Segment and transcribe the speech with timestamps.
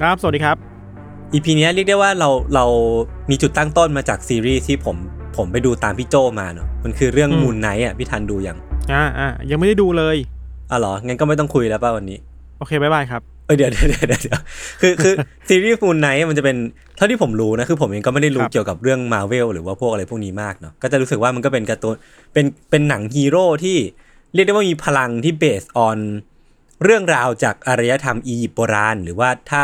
[0.00, 0.56] ครับ สวัสดีครับ
[1.32, 2.64] EP นี้เรียกได้ว่าเราเรา
[3.30, 4.96] มีจุดตั้งต้นมาจากซีรีส์ที่ผม
[5.36, 8.56] ผมไปดูตามพี่โจมาเนาะมันคือเรื่องอืม Moon Knight อะพี่ทันดูยัง
[8.92, 10.16] อ่าอ่ายังไม่ได้ดูเลย
[10.70, 12.18] อะเหรองั้นก็ไม่ต้องคุยแล้วป่ะวันนี้
[12.58, 14.40] โอเคบ๊ายบายครับเออเดี๋ยวเดี๋ยวเดี๋ยวเดี๋ยว
[14.80, 15.14] คือคือ
[15.48, 16.56] ซีรีส์ Moon Knight มันจะเป็น
[16.96, 21.94] เท่าที่ผมรู้นะคือผมเองก็ไม่ได้รู้ครับเกี่ยวกับเรื่องมาเวลหรือว่าพวกอะไรพวกนี้มากเนาะก็จะรู้สึกว่ามันก็เป็นการ์ตูน
[22.32, 23.76] เป็นเป็นหนังฮีโร่ที่
[24.34, 25.98] เรียกได้ว่ามีพลังที่ base on
[26.84, 29.62] เรื่องราวจากอารยธรรมอียิปต์โบราณ หรือว่าถ้า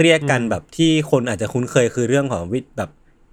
[0.00, 2.90] เรียกกันแบบที่คนอาจจะคุ้นเคยคือเรื่องของวิแบบไ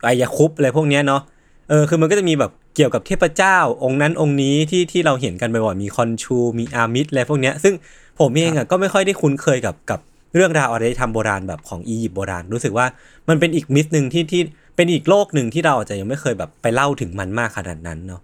[0.07, 1.21] อยคุปต์อะไรพวกเนี้ยเนาะ
[1.69, 7.73] เออคือมันก็จะมีแบบเกี่ยวกับเทพเจ้าองค์นั้นองค์นี้ที่ที่เราเห็นกันบ่อยๆมีคอนชูมีอามิดอะไรพวกเนี้ยซึ่ง
[8.19, 9.99] ผมเองอะก็ไม่ค่อยได้คุ้นเคยกับกับ
[10.35, 12.85] เรื่องราวอารยธรรมโบราณแบบของอียิปต์โบราณ รู้สึกว่า
[13.29, 14.41] มันเป็นอีกมิติหนึ่งที่ที่
[14.75, 18.21] เป็นอีกโลกหนึ่งที่เราอาจจะยังไม่เคยแบบไปเล่าถึงมันมากขนาดนั้นเนาะ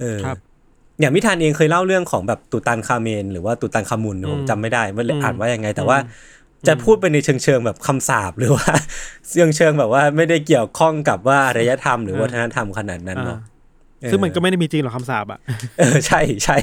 [0.00, 0.38] เออครับ
[1.00, 6.08] อย่างมิธานเองเคยเล่าเรื่องของแบบตุตันคาเมน หรือว่าตุตันคามุนผมอืมจำไม่ได้ว่าอืมอ่านว่ายังไง แต่ว่าอื
[6.64, 8.72] มจะพูดไปในเชิงเชิงๆแบบคำสาปหรือว่า
[9.30, 13.57] เชิงเชิงๆแบบว่าไม่ได้เกี่ยวข้องกับว่าอารยธรรมหรือวัฒนธรรมขนาดนั้นอ่าเนาะเออ
[14.10, 15.40] ซึ่งมันก็ไม่ได้มีจริงหรอกคำสาปอะ
[15.78, 16.56] เออใช่ใช่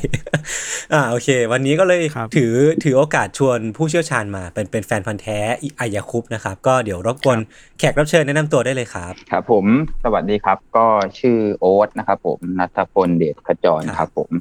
[0.93, 7.39] อ่าโอเค วันนี้ก็เลยครับถือถือโอกาสชวนผู้เชี่ยวชาญมา เป็นเป็นแฟนพันธ์แท้อิอายาคุปนะครับ ก็เดี๋ยวรบกวน
[7.79, 9.65] แขกรับเชิญแนะนำตัวได้เลยครับ ครับผม
[10.03, 10.85] สวัสดีครับ ก็
[11.19, 14.31] ชื่อโอ๊ตนะครับผมนัทพลเดชขจรครับครับผม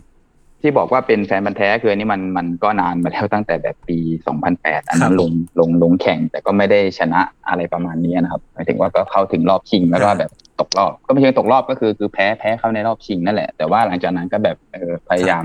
[0.66, 3.98] ที่บอกว่าเป็นแฟนบันธุ์แท้คืออันนี้มันมันก็นานมาแล้วตั้งแต่แบบปี
[4.42, 5.30] 2008 อันนั้นลง
[5.60, 10.30] ลงลงแข่ง แต่ก็ไม่ได้ชนะอะไรประมาณนี้นะครับหมายถึงว่าก็เข้าถึงรอบชิงแล้วก็แบบ
[10.60, 15.44] ตกรอบ ก็ไม่ใช่ตกรอบก็คือคือแพ้แพ้เข้าในรอบชิงนั่นแหละ แต่ว่าหลังจากนั้นก็แบบเออพยายาม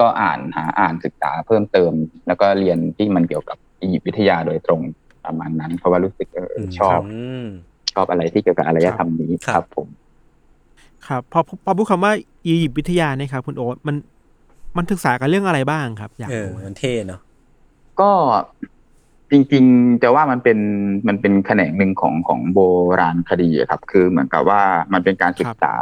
[0.00, 1.92] ก็อ่านหาอ่านศึกษาเพิ่มเติม
[2.26, 4.80] แล้วก็เรียนที่มันเกี่ยวกับอียิปต์วิทยาโดยตรง
[5.24, 7.00] ประมาณนั้น เพราะว่ารู้สึกเออชอบ
[7.44, 7.46] ม
[7.92, 9.88] ชอบอะไรที่เกี่ยวกับอารยธรรมนี้ครับครับผม
[11.06, 12.12] ครับพอพอพูดคำว่า
[12.46, 13.96] อียิปต์วิทยาเนี่ยครับคุณโอ๊ตมัน
[14.76, 17.20] มันศึกษากันเรื่องอะไรบ้างครับ อยากเออรู้มันเท่เนาะ
[18.00, 18.10] ก็
[19.30, 20.58] จริงๆจะว่ามันเป็น
[21.08, 22.60] มันเป็นแขนงหนึ่งของของโบ
[23.00, 24.62] ราณคดีอะครับ คือเหมือนกับว่า
[24.92, 25.74] มันเป็นการศึกษา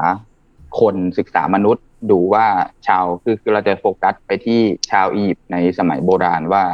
[0.81, 2.47] คนศึกษามนุษย์ดูว่า
[2.87, 6.65] ชาวคือคือเราจะโฟกัสไปที่ชาวอียิปต์ในสมัยโบราณว่า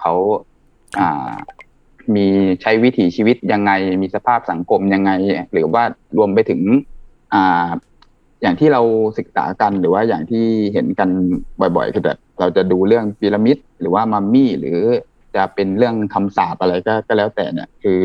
[0.00, 0.12] เขา
[1.00, 1.32] อ่า
[2.14, 2.26] มี
[2.62, 5.10] ใช้วิถีชีวิตยังไง มีสภาพสังคมยังไง
[5.52, 5.82] หรือว่า
[6.16, 6.60] รวมไปถึง
[7.34, 7.68] อ่า
[8.42, 8.80] อย่างที่เรา
[9.18, 11.08] ศึกษากันหรือว่าอย่างที่เห็นกัน
[11.60, 14.78] บ่อยๆคือแบบเราจะดูเรื่องพีระมิดหรือว่ามัมมี่หรือ
[15.36, 18.00] จะเป็นเรื่องคำสาปอะไรก็ก็แล้วแต่เนี่ย คือ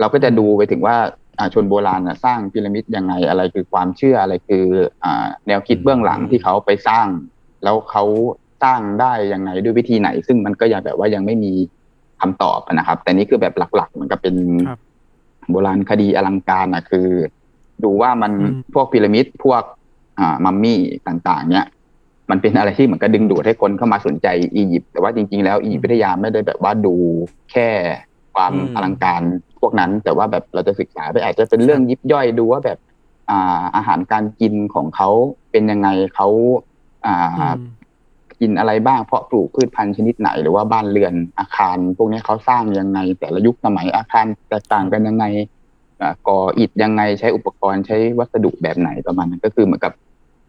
[0.00, 0.96] เราก็จะดูไปถึงว่า
[1.38, 4.64] อ่าชนโบราณน่ะสร้างพีระมิดยังไงอะไรคือความเชื่ออะไรคือ
[5.04, 7.06] อ่าแนวคิดเบื้องหลังที่เขาไปสร้าง
[7.64, 8.04] แล้วเขา
[8.62, 11.52] สร้างได้ยังไงด้วยวิธีไหน ซึ่งมันก็ยังแบบว่ายังไม่มี
[12.20, 14.34] คำตอบอะนะครับ แต่นี่คือแบบหลักๆมันก็เป็น
[14.68, 14.78] ครับ
[15.50, 17.08] โบราณคดีอลังการนะคือ
[17.84, 19.62] ดูว่ามันอืมพวกพีระมิดพวก
[20.18, 21.66] อ่ามัมมี่ต่าง ๆ เนี่ย
[22.30, 24.26] มันเป็นอะไรที่เหมือนกับดึงดูดให้คนเข้ามาสนใจ
[24.56, 26.94] อียิปต์แต่ว่าจริง ๆ แล้วอียิปต์วิทยาไม่ได้แบบว่าดู
[27.52, 27.68] แค่
[28.34, 29.22] ความอืมอลังการ
[29.60, 32.78] พวกนั้น แต่ว่าแบบเราจะศึกษาไปอาจจะเป็นเรื่องยิบย่อยดูว่าแบบ
[33.30, 35.08] อ่าอาหารการกินของเขา
[35.50, 36.28] เป็นยังไงเขา
[37.06, 37.60] อ่าอืม
[38.40, 45.61] กินอะไรบ้างเพราะปลูกพืชพันธุ์ชนิดไหน หรือว่าบ้านเรือนอาคาร พวกนี้เขาสร้างยังไง แต่ละยุคสมัยอาคารแตกต่างกันยังไงอ่า
[46.28, 49.92] ก่ออิฐยังไงใช้อุปกรณ์ใช้วัสดุแบบไหนประมาณนั้นก็คือเหมือนกับ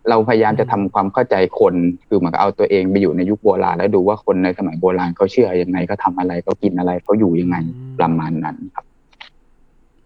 [0.10, 1.74] เราพยายามจะทำความเข้าใจคน
[2.08, 8.86] คือเหมือนกับเอาตัวเองไปอยู่ในยุคโบราณแล้วดูว่าคนในสมัยโบราณเขาเชื่อยังไงเขาทำอะไรเขากินอะไรเขาอยู่ยังไงอืมประมาณนั้นครับ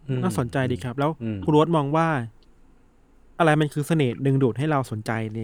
[0.08, 2.08] อืมน่าสนใจดีครับ แล้วอืมคุณโอ๊ตมองว่า
[3.40, 5.42] อะไรมันคือเสน่ห์ดึงดูดให้เราสนใจใน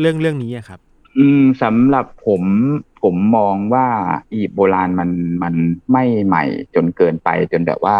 [0.00, 0.80] เรื่องเรื่องนี้อะครับ
[1.18, 2.42] อืมสำหรับผม
[3.02, 3.86] ผมมองว่า
[4.32, 5.10] อียิปต์โบราณมัน
[5.42, 5.54] มัน
[5.92, 6.44] ไม่ใหม่
[6.74, 7.96] จนเกินไปจนแบบว่า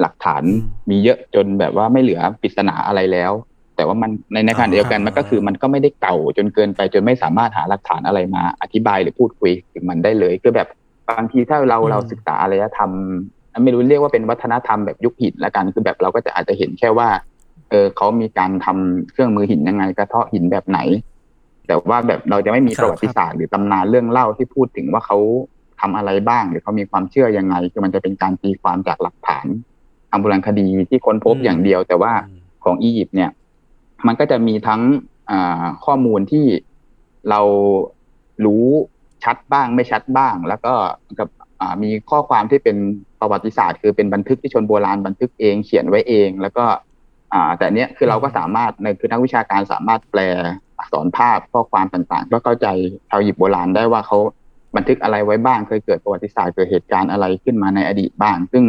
[0.00, 3.32] หลักฐานอืมมีเยอะจนแบบว่าไม่เหลือปริศนาอะไรแล้ว
[3.76, 10.68] แต่ว่ามันในในขณะเดียวกันมันก็คือมันก็ไม่ได้เก่าจนเกินไปจนไม่สามารถหาหลักฐานอะไรมา อธิบายหรือพูดคุยถึงมันได้เลยคือแบบ
[11.10, 12.90] บางทีถ้าเราอืมเราศึกษาอารยธรรม
[13.62, 17.08] ไม่รู้เรียกว่าเป็นวัฒนธรรมแบบยุคหินละกันคือแบบเราก็จะอาจจะเห็นแค่ว่า
[17.70, 20.78] เออเขามีการทำเครื่องมือหินยังไงกระเทาะหินแบบไหน
[21.66, 25.18] แต่ว่าแบบเราจะไม่มีครับประวัติศาสตร์หรือตำนานเรื่องเล่าที่พูดถึงว่าเขา
[25.80, 29.46] ทำอะไรบ้าง หรือเขามีความเชื่อยังไง คือมันจะเป็นการตีความจากหลักฐาน
[30.14, 33.30] ทางโบราณคดีที่ค้นพบอืมอย่างเดียว แต่ว่าอืมของอียิปต์เนี่ย
[34.06, 34.80] มันก็จะมีทั้ง
[35.30, 36.46] อ่าข้อมูลที่
[37.30, 37.40] เรา
[38.44, 38.66] รู้
[39.24, 40.74] ชัดบ้างไม่ชัดบ้าง แล้วก็
[41.18, 41.28] กับ
[41.60, 42.76] อ่ามีข้อความที่เป็น
[43.20, 46.64] ประวัติศาสตร์ คือเป็นบันทึกที่ชนโบราณบันทึกเองเขียนไว้เอง แล้วก็
[47.32, 50.20] อ่าแต่เนี้ยคือเราก็สามารถในคือนักวิชาการสามารถแปล
[50.78, 52.66] อักษรภาพข้อความต่างๆ ก็เข้าใจ
[53.08, 54.18] ชาวอียิปต์โบราณได้ว่าเขา
[54.76, 58.64] บันทึกอะไรไว้บ้างเคยเกิดประวัติศาสตร์เกิดเหตุการณ์อะไรขึ้นมาในอดีตบ้าง ซึ่ง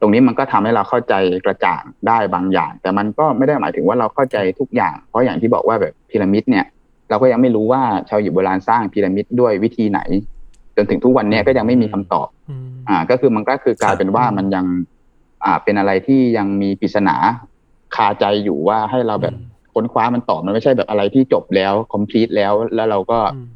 [0.00, 1.14] ตรงนี้มันก็ทำให้เราเข้าใจ
[1.44, 6.64] กระจ่างได้บางอย่าง แต่มันก็ไม่ได้หมายถึงว่าเราเข้าใจทุกอย่าง เพราะอย่างที่บอกว่าแบบพีระมิดเนี่ย
[7.10, 10.00] เราก็ยังไม่รู้ว่าชาวอียิปต์โบราณสร้างพีระมิดด้วยวิธีไหน
[10.76, 14.66] จนถึงทุกวันเนี้ยก็ยังไม่มีคำตอบอืมอ่า ก็คือมันก็คือกลายเป็นว่ามันยัง
[15.44, 17.16] อ่า เป็นอะไรที่ยังมีปริศนา
[17.94, 19.34] คาใจอยู่ว่าให้เราแบบ
[19.74, 23.46] ค้นคว้ามันต่อมันไม่ใช่แบบอะไรที่จบแล้ว complete แล้ว แล้วเราก็อืม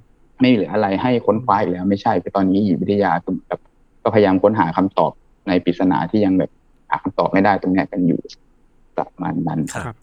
[0.40, 3.60] ไม่เหลืออะไรให้ค้นคว้าอีกแล้ว ไม่ใช่คือตอนนี้อียิปต์วิทยาก็แบบ
[4.02, 5.12] ก็พยายามค้นหาคำตอบ
[5.48, 6.50] ในปริศนาที่ยังแบบ
[6.90, 8.20] หาคำตอบไม่ได้ตรงเนี้ยกันอยู่
[8.96, 9.96] ประมาณนั้นครับครับ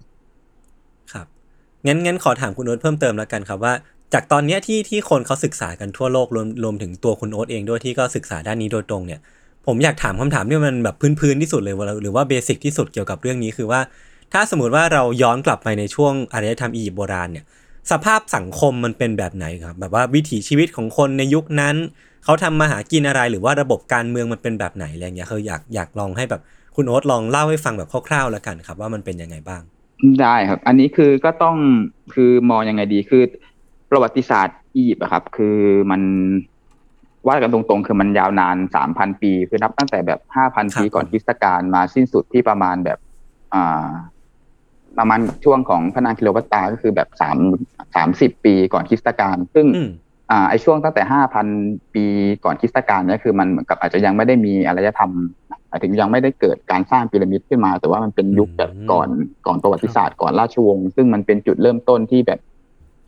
[1.14, 1.28] ครับ
[1.86, 3.74] งั้นงั้นขอถามคุณโอ๊ตเพิ่มเติมแล้วกันครับว่า
[4.14, 9.20] จากตอนเนี้ยที่ที่คนเขาศึกษากันทั่วโลกรวมรวมถึงตัวคุณโอ๊ตเองด้วยที่ก็ศึกษาด้านนี้โดยตรงเนี่ย
[9.66, 13.82] ผมอยากถามคำถามที่มันแบบพื้นๆที่สุดเลยว่าหรือว่าเบสิกที่สุดเกี่ยวกับเรื่องนี้คือว่า
[14.34, 17.46] ถ้าสมมติว่าเราย้อนกลับไปในช่วงอารยธรรมอียิปต์โบราณเนี่ย
[17.92, 21.76] สภาพสังคมมันเป็นแบบไหนครับ แบบว่าวิถีชีวิตของคนในยุคนั้น
[22.26, 26.42] เขาทำมาหากินอะไรหรือว่าระบบการเมืองมันเป็นแบบไหนอะไรเงี้ยคืออยากอยากลองให้แบบ
[26.76, 29.62] คุณโอ๊ตลองเล่าให้ฟังแบบคร่าวๆแล้วกันครับว่ามันเป็นยังไงบ้าง
[30.22, 31.58] ได้ครับ อันนี้คือก็ต้อง
[32.14, 33.24] คือมองยังไงดีคือ
[33.92, 35.58] ประวัติศาสตร์อียิปต์อะครับ คือ
[35.92, 36.02] มัน
[37.28, 43.00] ว่ากันตรงๆ คือมันยาวนานสามพันปี คือนับตั้งแต่แบบห้าพันครับปีก่อนคริสตกาลมาสิ้นสุดที่ประมาณแบบ
[43.54, 43.88] อ่า
[44.98, 47.38] ประมาณช่วงของพระนางคิโลพัตตราก็คือแบบสาม
[47.96, 49.96] สามสิบปีก่อนคริสตกาลซึ่งอืมอ่า
[50.50, 51.48] ไอช่วงตั้งแต่ห้าพัน
[51.94, 52.06] ปี
[52.46, 55.12] ก่อนคริสตกาลเนี่ยคือมันเหมือนกับอาจจะยังไม่ได้มีอารยธรรม
[55.70, 59.10] หมายถึงยังไม่ได้เกิดการสร้างพีระมิดขึ้นมา แต่ว่ามันเป็นยุคแบบอืมก่อน
[59.48, 62.40] ก่อนประวัติศาสตร์ก่อนราชวงศ์ซึ่งมันเป็นจุดเริ่มต้นที่แบบ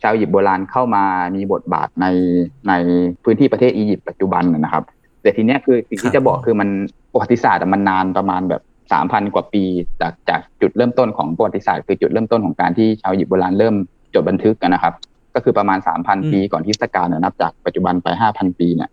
[0.02, 1.04] ชาวอียิปต์โบราณเข้ามา
[1.36, 2.06] มีบทบาทใน
[2.68, 2.72] ใน
[3.24, 4.84] พื้นที่ประเทศอียิปต์ปัจจุบันนะนะครับ
[5.22, 6.68] แต่ทีเนี้ยคือสิ่งที่จะบอกคือมัน
[7.12, 8.62] ประวัติศาสตร์อะมันนานประมาณแบบ
[8.92, 9.64] สามพันกว่าปี
[10.00, 13.74] จากจากจุดเริ่มต้นของประวัติศาสตร์คือจุดเริ่มต้นของการที่ชาวอียิปต์โบราณเริ่ม
[14.14, 14.94] จดบันทึกกันนะครับ
[15.34, 18.90] ก็คือประมาณสามพันอืมปีก่อนคริสตกาลนะนับจากปัจจุบันไปห้าพันปีเนี่ย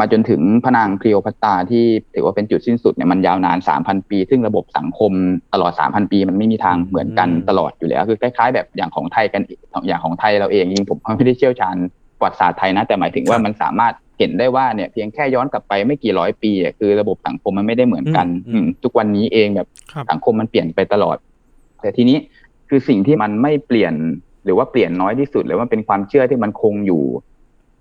[0.00, 1.84] มาจนถึงพระนางคลีโอพัตตราที่
[2.14, 5.12] ถือว่าเป็นจุดสิ้นสุดเนี่ยมันยาวนานสามพันปี ซึ่งระบบสังคม
[5.54, 9.42] ตลอดสามพันปี มันไม่มีทางเหมือนกันตลอดอยู่แล้ว คือคล้ายๆ แบบอย่างของไทยกัน
[9.86, 11.76] อย่างของไทยเราเองจริงๆผมไม่ได้เชี่ยวชาญ
[12.18, 21.16] ประวัติศาสตร์ไทยนะ แต่หมายถึงว่ามันสามารถเห็นได้ว่าเนี่ยเพียงแค่ย้อนกลับไปไม่กี่ร้อยปีอะคือระบบสังคมมันไม่ได้เหมือนกันอืมอืมทุกวันนี้เองแบบครับสังคมมันเปลี่ยนไปตลอด
[21.80, 22.18] แต่ทีนี้
[22.68, 23.94] คือสิ่งที่มันไม่เปลี่ยน
[24.46, 27.04] หรือว่าเปลี่ยนน้อยที่สุดหรือว่าเป็นความเชื่อที่มันคงอยู่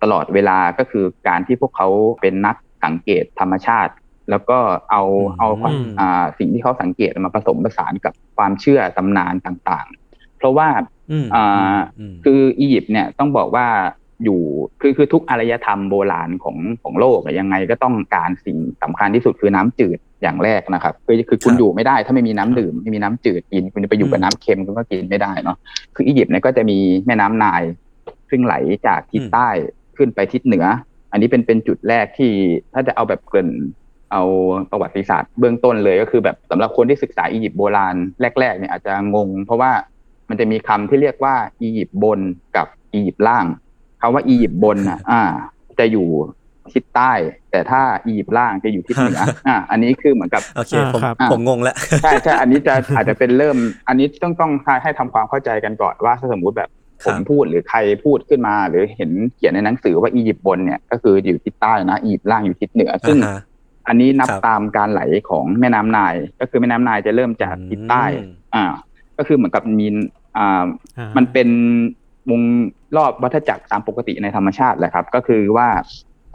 [0.04, 1.88] ตลอดเวลาก็คือการที่พวกเขา
[2.22, 3.94] เป็นนักสังเกตธรรมชาติ
[4.30, 4.58] แล้วก็
[4.92, 10.68] เอาอืมเอาความอืมอ่าสิ่งที่เขาสังเกตมาผสมผสานกับความเชื่อตำนานต่างๆ เพราะว่า
[11.12, 13.68] อืมอ่าอืมคืออียิปต์เนี่ยต้องบอกว่า
[14.24, 14.42] อยู่
[14.82, 25.58] คือคือทุกอารยธรรมโบราณของของโลกยังไงก็ต้องการสิ่งสำคัญที่สุดคือน้ำจืดอย่างแรกนะครับคือคือคุณอยู่ไม่ได้ถ้าไม่มีน้ำดื่มไม่มีน้ำจืดกินคุณจะไปอยู่กับน้ำเค็มคุณก็กินไม่ได้เนาะ
[25.96, 27.64] คืออียิปต์เนี่ยก็จะมีแม่น้ำไนาย
[28.30, 28.56] ซึ่งไหล
[28.88, 29.50] จากทิศใต้
[29.98, 30.66] ขึ้นไปทิศเหนือ
[31.12, 32.32] อันนี้เป็นเป็นจุดแรกที่
[32.74, 33.50] ถ้าจะเอาแบบเกิน
[34.12, 34.24] เอา
[34.72, 37.96] ประวัติศาสตร์เบื้องต้นเลยก็คือแบบสำหรับคนที่ศึกษาอียิปต์โบราณ
[38.40, 39.72] แรก ๆ เนี่ยอาจจะงง เพราะว่า
[40.30, 42.20] มันจะมีคำที่เรียกว่าอียิปต์บน
[42.58, 43.46] กับอียิปต์ล่าง
[44.06, 45.24] คำว่าอียิปต์บนอะ อ่า
[45.80, 46.08] จะอยู่
[46.74, 47.12] ทิศใต้
[47.52, 53.58] แต่ถ้าอียิปต์ล่างจะอยู่ทิศเหนืออ่า อันนี้คือเหมือนกับโอเคอ่าผมครับผมงงแล้วใช่ใช่อันนี้จะอาจจะเป็นเริ่ม
[53.88, 54.52] อันนี้ต้องต้อง
[54.84, 56.70] ให้ทำความเข้าใจกันก่อนว่าถ้าสมมุติแบบ
[57.04, 63.42] คผรับมพูดหรือใครพูดขึ้นมา หรือเห็นเขียนในหนังสือว่าอียิปต์บนเนี่ยก็คืออยู่ทิศใต้นะอียิปต์ล่างอยู่ทิศเหนือซึ่งอ่าฮะ
[63.88, 68.64] อันนี้นับครับตามการไหลของแม่น้ำไนาย ก็คือแม่น้ำไนายจะเริ่มจากทิศใต้อืมอ่า
[69.18, 69.88] ก็คือเหมือนกับมี
[70.38, 70.66] อ่า
[70.98, 71.50] อ่ามันเป็น
[72.32, 72.42] วง
[72.98, 75.68] รอบวัฏจักรตามปกติในธรรมชาติแหละครับ ก็คือว่า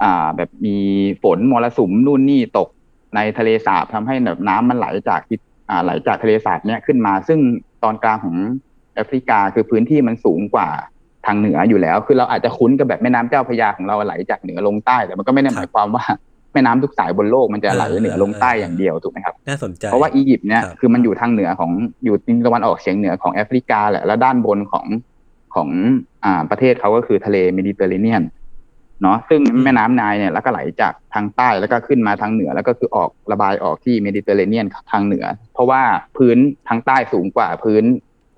[0.03, 0.77] อ่าแบบมี
[1.23, 2.69] ฝนมรสุมนู่นนี่ตก
[3.17, 7.39] ในทะเลสาบทำให้แบบน้ำมันไหลจากทิศอ่าไหลจากทะเลสาบเนี้ยขึ้นมา ซึ่ง
[7.85, 8.37] ตอนกลางของ
[8.95, 10.69] แอฟริกาคือพื้นที่มันสูงกว่า
[11.27, 16.05] ทางเหนืออยู่แล้ว คือเราอาจจะคุ้นกับแบบแม่น้ำเจ้าพระยาของเราไหลจากเหนือลงใต้ แต่มันก็ไม่ได้หมายความว่า
[16.53, 21.71] แม่น้ำทุกสายบนโลกมันจะไหลเหนือลงใต้อย่างเดียวถูกไหมครับ น่าสนใจ เพราะว่าอียิปต์เนี่ยครับคือมันอยู่ทางเหนือของ
[22.05, 24.87] อยู่ทิศตะวันออกเฉียงเหนือของแอฟริกาแหละ แล้วด้านบนของ
[25.55, 25.69] ของ
[26.25, 28.23] อ่าประเทศเขาก็คือทะเลเมดิเตอร์เรเนียน
[29.03, 35.83] เนาะซึ่งแม่น้ำไนล์เนี่ยแล้วก็ไหลจากทางใต้แล้วก็ขึ้นมาทางเหนือ แล้วก็คือออกระบายออกที่เมดิเตอร์เรเนียนทางเหนือ เพราะว่า
[36.17, 36.37] พื้น
[36.69, 37.85] ทางใต้สูงกว่าพื้น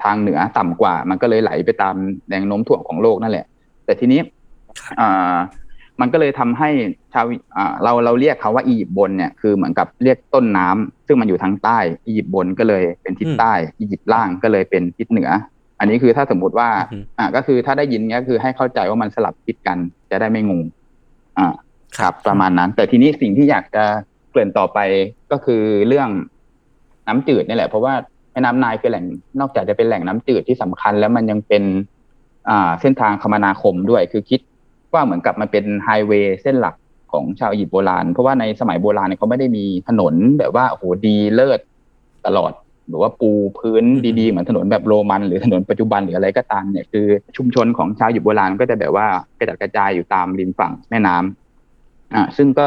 [0.04, 1.94] ทางเหนือต่ำกว่า มันก็เลยไหลไปตาม
[2.28, 3.46] แรงโน้มถ่วงของโลกนั่นแหละ
[3.84, 4.20] แต่ทีนี้
[5.00, 5.34] อ่า
[6.00, 6.70] มันก็เลยทำให้
[7.12, 7.24] ชาว
[7.56, 15.30] อ่าเราเราเรียกเขาว่าอียิปต์บนเนี่ยคือเหมือนกับเรียกต้นน้ำซึ่งมันอยู่ทางใต้อียิปต์บนก็เลยเป็นทิศใต้อียิปต์ล่างก็เลยเป็นทิศเหนือ
[15.82, 16.68] อันนี้คือถ้าสมมุติว่า
[17.18, 19.78] อ่าก็คือถ้าได้ยินเนี้ยคือให้เข้าใจว่ามันสลับทิศกัน
[20.10, 20.62] จะได้ไม่งง
[21.38, 21.54] อ่า
[21.98, 23.84] ครับประมาณนั้น แต่ทีนี้สิ่งที่อยากจะ
[24.30, 24.78] เกริ่นต่อไป
[25.32, 26.08] ก็คือเรื่อง
[27.08, 27.94] น้ำจืดนี่แหละ เพราะว่า
[28.32, 29.04] แม่น้ำไนายคือแหล่ง
[29.40, 31.62] นอกจากจะเป็นแหล่งน้ำจืดที่สำคัญ แล้วมันยังเป็น
[32.48, 34.40] อ่า เส้นทางคมนาคมด้วย คือคิด
[34.92, 36.74] ว่าเหมือนกับมันเป็นไฮเวย์เส้นหลัก
[37.12, 41.60] ของชาวอียิปต์โบราณ เพราะว่าในสมัยโบราณเนี่ยเขาไม่ได้มีถนนแบบว่าโอ้โหดีเลิศ
[42.26, 42.52] ตลอด
[42.88, 43.84] หรือว่าปูพื้น
[44.20, 49.06] ดีๆเหมือนถนนแบบโรมัน หรือถนนปัจจุบันหรืออะไรก็ตามเนี่ยคือชุมชนของชาวอียิปต์โบราณก็จะแบบว่า
[49.38, 52.66] กระจัดกระจายอยู่ตามริมฝั่งแม่น้ำอ่าซึ่งก็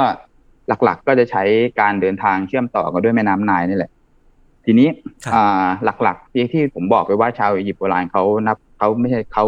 [0.84, 1.44] หลักๆก็จะใช้
[1.82, 3.92] การเดินทางเชื่อมต่อกันด้วยแม่น้ำไนายนี่แหละ
[4.66, 4.88] ทีนี้
[5.24, 5.66] ครับอ่า
[6.04, 9.46] หลักๆที่ที่ผมบอกไปว่าชาวอียิปต์โบราณเขานับเขาไม่ใช่เขา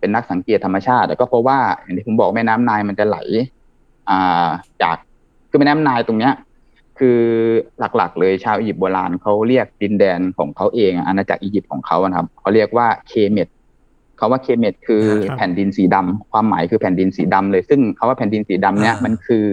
[0.00, 3.18] เป็นนักสังเกตธรรมชาติแต่ก็เพราะว่าอย่างที่ผมบอกแม่น้ำไนายมันจะไหล
[4.10, 4.48] อ่า
[4.82, 4.96] จาก
[5.50, 6.32] คือแม่น้ำไนายตรงเนี้ย
[6.98, 7.20] คือ
[7.78, 13.48] หลักๆ เลยชาวอียิปต์โบราณเขาเรียกดินแดนของเขาเองอะอาณาจักรอียิปต์ของเขาอะนะครับเขาเรียกว่าเคเมต
[14.18, 19.46] คาว่าเคเมตคือครับแผ่นดินสีดำความหมายคือแผ่นดินสีดำเลย ซึ่งคาว่าแผ่นดินสีดำเนี้ยอ่ามัมันคือ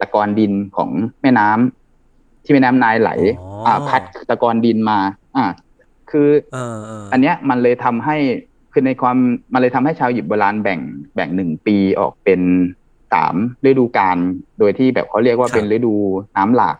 [0.00, 0.90] ตะกอนดินของ
[1.22, 4.98] แม่น้ำที่แม่น้ำไนายไหลอ๋ออ่อ่า พัดตะกอนดินมา
[5.36, 5.44] อ่า
[6.10, 8.16] คือเออเอออันเนี้ยมันเลยทำให้
[8.72, 9.16] คือในความ
[9.52, 10.80] มันเลยทำให้ชาวหยิบโบราณแบ่ง
[11.14, 12.40] แบ่งหนึ่งปีออกเป็น
[13.12, 13.34] สาม
[13.66, 14.18] ฤดูกาล
[14.58, 15.94] โดยที่แบบเขาเรียกว่าเป็นฤดู
[16.36, 16.76] น้ำหลาก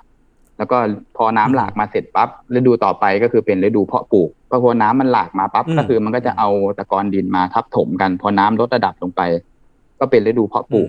[0.59, 0.77] แล้วก็
[1.17, 6.49] พอน้ำหลากมาเสร็จปั๊บฤดูต่อไปก็คือเป็นฤดูเพาะปลูกพอพอน้ำมันหลากมาปั๊บก็คือมันก็จะเอา
[6.79, 9.23] ตะกอนดินมาทับถมกัน พอน้ำลดระดับลงไป
[10.01, 10.89] ก็เป็นฤดูเพาะปลูก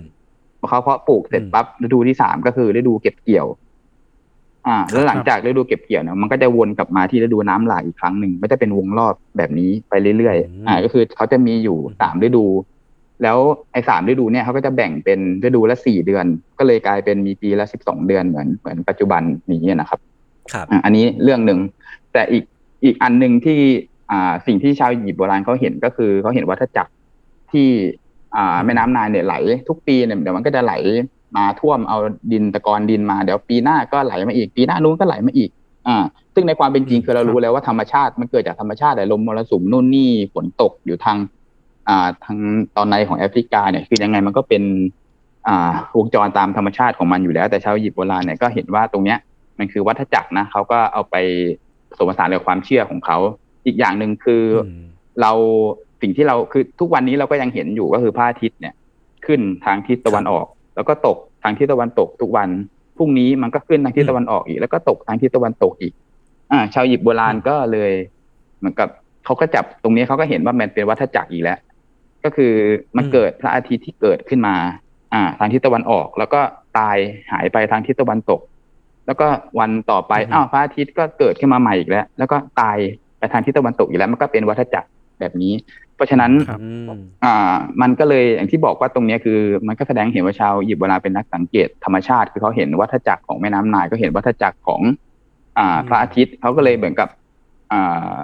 [0.60, 3.46] พอเขาเพาะปลูกเสร็จปั๊บฤดูที่สามก็คือฤดูเก็บเกี่ยว
[4.66, 12.44] อ่า แล้วหลังจากฤดูเก็บเกี่ยวเนี่ยมันก็จะวนกลับมาที่ฤดูน้ำหลากอีกครั้งหนึ่งไม่ได้เป็นวงรอบแบบนี้ไปเรื่อยอืมๆอ่า ก็คือเขาจะมีอยู่สามฤดู
[13.22, 13.38] แล้ว
[13.72, 16.26] ไอ้สามฤดูเนี่ยเขาก็จะแบ่งเป็นฤดูละสี่เดือน
[16.58, 20.00] ก็เลยกลายเป็นมีปีละสิบสองเดือนเหมือนเหมือนปัจจุบันนี้นะครับ
[20.52, 21.58] ครับอะอันนี้เรื่องหนึ่ง
[22.12, 22.44] แต่อีก
[22.84, 23.58] อีกอันหนึ่งที่
[24.10, 26.92] อ่าสิ่งที่ชาวอียิปต์โบราณเขาเห็นก็คือเขาเห็นวัฏจักร
[27.52, 27.68] ที่
[28.36, 29.34] อ่าแม่น้ำนายเนี่ยไหล
[29.68, 30.74] ทุกปีเนี่ยเดี๋ยวมันก็จะไหล
[31.36, 31.98] มาท่วมเอา
[32.32, 35.50] ดินตะกอนดินมาเดี๋ยวปีหน้าก็ไหลมาอีก ปีหน้านู้นก็ไหลมาอีก
[35.86, 41.16] อ่าซึ่งในความเป็นจริงคือเรารู้แล้วว่าธรรมชาติมันเกิดจากธรรมชาติแต่ลมมรสุมนู่นนี่ฝนตกอยู่ทาง
[41.88, 42.38] อ่าทาง
[42.76, 44.62] ตอนในของแอฟริกาเนี่ยคือยังไงมันก็เป็น
[45.48, 49.18] อ่าวงจรตามธรรมชาติของมันอยู่แล้ว แต่ชาวอียิปต์โบราณเนี่ยก็เห็นว่าตรงเนี้ย
[49.58, 51.16] มันคือวัฏจักรนะเขาก็เอาไป
[51.90, 53.18] ผสมผสานกับความเชื่อของเขา
[53.66, 54.84] อีกอย่างหนึ่งคืออม
[55.20, 55.32] เรา
[56.02, 58.74] สิ่งที่เราคือทุกวันนี้เราก็ยังเห็นอยู่ก็คือพระอาทิตย์เนี่ย
[59.26, 62.48] ขึ้นทางทิศตะวันออก แล้วก็ตกทางทิศตะวันตกทุกวัน
[62.96, 65.92] พรุ่งนี้มันก็ขึ้นทางทิศตะวันออกอีก แล้วก็ตกทางทิศตะวันตกอีก
[66.52, 67.92] อ่า ชาวอียิปต์โบราณก็เลย
[68.58, 68.88] เหมือนกับ
[69.24, 71.58] เขาก็จับตรงนี้เขาก็เห็นว่ามันเป็นวัฏจักรอีกแล้ว
[72.24, 72.52] ก็คือ
[72.96, 74.54] มันอืมเกิดพระอาทิตย์ที่เกิดขึ้นมา
[75.14, 76.40] อ่า ทางทิศตะวันออก แล้วก็
[76.78, 76.96] ตาย
[77.32, 78.40] หายไปทางทิศตะวันตก
[79.06, 79.26] แล้วก็
[79.58, 82.78] วันต่อไปอ้าวพระอาทิตย์ก็เกิดขึ้นมาใหม่อีกแล้ว แล้วก็ตาย
[83.18, 84.88] ไปทางทิศตะวันตกอีกแล้ว มันก็เป็นวัฏจักร
[85.20, 85.52] แบบนี้
[85.96, 94.80] เพราะฉะนั้นครับอืมอ่า มันก็เลยอย่างที่บอกว่าตรงเนี้ยคือ มันก็แสดงให้เห็นว่าชาวอียิปต์โบราณเป็นนักสังเกตธรรมชาติ คือเขาเห็นวัฏจักรของแม่น้ำไนายก็เห็นวัฏจักรของ
[95.58, 97.08] อ่า พระอาทิตย์เขาก็เลยเหมือนกับ
[97.72, 98.18] อ่า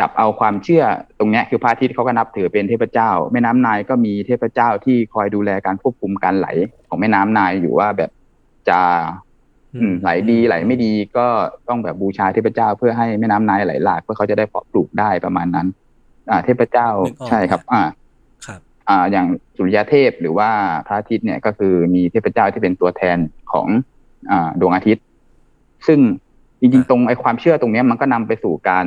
[0.00, 0.84] จับเอาความเชื่อ
[1.18, 6.48] ตรงเนี้ยคือพระอาทิตย์เขาก็นับถือเป็นเทพเจ้า แม่น้ำไนายก็มีเทพเจ้าที่คอยดูแลการควบคุมการไหล
[6.88, 8.10] ของแม่น้ำไนายอยู่ว่าแบบ
[8.68, 8.80] จะ
[9.76, 11.26] อืมไหลดีไหลไม่ดีก็
[11.68, 15.66] ต้องแบบบูชาเทพเจ้าเพื่อให้แม่น้ำไนายไหลหลากเพื่อเขาจะได้เพาะปลูกได้ประมาณนั้น
[16.30, 17.82] อ่า เทพเจ้านึกออกใช่ครับ อ่า
[18.46, 20.50] ครับ อ่า อย่างสุริยเทพหรือว่า
[20.86, 23.18] พระอาทิตย์เนี่ยก็คือมีเทพเจ้าที่เป็นตัวแทน
[23.52, 23.66] ของ
[24.30, 25.04] อ่าดวงอาทิตย์
[25.86, 25.98] ซึ่ง
[26.60, 28.86] จริงๆ ตรงไอ้ความเชื่อตรงเนี้ยมันก็นำไปสู่การ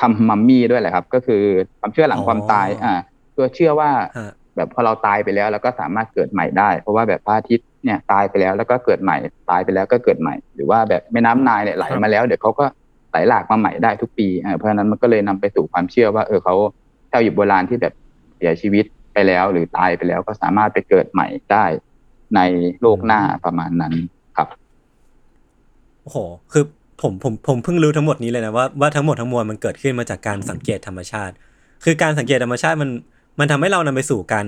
[0.00, 1.42] ทำมัมมี่ด้วยแหละครับ ก็คือ
[1.80, 2.94] ความเชื่อหลังอ๋อความตาย อ่า
[3.32, 9.16] เพื่อเชื่อว่าฮะแบบพอเราตายไปแล้วเราก็สามารถเกิดใหม่ได้ เพราะว่าแบบพระอาทิตย์เนี่ยตายไปแล้วแล้วก็เกิดใหม่
[9.50, 12.64] ตายไปแล้วก็เกิดใหม่ หรือว่าแบบแม่น้ำนายเนี่ยไหลมาแล้วเดี๋ยวเขาก็
[13.10, 16.54] ไหลหลากมาใหม่ได้ทุกปีอ่าเพราะฉะนั้นมันก็เลยนำไปสู่ความเชื่อว่า เออเขา
[17.10, 17.94] ชาวหยิบโบราณที่แบบ
[18.36, 21.64] เสียชีวิตไปแล้ว หรือตายไปแล้วก็สามารถไปเกิดใหม่ได้
[22.36, 22.40] ใน
[22.80, 23.94] โลกหน้าประมาณนั้น
[24.36, 24.48] ครับ
[26.02, 26.18] โอ้โห
[26.52, 26.64] คือ
[27.02, 31.34] ผมผมผมเพิ่งรู้ทั้งหมดนี้เลยนะว่าว่าทั้งหมดทั้งมวลมันเกิดขึ้นมาจากการสังเกตธรรมชาติ
[31.84, 32.90] คือการสังเกตธรรมชาติมัน
[33.38, 34.46] มันทำให้เรานำไปสู่การ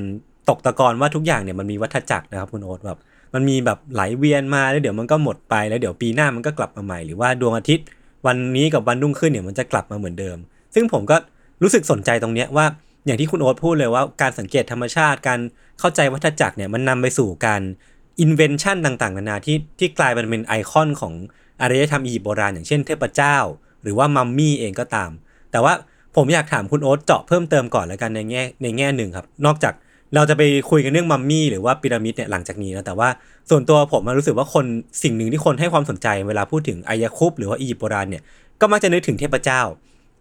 [0.48, 2.98] ตกตะกอนว่าทุกอย่างเนี่ยมันมีวัฏจักรนะครับคุณโอ๊ตแบบ
[3.34, 7.86] มันมีแบบไหลเวียนมาแล้วเดี๋ยวมันก็หมดไปแล้วเดี๋ยวปีหน้ามันก็กลับมาใหม่หรือว่าดวงอาทิตย์
[8.26, 10.36] วันนี้กับวันรุ่งขึ้นเนี่ยมันจะกลับมาเหมือนเดิม
[10.74, 11.16] ซึ่งผมก็
[11.62, 12.66] รู้สึกสนใจตรงเนี้ยว่า
[13.06, 15.40] อย่างที่คุณโอ๊ตพูดเลยว่าการสังเกตธรรมชาติ การ
[15.80, 17.62] เข้าใจวัฏจักรเนี่ยมันนำไปสู่การ
[18.20, 21.12] อินเวนชันต่างๆ นานาที่ที่กลายเป็นไอคอนของ
[21.62, 23.36] อารยธรรมอียิปต์โบราณอย่างเช่นเทพเจ้า
[23.82, 25.10] หรือว่ามัมมี่เองก็ตาม
[25.50, 25.72] แต่ว่า
[26.16, 29.74] ผมอยากถามคุณโอ๊ตเจาะเพิ่มเติมก่อนแล้วกันในแง่ในแง่หนึ่งครับ นอกจาก
[30.14, 33.08] เราจะไปคุยกันเรื่องมัมมี่หรือว่าพีระมิดเนี่ยหลังจากนี้นะแต่ว่า
[33.50, 34.66] ส่วนตัวผมมันรู้สึกว่าคน
[35.02, 38.22] สิ่งหนึ่งที่คนให้ความสนใจเวลาพูดถึงอายาคุปหรือว่าอียิปต์โบราณเนี่ย
[38.60, 39.60] ก็มักจะนึกถึงเทพเจ้า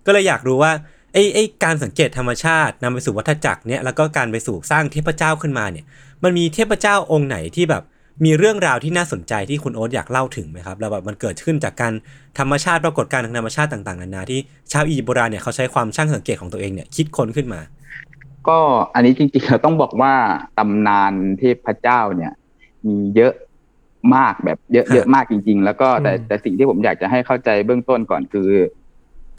[0.06, 0.72] ก็เลยอยากรู้ว่า
[1.14, 5.86] ไอ้ไอ้การสังเกตธรรมชาตินำไปสู่วัฏจักรเนี่ยแล้วก็การไปสู่สร้างเทพเจ้าขึ้นมาเนี่ย
[6.24, 7.84] มันมีเทพเจ้าองค์ไหนที่แบบ
[8.26, 11.94] มีเรื่องราวที่น่าสนใจที่คุณโอ๊ตอยากเล่าถึงไหมครับแล้วแบบมันเกิดขึ้นจากการ
[12.40, 14.40] ธรรมชาติปรากฏการณ์ทางธรรมชาติต่างๆนานาที่
[14.72, 17.60] ชาวอียิปต์โบราณเนี่ยเขาใช้ความช่างสังเกตของตัวเองเนี่ยคิดค้นขึ้นมา
[18.48, 18.58] ก็
[18.94, 20.14] อันนี้จริงๆเราต้องบอกว่า
[20.58, 22.32] ตำนานเทพเจ้าเนี่ย
[22.88, 23.34] มีเยอะ
[24.16, 28.50] มากแบบเยอะครับเยอะมากจริง ๆ แล้วก็แต่อืมแต่สิ่งที่ผมอยากจะให้เข้าใจเบื้องต้นก่อนคือ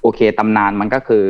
[0.03, 1.27] โอเคตำนานมันก็คือ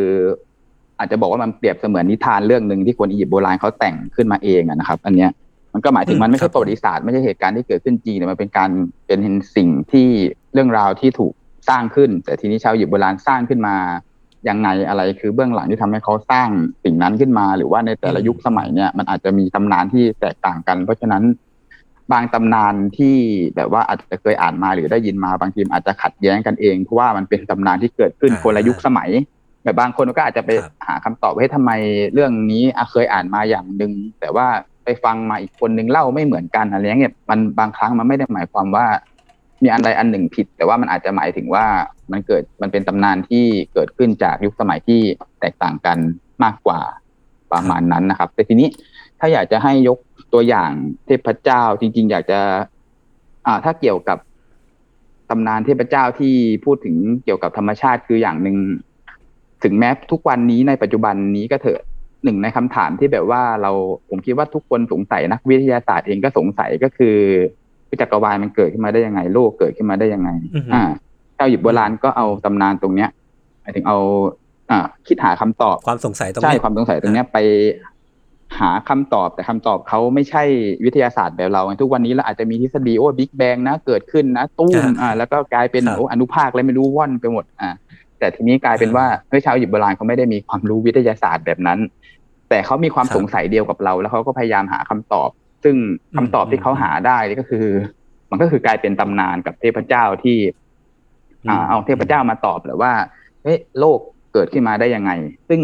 [0.99, 5.31] อาจจะบอกว่ามันเปรียบเสมือนนิทานเรื่องหนึ่งที่คนอียิปต์โบราณเขาแต่งขึ้นมาเองอะนะครับ อันเนี้ย
[5.78, 8.70] มันก็หมายถึงมันไม่ครัใช่บประวัติศาสตร์ไม่ใช่เหตุการณ์ที่เกิดขึ้นจริงแต่มันเป็นการ
[9.06, 9.20] เป็น
[9.56, 10.08] สิ่งที่
[10.52, 11.32] เรื่องราวที่ถูก
[11.68, 13.76] สร้างขึ้น แต่ทีนี้ชาวอียิปต์โบราณสร้างขึ้นมา
[14.49, 16.49] ยังไงอะไรคือเบื้องหลังที่ทำให้เขาสร้าง
[16.85, 21.23] สิ่งนั้นขึ้นมา หรือว่าในแต่ละยุคสมัยเนี่ยมันอาจจะมีตำนานที่แตกต่างกัน เพราะฉะนั้น
[22.12, 23.16] บางตำนานที่
[23.56, 29.11] แบบว่าอาจจะเคยอ่านมาหรือได้ยินมาบางทีมนอาจจะขัดแย้งกันเองเพราะว่ามันเป็นตำนานที่เกิดขึ้นอ่าคนละยุคสมัย
[29.62, 31.70] แบบบางคนก็อาจจะไปครับหาคำตอบว่าเฮ้ยทำไม
[32.14, 34.47] เรื่องนี้อะเคยอ่านมาอย่างหนึ่งแต่ว่า
[34.88, 38.87] ไปฟังมาอีกคนนึงเล่าไม่เหมือนกันอะไรเงี้ยมันบางครั้งมันไม่ได้หมายความว่า
[39.62, 41.66] มีอันใดอันหนึ่งผิด แต่ว่ามันอาจจะหมายถึงว่า
[42.12, 45.00] มันเกิดมันเป็นตำนานที่เกิดขึ้นจากยุคสมัยที่
[45.40, 45.99] แตกต่างกัน
[46.45, 46.80] มากกว่า
[47.52, 48.68] ประมาณนั้นนะครับ แต่ทีนี้
[49.21, 49.99] ถ้าอยากจะให้ยก
[50.33, 50.71] ตัวอย่าง
[51.07, 52.40] เทพเจ้าจริง ๆ อยากจะ
[53.47, 54.18] อ่า ถ้าเกี่ยวกับ
[55.30, 58.57] ตำนานเทพเจ้าที่พูดถึงเกี่ยวกับธรรมชาติคืออย่างหนึ่ง
[59.64, 61.80] ถึงแม้ทุกวันนี้ในปัจจุบันนี้ก็เถอะ
[62.25, 63.72] หนึ่งในคำถามที่แบบว่าเรา
[64.10, 67.16] ผมคิดว่าทุกคนสงสัยนักวิทยาศาสตร์เองก็สงสัยก็คือ
[68.00, 70.82] จักรวาลมันเกิดขึ้นมาได้ยังไง โลกเกิดขึ้นมาได้ยังไงอือฮึอ่า
[71.37, 73.10] ชาวหยิบโบราณก็เอาตำนานตรงเนี้ย
[73.62, 73.98] หมายถึงเอา
[74.70, 74.78] อ่า
[75.09, 77.38] คิดหาคำตอบความสงสัยตรงใช่เนี้ยความสงสัยตรงเนี้ยไป
[78.59, 80.42] หาคำตอบแต่คำตอบเขาไม่ใช่
[80.85, 87.70] วิทยาศาสตร์แบบเราไงทุกวันนี้เราอาจจะมีทฤษฎีโอ้บิ๊กแบงนะเกิดขึ้นนะตู้มอ่าแล้วก็กลายเป็นครับโอ้อนุภาคอะไรไม่รู้ว่อนไปหมดอ่า
[88.18, 91.78] แต่ทีนี้กลายเป็นว่าเฮ้ยชาวอียิปต์โบราณเขาไม่ได้มีความรู้วิทยาศาสตร์แบบนั้น
[92.48, 95.30] แต่เขามีความครับสงสัยเดียวกับเรา แล้วเขาก็พยายามหาคำตอบ
[95.64, 95.76] ซึ่ง
[96.16, 97.66] คำตอบอืมที่เขาหาได้นี่ก็คือ
[98.30, 100.38] มันก็คือกลายเป็นตำนานกับเทพเจ้าที่
[101.48, 102.92] อ่า เอาเทพเจ้ามาตอบแหรือว่า
[103.42, 103.98] เฮ้ยโลก
[104.32, 105.11] เกิดขึ้นมาได้ยังไง
[105.48, 105.61] ซึ่ง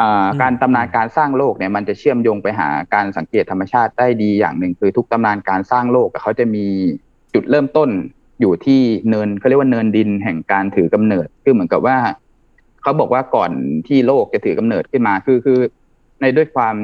[0.00, 6.66] อ่าอืมการตำนานการสร้างโลกเนี่ยมันจะเชื่อมโยงไปหาการสังเกตธรรมชาติได้ดีอย่างหนึ่งคือทุกตำนานการสร้างโลกอะเขาจะมี
[7.34, 7.90] จุดเริ่มต้น
[8.40, 11.96] อยู่ที่เนินเขาเรียกว่าเนินดินแห่งการถือกำเนิดคือเหมือนกับว่า
[12.82, 13.50] เขาบอกว่าก่อน
[13.86, 15.58] ที่โลกจะถือกำเนิดขึ้นมาคือคือ
[16.20, 16.76] ในด้วยความ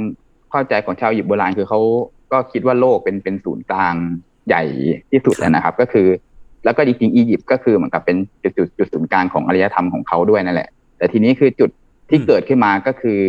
[0.51, 1.81] เข้าใจของชาวอียิปต์โบราณคือเขา
[2.33, 3.95] ก็คิดว่าโลกเป็นเป็นศูนย์กลาง
[4.49, 4.62] ใหญ่
[5.11, 6.07] ที่สุดนะครับ ก็คือ
[6.64, 10.68] แล้วก็จริงๆอียิปต์ก็คือเหมือนกับเป็นจุดจุดจุดศูนย์กลางของอารยธรรมของเขาด้วยนั่นแหละ
[10.99, 11.71] แต่ทีนี้คือจุด
[12.11, 13.21] ที่อืมเกิดขึ้นมาก็คือ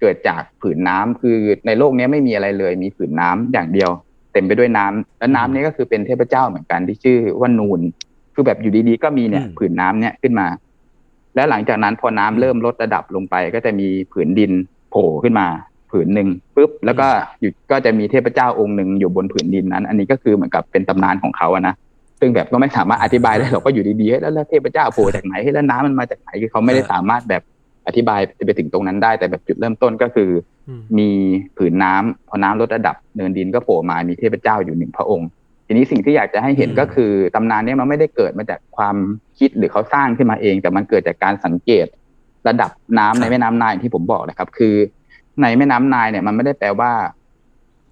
[0.00, 3.90] เกิดจากผืนน้ำคือในโลกนี้ไม่มีอะไรเลย มีผืนน้ำอย่างเดียว
[4.32, 7.80] เต็มไปด้วยน้ำแล้วน้ำนี้ก็คือเป็นเทพเจ้าเหมือนกันที่ชื่อว่านูน
[8.34, 10.46] คือแบบอยู่ดีๆก็มีเนี่ยอืมผืนน้ำเนี่ยขึ้นมา
[11.34, 15.46] แล้วหลังจากนั้นพอน้ำเริ่มลดระดับลงไป ก็จะมีผืนดินโผล่ขึ้นมา
[15.90, 17.06] ผืนหนึ่งปุ๊บแล้วก็
[17.40, 21.74] อยู่ก็จะมีเทพเจ้าองค์หนึ่งอยู่บนผืนดินนั้น อันนี้ก็คือเหมือนกับเป็นตำนานของเขาอะนะ
[22.20, 27.42] ซึ่งแบบก็ไม่สามารถอธิบายได้หรอกว่าอยู่ดีๆเฮ้ยแล้วแล้วเทพเจ้าโผล่จากไหนเฮ้ยแล้วน้ำมันมาจากไหนคือเขาไม่ได้สามารถแบบ
[27.86, 30.30] อธิบายไปถึงตรงนั้นได้แต่แบบจุดเริ่มต้นก็คือ
[30.68, 31.08] อืมมี
[31.56, 35.28] ผืนน้ำพอน้ำลดระดับเนินดินก็โผล่มามีเทพเจ้าอยู่หนึ่งพระองค์
[35.66, 38.96] ทีนี้สิ่งที่อยากจะให้เห็นอืมก็คือตำนานเนี้มันไม่ได้เกิดมาจากความ
[39.38, 41.86] คิดหรือเขาสร้างขึ้นมาเอง แต่มันเกิดจากการสังเกต
[42.48, 44.74] ระดับน้ำในแม่น้ำนายอย่างที่ผมบอกนะครับ คือ
[45.42, 46.92] ในแม่น้ำนายเนี่ยมันไม่ได้แปลว่า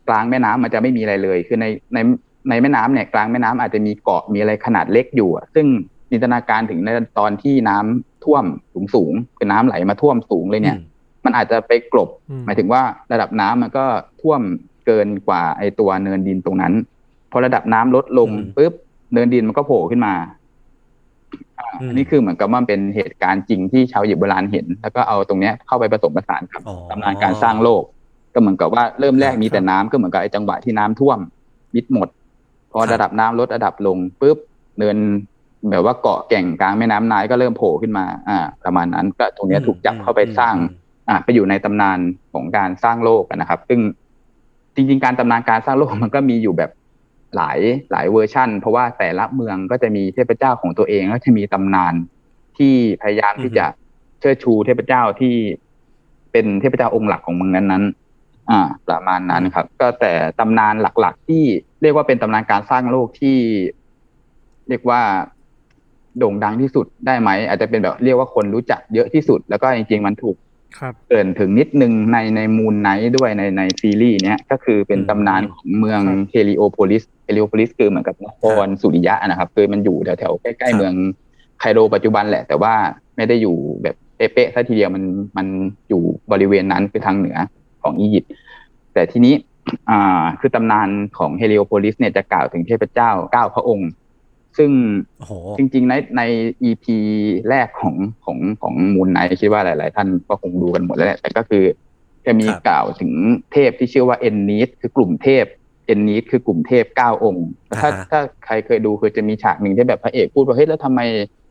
[0.09, 1.99] กลางแม่น้ำมันจะไม่มีอะไรเลย คือในใน
[2.49, 5.67] ในแม่น้ำเนี่ยกลางแม่น้ำอาจจะมีเกาะมีอะไรขนาดเล็กอยู่อะซึ่ง
[6.11, 6.89] จินตนาการถึงใน
[7.19, 10.77] ตอนที่น้ำท่วมสูงสูงๆคือน้ำไหลมาท่วมสูงเลยเนี่ย
[11.25, 13.85] มันอาจจะไปกลบอืมหมายถึงว่าระดับน้ำมันก็
[14.23, 14.41] ท่วม
[14.87, 16.73] เกินกว่าไอตัวเนินดินตรงนั้น
[17.31, 18.73] พอระดับน้ำลดลงอืมปุ๊บ
[19.13, 20.15] เนินดินมันก็โผล่ขึ้นมา
[21.59, 27.83] อ่าอืมอันนี้คือเหมือนกับว่ามันเป็นเหตุการณ์จริงที่ชาวอียิปต์โบราณเห็น แล้วก็เอาตรงเนี้ยเข้าไปผสมผสานกับอ๋อตำนานการสร้างโลก
[28.35, 31.19] ก็เหมือนกับว่าเริ่มแรกมีแต่น้ำก็เหมือนกับไอ้จังหวะที่น้ำท่วม
[31.75, 32.09] มิดหมด
[32.73, 34.39] พอครับระดับน้ำลดระดับลงปุ๊บ
[34.79, 34.97] เนิน
[35.71, 40.55] แบบว่าเกาะแก่งกลางแม่น้ำนายก็เริ่มโผล่ขึ้นมา อ่า ประมาณนั้นก็ตรงเนี้ยถูกจับเข้าไปสร้าง
[41.09, 41.99] อะไปอยู่ในตำนาน
[42.33, 43.81] ของการสร้างโลกอะนะครับ ซึ่ง
[44.75, 46.71] จริง ๆ การตำนานการสร้างโลกมันก็มีอยู่แบบ
[47.37, 47.59] หลาย
[47.93, 51.95] หลายเวอร์ชั่น เพราะว่าแต่ละเมืองก็จะมีเทพเจ้าของตัวเองก็จะมีตำนาน
[52.59, 53.67] ที่พยายามที่จะ
[54.21, 55.35] เชิดชูเทพเจ้าที่
[56.33, 61.45] เป็นเทพเจ้าองค์หลักของเมืองนั้นๆอ่า ประมาณนั้นครับ ก็แต่ตำนานหลักๆ ที่
[61.83, 63.37] เรียกว่าเป็นตำนานการสร้างโลกที่
[64.69, 65.03] เรียกว่า
[66.19, 70.54] โด่งดังที่สุดได้ไหมอาจจะเป็นแบบเรียกว่าคนรู้จักเยอะที่สุด แล้วก็จริงๆมันถูกครับ
[71.07, 80.95] เกริ่นถึงนิดนึงในใน Moon Knight ด้วยในในซีรีส์เนี้ยก็คือเป็นตำนานของเมืองครับเฮลิโอโพลิสเฮลิโอโพลิสคือเหมือนกับนครสุริยะนะครับคือมันอยู่แถวแถวๆใกล้ๆเมือง
[81.61, 82.75] ไคโรปัจจุบันแหละ แต่ว่า
[83.17, 85.05] ไม่ได้อยู่แบบเป๊ะๆซะทีเดียวมัน
[85.37, 85.47] มัน
[85.89, 87.37] อยู่บริเวณนั้นคือทางเหนือ
[87.83, 88.33] ของอียิปต์
[88.95, 89.35] แต่ทีนี้
[89.91, 93.89] อ่าคือตำนานของเฮลิโอโพลิสเนี่ยจะกล่าวถึงเทพเจ้าเก้าพระองค์
[94.59, 94.71] ซึ่ง
[95.19, 96.23] โอ้โหจริง ๆ ในใน
[96.69, 96.85] EP
[97.49, 101.65] แรกของของของ Moon Knight คิดว่าหลาย ๆ ท่านก็คงดูกันหมดแล้วแหละแต่ก็คือ
[102.27, 103.13] จะมีครับกล่าวถึง
[103.53, 105.45] เทพที่ชื่อว่าเอนเนียดคือกลุ่มเทพ
[105.87, 107.47] เอนเนียดคือกลุ่มเทพเก้าองค์
[107.83, 111.01] ถ้าถ้าใครเคยดูคือจะมีฉากหนึ่งที่แบบพระเอกพูดว่าเฮ้ยแล้วทำไม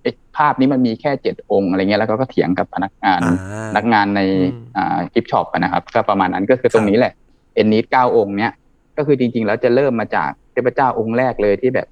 [0.01, 4.21] ไอ้ภาพนี้มันมีแค่เจ็ดองค์อะไรเงี้ยแล้วก็ก็เถียงกับพนักงานอ่าพนักงานใน
[4.53, 7.13] อืมอ่ากิฟช็อปนะครับ ก็ประมาณนั้นก็คือตรงนี้แหละ
[7.55, 8.51] เอนนีสเก้าองค์เนี้ย
[8.97, 11.87] ก็คือจริง ๆ แล้วจะเริ่มมาจากเทพเจ้าองค์แรกเลยที่แบบ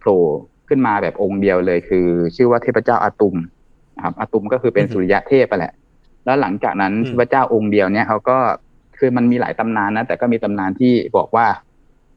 [0.00, 0.22] โผล่
[0.68, 3.36] ขึ้นมาแบบองค์เดียวเลยคือ ชื่อว่าเทพเจ้าอาตุม
[3.96, 5.72] นะครับอาตุมก็คือเป็นอือฮึสุริยะเทพไปแหละ
[6.24, 8.38] แล้วหลังจากนั้นอืมเทพเจ้าองค์เดียวเนี้ยเขาก็
[8.98, 11.46] คือมันมีหลายตำนานนะแต่ก็มีตำนานที่บอกว่า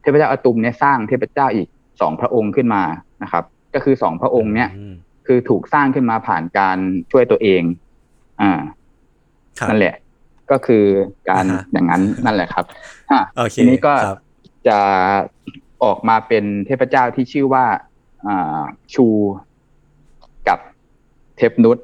[0.02, 1.68] เทพเจ้าอาตุมเนี่ยสร้างเทพเจ้าอีก
[2.00, 2.82] สองพระองค์ขึ้นมา
[3.22, 3.44] นะครับ
[3.74, 4.94] ก็คือสองพระองค์เนี้ยม
[5.26, 6.78] คือถูกสร้างขึ้นมาผ่านการ
[7.12, 7.62] ช่วยตัวเอง
[8.40, 8.60] อ่า
[9.58, 9.94] ครับนั่นแหละ
[10.50, 10.84] ก็คือ
[11.30, 12.64] การอ่าฮะอย่างนั้นนั่นแหละครับ
[13.12, 14.18] อะโอเคทีนี้ก็ครับ
[14.68, 14.78] จะ
[15.84, 17.64] ออกมาเป็นเทพเจ้าที่ชื่อว่า
[18.26, 18.62] อ่า
[18.94, 19.06] ชู
[20.48, 20.58] กับ
[21.36, 21.78] เทพนุษ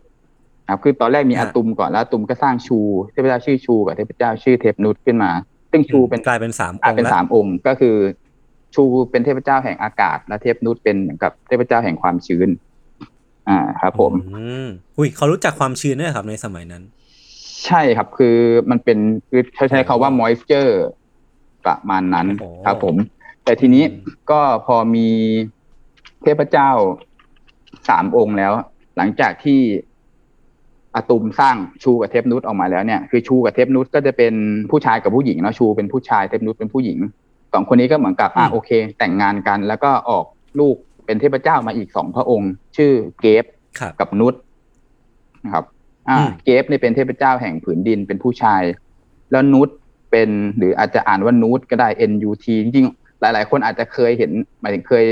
[0.70, 2.78] ครับคือตอนแรกมีอ่าอาตุมก่อนแล้วอาตุมก็สร้างชู
[3.12, 5.30] เทพเจ้าชื่อชูกับเทพเจ้าชื่อเทพนุษขึ้นมา
[5.70, 7.96] ซึ่งชูเป็นกลายเป็นสามออ่างค์เป็นแล้วสามองค์ก็คือ
[8.74, 12.48] ชูเป็นเทพเจ้าแห่งอากาศ และเทพนุษเป็นเหมือนกับเทพเจ้าแห่งความชื้น
[13.48, 16.82] อ่าครับ ผมอืมอุ้ยเขารู้จักความชื้นด้วยเหรอครับ ในสมัยนั้น
[17.66, 18.36] ใช่ครับ คือ
[18.70, 18.98] มันเป็น
[19.28, 20.72] คือใช้ใช้คาว่าโอ้ moisture
[21.64, 22.96] ประมาณนั้นโอ้ครับผม
[23.50, 25.08] แต่ทีนี้อืมก็พอมี
[26.22, 26.70] เทพเจ้า
[27.88, 28.52] สามองค์แล้ว
[28.96, 29.60] หลังจากที่
[30.94, 34.34] อาตุมสร้างชูกับเทพนุษออกมาแล้วเนี่ยคือชูกับเทพนุษก็จะเป็น
[34.70, 36.98] ผู้ชายกับผู้หญิงเนาะชูเป็นผู้ชายเทพนุษเป็นผู้หญิง
[37.52, 40.24] สองคนนี้ก็เหมือนกับอ่าอืมโอเค แต่งงานกัน แล้วก็ออก
[40.58, 43.44] ลูกเป็นเทพเจ้ามาอีกสองพระองค์ ชื่อเกฟ
[43.78, 44.34] ครับกับนุษ
[45.44, 45.64] นะครับ
[46.08, 48.62] อ่าอืมเกฟเนี่ยเป็นเทพเจ้าแห่งผืนดินเป็นผู้ชาย
[49.30, 49.68] แล้วนุษ
[50.10, 54.30] เป็นหรืออาจจะอ่านว่านูตก็ได้ N U T จริงๆ หลาย ๆ คนอาจจะเคยเห็น
[54.60, 55.06] หมายถึงเคย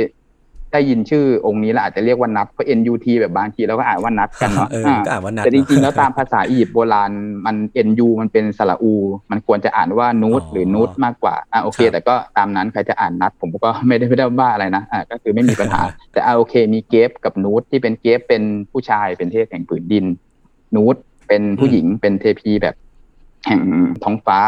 [0.72, 7.10] ได้ยินชื่อองค์นี้แล้วอาจจะเรียกว่านับเพราะ N U T แบบบางทีเราก็อ่านว่านับกันเนาะเอออ่าก็อ่านว่านัดแต่จริงๆแล้วเนอะตามภาษาอียิปต์โบราณ
[7.46, 8.94] มัน N U มันเป็นสระอู
[9.30, 15.80] มันควรจะอ่านว่านูตอ๋อหรือนูตมากกว่าอ่าโอเคครับแต่ก็ตามนั้นใครจะอ่านนัดผมก็ไม่ได้ไม่ได้ว่าอะไรนะอ่าก็คือไม่มีปัญหา
[16.12, 20.04] แต่อ่าโอเค มีเกฟกับนูตที่เป็นเกฟเป็นผู้ชายเป็นเทพแห่งผืนดิน
[20.76, 20.96] นูต
[21.28, 22.74] เป็นผู้หญิงเป็นเทพีแบบ
[23.46, 23.60] แห่ง
[24.04, 24.38] ท้องฟ้า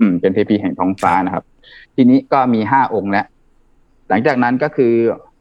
[0.00, 1.44] อืม เป็นเทพีแห่งท้องฟ้านะครับ
[1.94, 3.26] ทีนี้ก็มีห้าองค์แล้ว
[4.08, 4.92] หลังจากนั้นก็คือ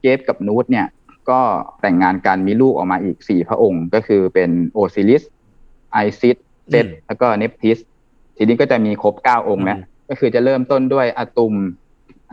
[0.01, 0.87] เกฟกับนุตเนี่ย
[1.29, 1.39] ก็
[1.81, 5.23] แต่งงานกันมีลูกออกมาอีกสี่พระองค์ ก็คือเป็นโอซิลิส
[5.91, 6.37] ไอซิส
[6.69, 7.77] เซตอืมแล้วก็เนปทิส
[8.37, 11.53] ทีนี้ก็จะมีครบเก้าองค์แล้วอืมก็คือจะเริ่มต้นด้วยอะตุม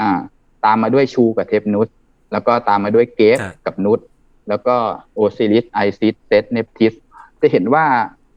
[0.00, 0.18] อ่า
[0.64, 1.88] ตามมาด้วยชูกับเทฟนุต
[2.32, 4.00] แล้วก็ตามมาด้วยเกฟอะกับนุต
[4.48, 4.76] แล้วก็
[5.14, 6.92] โอซิลิส ไอซิสเซตเนปทิส
[7.40, 7.86] จะเห็นว่า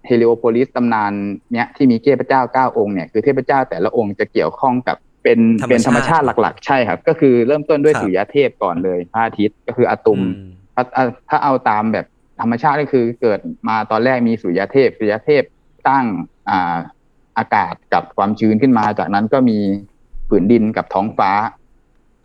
[0.08, 1.12] เฮลิโอโพลิสตำนาน
[1.54, 12.06] เนี้ยที่มีเทพเจ้าเก้าองค์เนี่ยคือเทพเจ้าแต่ละองค์จะเกี่ยวข้องกับเป็นธรรมชาติเป็นธรรมชาติหลัก ๆ ใช่ครับ ก็คือเริ่มต้นด้วยครับสุริยะเทพก่อนเลยพระอาทิตย์ก็คืออะตุมอืมถ้าถ้าถ้าเอาตามแบบ
[12.42, 15.44] ธรรมชาติก็คือเกิดมาตอนแรกมีสุริยะเทพสุริยะเทพ
[15.88, 16.06] สร้าง
[16.50, 16.78] อ่า
[17.38, 19.58] อากาศกับความชื้นขึ้นมา จากนั้นก็มี
[20.30, 21.32] ผืนดินกับท้องฟ้า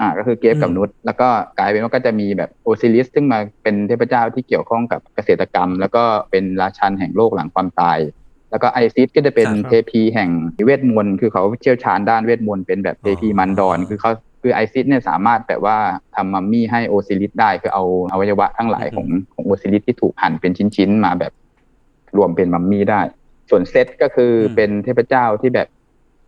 [0.00, 1.28] อ่าก็คือเกฟกับอืมนุตแล้วก็
[1.58, 7.98] กลายเป็นว่าก็จะมีแบบโอซิลิสซึ่งมาเป็นเทพเจ้าที่เกี่ยวข้องกับเกษตรกรรม แล้วก็เป็นราชันแห่งโลกหลังความตาย
[8.50, 10.30] แล้วก็ไอซิสก็จะเป็นครับเทพีแห่ง
[10.64, 15.76] เวทมนต์คือเขาเชี่ยวชาญด้านเวทมนต์เป็นแบบเทพีมันดอนอ๋อคือเขาคือไอซิสเนี่ยสามารถแบบว่า
[16.14, 21.32] ทำมัมมี่ให้โอซิลิสได้คือเอาอวัยวะทั้งหลายของของโอซิลิสที่ถูกหั่นเป็นชิ้นๆมาแบบ
[22.16, 23.00] รวมเป็นมัมมี่ได้
[23.50, 25.68] ส่วนเซตก็คืออมเป็นเทพเจ้าที่แบบ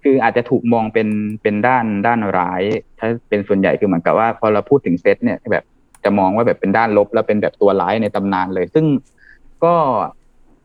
[0.03, 1.09] คืออาจจะถูกมองเป็น
[1.43, 2.63] เป็นด้านด้านร้าย
[2.99, 5.65] ถ้าเป็นส่วนใหญ่คือเหมือนกับว่าพอเราพูดถึงเซตเนี่ยแบบ
[6.05, 8.87] จะมองว่าแบบเป็นด้านลบ แล้วเป็นแบบตัวร้ายในตำนานเลย ซึ่ง
[9.65, 9.75] ก็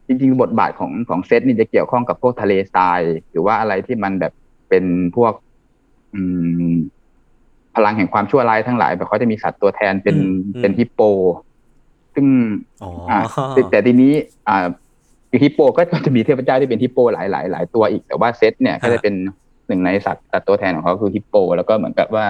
[0.08, 4.34] จริงๆบทบาทของของเซตนี่จะเกี่ยวข้องกับพวกทะเลทรายหรือว่าอะไรที่มันแบบ
[4.70, 5.34] เป็นพวก
[6.14, 6.22] อื
[6.72, 6.74] ม
[7.76, 11.02] พลังแห่งความชั่วร้ายทั้งหลายแบบเขาจะมีสัตว์ตัวแทนเป็นอืมอืมเป็นฮิปโป
[12.16, 12.28] ซึ่ง
[12.84, 14.14] อ๋ออ่าแต่แต่ทีนี้
[14.48, 14.68] อ่า
[15.44, 19.14] ฮิปโปก็จะมีเทพเจ้าที่เป็นฮิปโปหลายหลายหลายตัวอีกแต่ว่าเซตเนี่ยก็จะเป็น
[19.68, 22.26] หนึ่งในสัตว์สัตว์ตัวแทนของเขาคือฮิปโป แล้วก็เหมือนกับว่า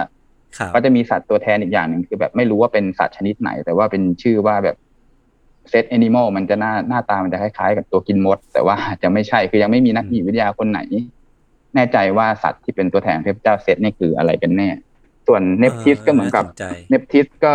[0.57, 4.75] ครับก็จะมีสัตว์ตัวแทนอีกอย่างหนึ่งคือแบบไม่รู้ว่าเป็นสัตว์ชนิดไหน แต่ว่าเป็นชื่อว่าแบบ
[5.69, 10.79] Set animal มันจะหน้าหน้าตามันจะคล้ายๆ กับตัวกินมด แต่ว่าจะไม่ใช่คือยังไม่มีนักอียิปต์วิทยาคนไหน
[11.75, 14.69] แน่ใจว่าสัตว์ที่เป็นตัวแทนเทพเจ้าเซตนี่คืออะไรกันแน่
[15.27, 17.53] ส่วนเนปทิสก็เหมือนกับาสใจเนปทิสก็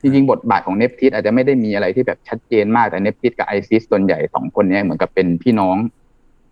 [0.00, 5.76] จริงๆบทบาทของเนปทิสอาจจะไม่ได้มีอะไรที่แบบชัดเจนมากแต่เนปทิสกับไอซิสส่วนใหญ่สองคนเนี้ยเหมือนกับเป็นพี่น้อง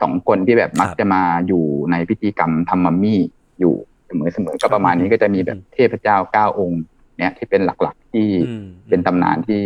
[0.03, 3.21] สองคนที่แบบมักครับจะมาอยู่ในพิธีกรรมทำมัมมี่
[3.61, 3.75] อยู่
[4.07, 6.83] เสมอๆก็ประมาณนี้ก็จะมีแบบเทพเจ้าเก้าองค์
[7.19, 9.61] เนี่ยที่เป็นหลักๆที่อืมเป็นตำนานที่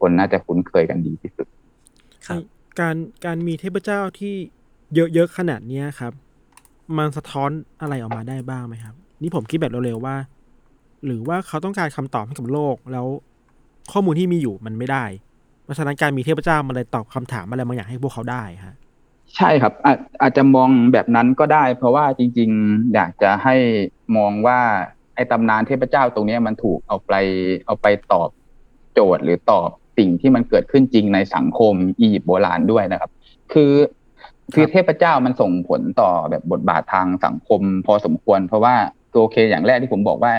[0.00, 1.46] คนน่าจะคุ้นเคยกันดีที่สุด
[2.26, 2.40] ครับ
[2.80, 4.34] การการมีเทพเจ้าที่
[4.94, 6.12] เยอะๆขนาดเนี้ยครับ
[6.98, 10.16] มันสะท้อนอะไรออกมาได้บ้างไหมครับ นี่ผมคิดแบบเร็วๆว่า
[11.04, 13.06] หรือว่าเขาต้องการคำตอบให้กับโลก แล้ว
[13.92, 15.04] ข้อมูลที่มีอยู่มันไม่ได้
[15.64, 18.76] เพราะฉะนั้นการมีเทพเจ้ามันเลยตอบคำถามอะไรบางอย่างให้พวกเขาได้ฮะ
[19.36, 23.56] ใช่ครับอาจอาจจะมองแบบนั้นก็ได้ เพราะว่าจริง ๆ อยากจะให้
[24.16, 24.60] มองว่า
[25.14, 27.12] ไอ้ตำนานเทพเจ้าตรงนี้มันถูกเอาไป
[27.66, 28.28] เอาไปตอบ
[28.94, 33.10] โจทย์หรือตอบสิ่งที่มันเกิดขึ้นจริงในสังคมอียิปต์โบราณด้วยนะครับ
[33.52, 33.72] คือ
[34.54, 38.74] คือเทพเจ้ามันส่งผลต่อแบบบทบาททางสังคมพอสมควร เพราะว่า
[39.14, 40.32] ตัวเคอย่างแรกที่ผมบอกว่า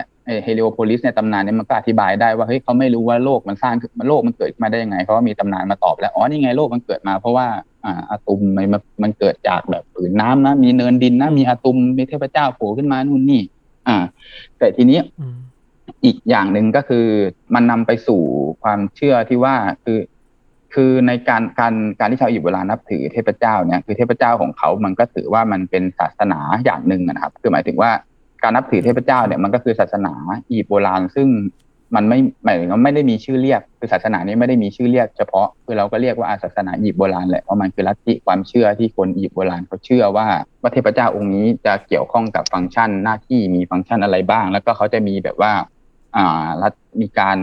[0.43, 7.47] เฮลิโอโพลิสในตำนานเนี้มันก็อธิบายได้ว่าเฮ้ยเขาไม่รู้ว่าโลกมันสร้างขึ้นมันโลกมันเกิดขึ้นมาได้ยังไงเพราะว่ามีตำนานมาตอบแล้วอ๋อนี่ไงโลกมันเกิดมา เพราะว่า
[7.85, 13.41] อ่าอะตุมมันมันมันเกิดจากแบบผืนน้ำนะมีเนินดินนะมีอะตุมมีเทพเจ้าโผล่ขึ้นมานู่นนี่
[13.87, 13.97] อ่า
[14.57, 15.37] แต่ทีนี้อืม
[16.05, 17.05] อีกอย่างหนึ่งก็คือ
[17.53, 18.21] มันนำไปสู่
[18.63, 19.99] ความเชื่อที่ว่าคือ
[20.73, 27.91] คือในการการการที่ชาวอียิปต์เวลานับถือเทพเจ้าเนี่ยคือเทพเจ้าของเขา มันก็ถือว่ามันเป็นศาสนาอย่างหนึ่งนะครับ คือหมายถึงว่า
[28.43, 30.13] การนับถือเทพเจ้าเนี่ยมันก็คือศาสนา
[30.49, 31.27] อียิปต์โบราณ ซึ่ง
[31.95, 40.27] มันไม่หมายถึงว่าไม่ได้มีชื่อเรียก คือศาสนานี้ไม่ได้มีชื่อเรียกเฉพาะคือเราก็เรียกว่าศาสนาอียิปต์โบราณแหละเพราะมันคือลัทธิความเชื่อที่คนอียิปต์โบราณเขาเชื่อว่า
[40.61, 45.51] ว่าเทพเจ้าองค์นี้จะเกี่ยวข้องกับฟังก์ชันหน้าที่มีฟังก์ชันอะไรบ้าง แล้วก็เขาจะมีแบบว่า
[46.15, 47.37] อ่ารัฐมีการ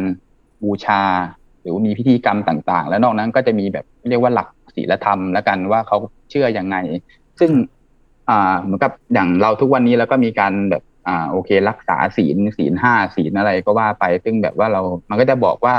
[0.62, 1.02] บูชา
[1.60, 5.96] หรือมีพิธีกรรมต่าง ๆ แล้วนอกนั้นก็จะมีแบบเรียกว่าหลักศีลธรรมแล้วกันว่าเขา
[6.30, 6.76] เชื่อยังไง
[7.40, 7.50] ซึ่ง
[8.30, 15.76] อ่าเหมือนกับอย่างเราทุกวันนี้แล้วก็มีการแบบอ่าโอเค รักษาศีลศีลห้าศีลอะไรก็ว่าไป ซึ่งแบบว่าเรามันก็จะบอกว่า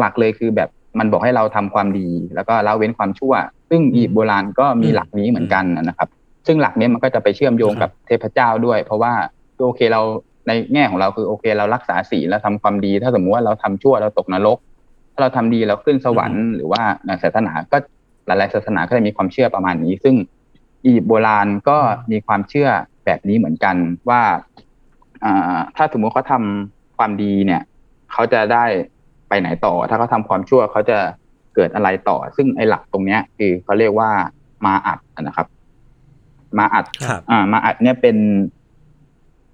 [0.00, 3.34] หลักๆเลยคือแบบมันบอกให้เราทำความดี แล้วก็ละเว้นความชั่ว
[3.70, 6.08] ซึ่งอียิปต์โบราณก็มีหลักนี้เหมือนกันนะครับ
[6.46, 9.12] ซึ่งหลักเนี้ยมันก็จะไปเชื่อมโยงกับเทพเจ้าด้วย เพราะว่า
[9.66, 10.00] โอเคเรา
[10.46, 14.58] ในแง่ของเราคือโอเคเรารักษาศีลเราทำความดี ถ้าสมมุติว่าเราทำชั่วเราตกนรก
[15.12, 17.76] ถ้าเราทำดีเราขึ้นสวรรค์หรือว่าในศาสนาก็
[18.26, 20.14] หลายๆศาสนาก็จะมีความเชื่อประมาณนี้ ซึ่ง
[20.84, 21.78] อียิปต์โบราณก็
[22.10, 22.68] มีความเชื่อ
[23.04, 23.76] แบบนี้เหมือนกัน
[24.08, 24.22] ว่า
[25.24, 27.62] อ่าถ้าสมมุติเขาทำความดีเนี่ย
[28.12, 28.64] เขาจะได้
[29.28, 30.98] ไปไหนต่อ ถ้าเขาทำความชั่วเขาจะ
[31.54, 34.10] เกิดอะไรต่อ ซึ่งไอ้หลักตรงเนี้ย คือเขาเรียกว่า
[34.66, 35.46] มาอัดนะครับ
[36.58, 38.16] มาอัดครับอ่ามาอัดเนี่ยเป็น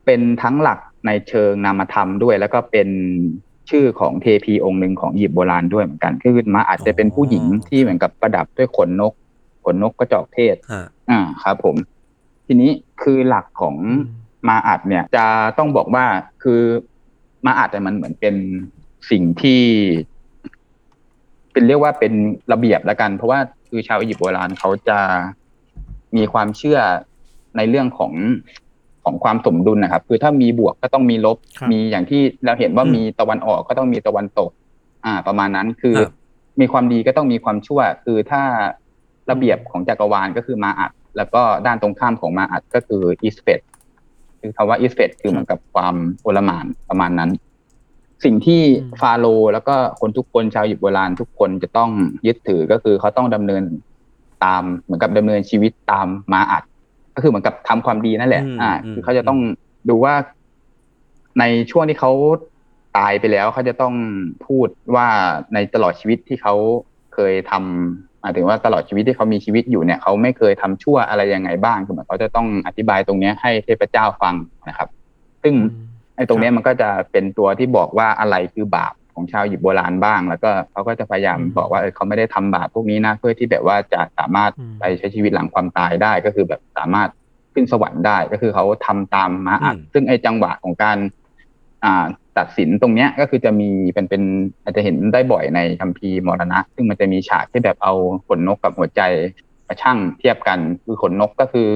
[0.05, 2.88] เป็นทั้งหลักในเชิงนามธรรมด้วย แล้วก็เป็น
[3.71, 9.12] ชื่อของเทพีองค์หนึ่งของอียิปต์โบราณด้วยเหมือนกันคือมาอัดจะเป็นผู้หญิงที่เหมือนกับประดับด้วยขนนก
[9.64, 11.77] ขนนกกระจอกเทศฮะ อ่าครับผม
[12.46, 12.70] ทีนี้
[13.03, 13.77] คือหลักของ
[14.49, 15.27] มาอัดเนี่ย จะ
[15.59, 16.05] ต้องบอกว่า
[16.42, 16.61] คือ
[17.46, 18.35] มาอัดเนี่ยมันเหมือนเป็น
[19.11, 19.62] สิ่งที่
[21.53, 22.12] เป็นเรียกว่าเป็น
[22.53, 24.99] ระเบียบแล้วกัน เพราะว่าคือชาวอียิปต์โบราณเขาจะ
[26.16, 26.79] มีความเชื่อ
[27.57, 28.12] ในเรื่องของ
[29.05, 34.51] ของความสมดุลนะครับ คือถ้ามีบวกก็ต้องมีลบครับมีอย่างที่เราเห็นว่าอืมมีตะวันออกก็ต้องมีตะวันตก
[35.05, 36.12] อ่า ประมาณนั้นคือครับ
[36.61, 38.42] มีความดีก็ต้องมีความชั่ว คือถ้า
[39.31, 43.61] ระเบียบของจักรวาลก็คือมาอัด แล้วก็ด้านตรงข้ามของมาอัดก็คืออิสเฟต
[44.40, 47.31] คือคำว่าอิสเฟตคือเหมือนกับความโอลหมานประมาณนั้น
[48.25, 51.90] สิ่งที่อืมฟาโรห์แล้วก็คนทุกคนชาวอียิปต์โบราณทุกคนจะต้อง
[52.27, 53.62] ยึดถือก็คือเขาต้องดำเนิน
[54.44, 56.62] ตามเหมือนกับดำเนินชีวิตตามมาอัด
[57.14, 59.38] ก็คือเหมือนกับทำความดีนั่นแหละอืมอ่าอืมคือเขาจะต้อง
[59.88, 60.14] ดูว่า
[61.38, 62.12] ในช่วงที่เขา
[62.99, 63.94] ตายไปแล้วเขาจะต้อง
[64.46, 65.09] พูดว่า
[65.55, 66.55] ในตลอดชีวิตที่เขา
[67.14, 74.35] เคยทำ หมายถึงว่าตลอดชีวิตที่เขามีชีวิตอยู่เนี่ยเขาไม่เคยทำชั่วอะไรยังไงบ้างคือเหมือนเขาจะต้องอธิบายตรงเนี้ยให้เทพเจ้าฟัง
[74.68, 74.88] นะครับ
[75.42, 75.54] ซึ่ง
[76.16, 87.09] ไอ้ตรงเนี้ยมันก็จะเป็นตัวที่บอกว่าอะไรคือบาปของชาวอียิปต์โบราณบ้าง แล้วก็เขาก็จะพยายามอืมบอกว่าเออเขาไม่ได้ทำบาปพวกนี้นะเพื่อที่แบบว่าจะสามารถอืมไปใช้ชีวิตหลังความตายได้ก็คือแบบสามารถ
[87.54, 90.98] ขึ้นสวรรค์ได้ก็คือเขาทำตามมาอัดอืมซึ่งไอ้จังหวะของการ
[91.85, 92.04] อ่า
[92.40, 94.22] ตัดสินตรงเนี้ยก็คือจะมีเป็นเป็น
[94.62, 97.94] อาจจะเห็นได้บ่อยในคัมภีร์มรณะ ซึ่งมันจะมีฉากที่แบบเอา
[98.29, 99.03] ขนนกกับหัวใจ
[99.66, 101.68] มาชั่งเทียบกันคือขนนกก็คือ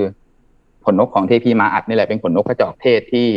[0.87, 3.29] ขนนกของเทพีมาอัดนี่แหละเป็นขนนกกระจอกเทศที่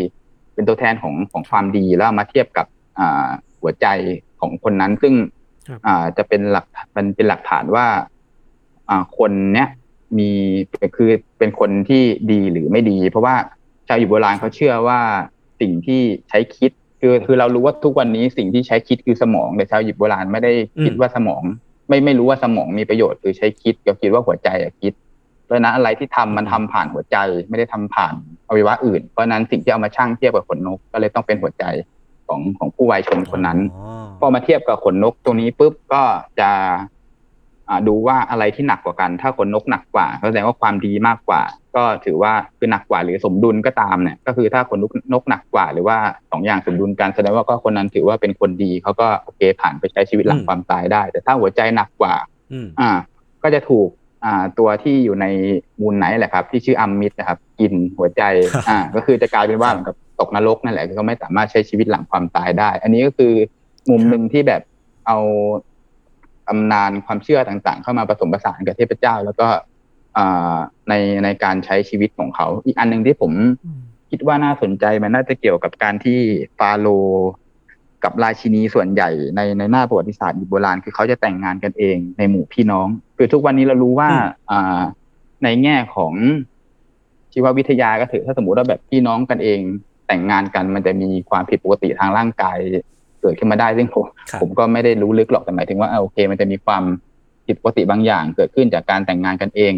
[0.54, 2.68] เป็นตัวแทนของของความดีแล้วเอามาเทียบกับ
[3.00, 3.28] อ่า
[3.62, 3.88] หัวใจ
[4.40, 5.14] ของคนนั้น ซึ่ง
[5.68, 7.86] ครับอ่าจะเป็นหลักมันเป็นหลักฐานว่า
[8.90, 9.70] อ่าคนเนี้ย
[10.18, 10.30] มี
[10.96, 13.36] คือเป็นคนที่ดีหรือไม่ดี เพราะว่า
[13.88, 15.00] ชาวอยู่โบราณเขาเชื่อว่า
[15.60, 20.52] สิ่งที่ใช้คิด คือคือเรารู้ว่าทุกวันนี้สิ่งที่ใช้คิดคือสมองแต่ชาวหยิบโบราณไม่ได้
[20.84, 21.44] คิดอืมว่าสมอง
[21.88, 24.94] ไม่ไม่รู้ว่าสมองมีประโยชน์คือใช้คิดก็คิดว่าหัวใจอะคิด
[25.46, 27.18] เพราะฉะนั้นอะไรที่ทำมันทำผ่านหัวใจ
[27.50, 28.14] ไม่ได้ทำผ่าน
[28.48, 31.64] อวัยวะอื่น เพราะฉะนั้นสิ่งที่เอามาชั่งเทียบกับขนนก ก็เลยต้องเป็นหัวใจ
[32.28, 36.04] ของของผู้วายชนคนนั้นอ๋อพอมาเทียบกับขนนกตรงนี้ปุ๊บก็
[36.40, 36.76] จะอ่า
[37.88, 41.42] ดูว่าอะไรที่หนักกว่ากัน ถ้าขนนกหนักกว่าก็แสดงว่าความดีมากกว่า
[41.76, 45.98] ก็ถือว่าคือหนักกว่าหรือสมดุลก็ตามเนี่ยก็คือถ้าขนนกนกหนักกว่า หรือว่า
[46.32, 52.16] สองอย่างสมดุลกันแสดงว่าก็คนนั้นถือว่าเป็นคนดีเขาก็โอเคผ่านไปใช้ชีวิตหลังความตายได้ แต่ถ้าหัวใจหนักกว่า
[52.52, 52.90] อืมอ่า
[53.44, 53.90] ก็จะถูก
[54.26, 55.26] อ่าตัวที่อยู่ใน
[55.82, 58.24] มูลไหนแหละครับ ที่ชื่ออัมมิดนะครับกินหัวใจ
[58.70, 63.34] อ่าก็คือจะกลายเป็นว่าเหมือนกับตกนรกนั่นแหละคือเขาไม่สามารถใช้ชีวิตหลังความตายได้ อันนี้ก็คือ
[63.90, 64.62] มุมหนึ่งที่แบบ
[65.08, 65.18] เอา
[66.48, 69.48] ตำนานความเชื่อต่างๆ เข้ามาผสมผสานกับเทพเจ้า แล้วก็
[70.18, 70.58] อ่า
[70.90, 73.32] ในในการใช้ชีวิตของเขา อีกอันหนึ่งที่ผม
[73.66, 73.82] อืม
[74.12, 76.20] คิดว่าน่าสนใจมันน่าจะเกี่ยวกับการที่
[76.58, 77.30] ฟาโรห์
[78.04, 84.82] กับราชินีส่วนใหญ่ในในหน้าประวัติศาสตร์อียิปต์โบราณคือเขาจะแต่งงานกันเองในหมู่พี่น้อง คือทุกวันนี้เรารู้ว่าอืมอ่า
[85.44, 86.14] ในแง่ของ
[87.34, 89.60] ชีววิทยาก็ถือถ้าสมมติว่าแบบพี่น้องกันเอง
[90.08, 92.58] แต่งงานกันมันจะมีความผิดปกติทางร่างกาย
[93.22, 96.84] เกิดขึ้นมาได้ซึ่งผมครับผมก็ไม่ได้รู้ลึกหรอกแต่หมายถึงว่าเออโอเค มันจะมีความ
[97.48, 99.74] ผิดปกติบางอย่าง เกิดขึ้นจากการแต่งงานกันเอง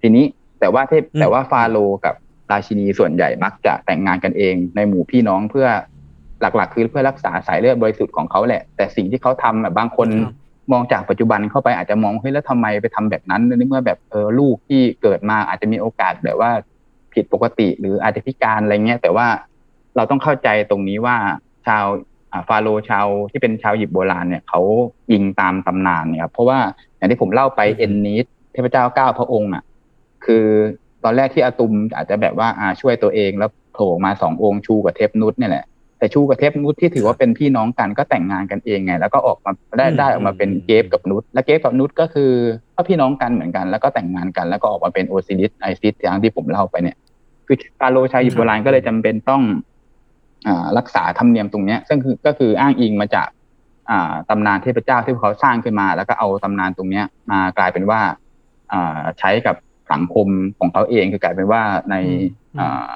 [0.00, 0.24] ทีนี้
[0.60, 2.14] แต่ว่าเทพอืมแต่ว่าฟาโรห์กับ
[2.50, 5.68] ราชินีส่วนใหญ่มักจะแต่งงานกันเอง ในหมู่พี่น้องเพื่อ
[6.40, 10.34] หลักๆ คือเพื่อรักษาสายเลือดบริสุทธิ์ของเขาแหละ แต่สิ่งที่เขาทำแบบบางคนครับ
[10.72, 16.50] มองจากปัจจุบันเข้าไปอาจจะมองเฮ้ยแล้วทำไมไปทำแบบนั้นในเมื่อแบบเออลูกที่เกิดมาอาจจะมีโอกาสแบบว่า
[17.14, 19.26] ผิดปกติหรืออาจจะพิการอะไรเงี้ยแต่ว่า
[19.96, 21.16] เราต้องเข้าใจตรงนี้ว่า
[21.66, 22.11] ชาวอ่า
[22.48, 24.60] ฟาโรห์ชาวที่เป็นชาวหยิบโบราณเนี่ยเขา
[25.12, 26.58] ยิงตามตำนานเนี่ยครับเพราะว่า
[26.96, 29.62] อย่างที่ผมเล่าไปอืมเอ็นนิสเทพเจ้าเก้าพระองค์อะ
[30.24, 30.44] คือ
[31.04, 35.64] ตอนแรกที่อาตุมอาจจะแบบว่าอ่าช่วยตัวเองแล้วโผล่มาสององค์ชูกับเทพนุษเนี่ยแหละ
[35.98, 42.32] แต่ชูกับเทพนุษที่ถือว่าเป็นพี่น้องกันก็แต่งงานกันเองไง แล้วก็ออกมาได้อืมได้ออกมาเป็นอืมเกฟกับนุษและเกฟกับนุษก็คือ
[42.76, 46.96] ก็พี่น้องกันเหมือนกัน แล้วก็แต่งงานกัน แล้วก็ออกมาเป็นโอซิริสไอซิสอย่างที่ผมเล่าไปเนี่ย
[47.46, 49.71] คือฟาโรห์ชาวอิบโบราณก็เลยจำเป็นต้องอ่า
[50.78, 53.28] รักษาธรรมเนียมตรงเนี้ยซึ่งคือก็คืออ้างอิงมาจาก
[53.90, 58.00] อ่าตำนานเทพเจ้าที่เขาสร้างขึ้นมา แล้วก็เอาตำนานตรงเนี้ยมากลายเป็นว่า
[58.72, 59.56] อ่าใช้กับ
[59.92, 60.26] สังคม
[60.58, 61.94] ของเขาเองคือกลายเป็นว่าใน
[62.56, 62.92] อืมอ่า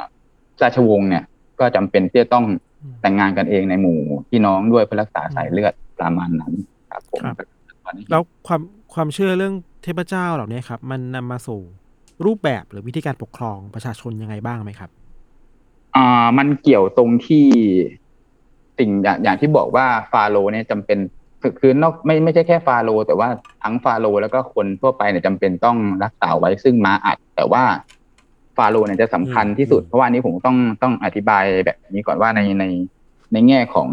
[0.62, 1.24] ราชวงศ์เนี่ย
[1.60, 2.44] ก็จำเป็นที่จะต้อง
[2.82, 3.98] อืมแต่งงานกันเองในหมู่
[4.30, 6.52] พี่น้องด้วยเพื่อรักษาสายเลือดประมาณนั้น
[6.90, 7.46] ครับผมครับ
[8.10, 8.60] แล้วความ
[8.94, 11.60] ความเชื่อเรื่องเทพเจ้าเหล่านี้ครับ มันนำมาสู่
[12.24, 14.90] รูปแบบหรือวิธีการปกครองประชาชนยังไงบ้างไหมครับ
[15.96, 17.46] อ่ามันเกี่ยวตรงที่
[18.78, 20.98] สิ่งอย่างอย่างที่บอกว่าฟาโรห์เนี่ยจำเป็น
[21.42, 23.28] คือคือนอกไม่ไม่ใช่แค่ฟาโรห์แต่ว่า
[23.62, 27.62] ทั้งฟาโรห์แล้วก็คนทั่วไปเนี่ยจำเป็นต้องรักษาไว้ซึ่งม้าอัด แต่ว่า
[28.56, 32.64] ฟาโรห์เนี่ยจะสำคัญที่สุดอืมเพราะว่าอันนี้ผมต้องต้องอธิบายแบบนี้ก่อนว่าในใน
[33.32, 33.88] ในแง่ของ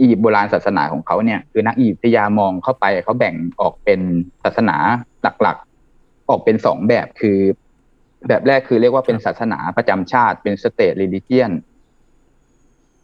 [0.00, 4.00] อียิปต์โบราณศาสนาของเขาเนี่ยคือนักอียิปต์วิทยามองเข้าไปเขาแบ่งออกเป็น
[4.44, 4.76] ศาสนา
[5.42, 7.38] หลักๆ ออกเป็นสองแบบคือ
[8.28, 11.52] แบบแรกคือเรียกว่าเป็นศาสนาประจำชาติเป็นสเต t ลิ l ิเจียน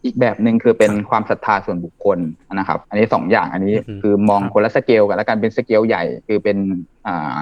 [0.03, 2.19] อีกแบบหนึ่งคือเป็นครับความศรัทธาส่วนบุคคล
[2.53, 6.57] นะครับ อันนี้สองอย่างอันนี้อือฮึคือมองครับคนละสเกลกันแล้วกันเป็นสเกลใหญ่คือเป็น
[7.07, 7.37] อ่า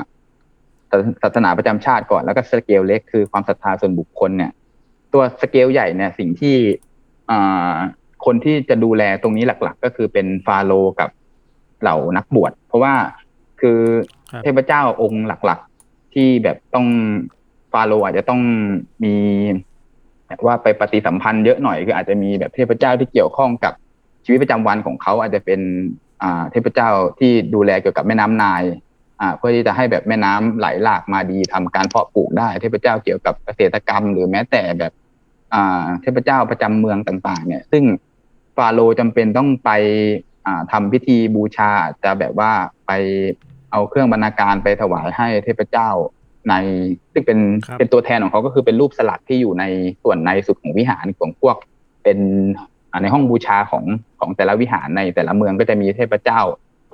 [0.92, 4.52] ศาศาสนาประจำชาติก่อนแล้วก็สเกลเล็กคือความศรัทธาส่วนบุคคลเนี่ย
[5.14, 6.56] ตัวสเกลใหญ่เนี่ย สิ่งที่
[7.30, 7.76] อ่า
[8.26, 11.10] คนที่จะดูแลตรงนี้หลัก ๆ ก็คือเป็นฟาโรห์กับ
[11.82, 12.94] เหล่านักบวชเพราะว่า
[13.62, 13.80] คือ
[14.32, 16.88] ครับเทพเจ้าองค์หลัก ๆ ที่แบบต้อง
[17.74, 18.42] ฟาโรอาจจะต้อง
[19.04, 19.16] มี
[20.28, 23.74] แบบว่าไปปฏิสัมพันธ์เยอะหน่อยคืออาจจะมีแบบเทพเจ้าที่เกี่ยวข้องกับ
[24.26, 25.60] ชีวิตประจำวันของเขาอาจจะเป็น
[26.24, 28.64] อ่าเทพเจ้าที่ดูแลเกี่ยวกับแม่น้ำนาย
[29.22, 34.92] อ่าเพื่อที่จะให้แบบแม่น้ำไหลหลากมาดีทำการเพาะปลูกได้ เทพเจ้าเกี่ยวกับเกษตรกรรม หรือแม้แต่แบบ
[35.54, 37.84] อ่าเทพเจ้าประจำเมืองต่าง ๆ เนี่ย ซึ่ง
[38.56, 39.72] ฟาโรห์จำเป็นต้องไป
[40.46, 41.72] อ่าทำพิธีบูชา
[42.04, 42.52] จะแบบว่า
[42.88, 42.92] ไป
[43.72, 45.90] เอาเครื่องบรรณาการไปถวายให้เทพเจ้า
[46.50, 46.54] ใน
[47.14, 49.64] ซึ่งเป็นครับเป็นตัวแทนของเขาก็คือเป็นรูปสลักที่อยู่ใน
[50.04, 51.56] ส่วนในสุดของวิหารของพวก
[52.04, 52.20] เป็น
[52.92, 53.84] อ่าในห้องบูชาของ
[54.20, 56.42] ของแต่ละวิหารในแต่ละเมืองก็จะมีเทพเจ้า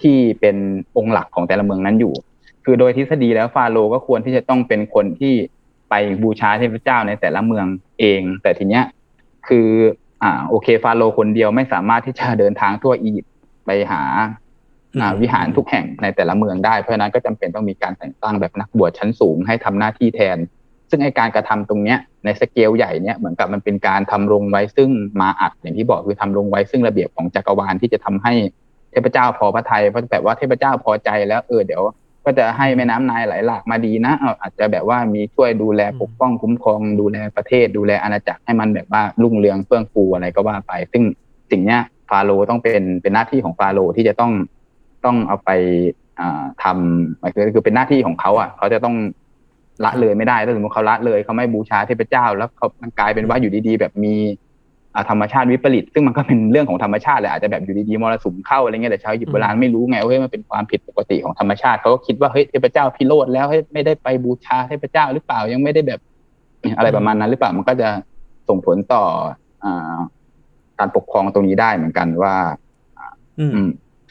[0.01, 0.55] ที่เป็น
[0.97, 2.13] องค์หลักของแต่ละเมืองนั้นอยู่
[2.65, 5.33] คือโดยทฤษฎีแล้วฟาโรห์ก็ควรที่จะต้องเป็นคนที่
[5.89, 7.65] ไปบูชาเทพเจ้าในแต่ละเมือง
[7.99, 8.83] เอง แต่ทีเนี้ย
[9.47, 9.67] คือ
[10.23, 13.33] อ่าโอเคฟาโรห์คนเดียวไม่สามารถที่จะเดินทางทั่วอียิปต์
[13.65, 14.48] ไปหาอ่าอืม
[15.21, 20.37] วิหารทุกแห่งในแต่ละเมืองได้เพราะฉะนั้นก็จำเป็นต้องมีการแต่งตั้งแบบนักบวชชั้นสูงให้ทำหน้าที่แทน
[20.89, 24.89] ซึ่งไอการกระทำตรงเนี้ยในสเกลใหญ่เนี่ยเหมือนกับมันเป็นการทำรงไว้ซึ่ง
[25.21, 28.33] มาอัดอย่างที่บอกคือทำรงไว้ซึ่งระเบียบของจักรวาลที่จะทำให้
[28.91, 31.81] เทพเจ้าพอพระทัยเพราะแบบว่าเทพเจ้าพอใจแล้วเออเดี๋ยว
[32.25, 41.03] ก็จะให้แม่น้ำนายไหลหลากมาดีนะอาจจะแบบว่ามีช่วยดูแลปกป้องคุ้มครองดูแลประเทศดูแลอาณาจักรให้มันแบบว่ารุ่งเรืองเฟื่องฟูอะไรก็ว่าไป ซึ่ง
[41.51, 44.31] สิ่งเนี้ยฟาโรห์ต้องเป็นเป็นหน้าที่ของฟาโรห์ที่จะต้อง
[45.05, 45.49] ต้องเอาไป
[46.19, 48.95] อ่าทำหมายถึงคือเป็นหน้าที่ของเขาอะเขาจะต้อง
[49.85, 54.15] ละเลยไม่ได้ถ้าสมมติเขาละเลยเขาไม่บูชาเทพเจ้า แล้วเขามันกลายเป็นว่าอยู่ดีๆ แบบมี
[54.95, 65.99] อ่าธรรมชาติวิปริต ซึ่งมันก็เป็นเรื่องของธรรมชาติแหละอาจจะแบบอยู่ดีๆมรสุมเข้าอะไรเงี้ยแต่ชาวยิปโบราณไม่รู้ไงว่าเฮ้ยมันเป็นความผิดปกติของธรรมชาติเขาก็คิดว่าเฮ้ยเทพเจ้าพิโรธแล้วเฮ้ยไม่ได้ไปบูชาเทพเจ้าหรือเปล่ายังไม่ได้แบบ
[66.77, 67.89] อะไรประมาณนั้นหรือเปล่ามันก็จะ
[68.49, 69.03] ส่งผลต่อ
[69.63, 69.97] อ่า
[70.79, 72.35] การปกครองตรงนี้ได้เหมือนกันว่า
[73.39, 73.59] อืมอื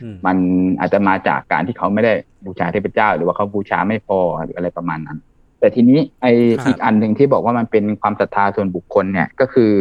[0.01, 0.37] มอืมมัน
[0.81, 2.13] อาจจะมาจากการที่เขาไม่ได้
[2.45, 5.19] บูชาเทพเจ้า หรือว่าเขาบูชาไม่พอหรืออะไรประมาณนั้น
[5.61, 6.27] แต่ทีนี้ไอ
[6.59, 9.73] ครับอีกอันหนึ่งที่บอกว่ามันเป็นความศรัทธาส่วนบุคคลเนี่ยก็คือ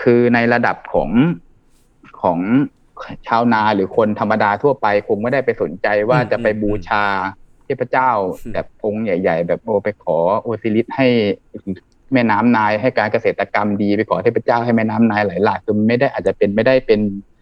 [0.00, 1.10] คือในระดับของ
[2.22, 2.38] ของ
[3.28, 7.04] ชาวนาหรือคนธรรมดาทั่วไป คงไม่ได้ไปสนใจว่าอืมจะไปอืมบูชา
[7.64, 8.10] เทพเจ้า
[8.44, 11.06] อืมแบบองค์ใหญ่ ๆ แบบโอไปขอโอซิลิสให้
[12.12, 17.32] แม่น้ำนายให้การเกษตรกรรมดีไปขอเทพเจ้าให้แม่น้ำนายไหลหลากจนไม่ได้อาจจะเป็นไม่ได้เป็นอ่า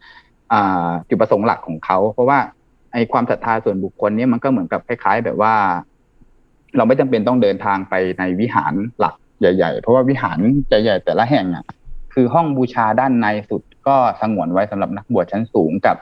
[1.09, 2.39] จุดประสงค์หลักของเขา เพราะว่า
[2.93, 5.55] ไอ้ความศรัทธาส่วนบุคคลเนี่ยมันก็เหมือนกับคล้าย ๆ แบบว่า
[6.77, 10.39] เราไม่จำเป็นต้องเดินทางไปในวิหารหลักใหญ่ ๆ เพราะว่าวิหาร
[10.69, 11.65] ใหญ่ๆแต่ละแห่งอะ
[12.15, 15.97] คือห้องบูชาด้านในสุดก็สงวนไว้สำหรับนักบวชชั้นสูงกับ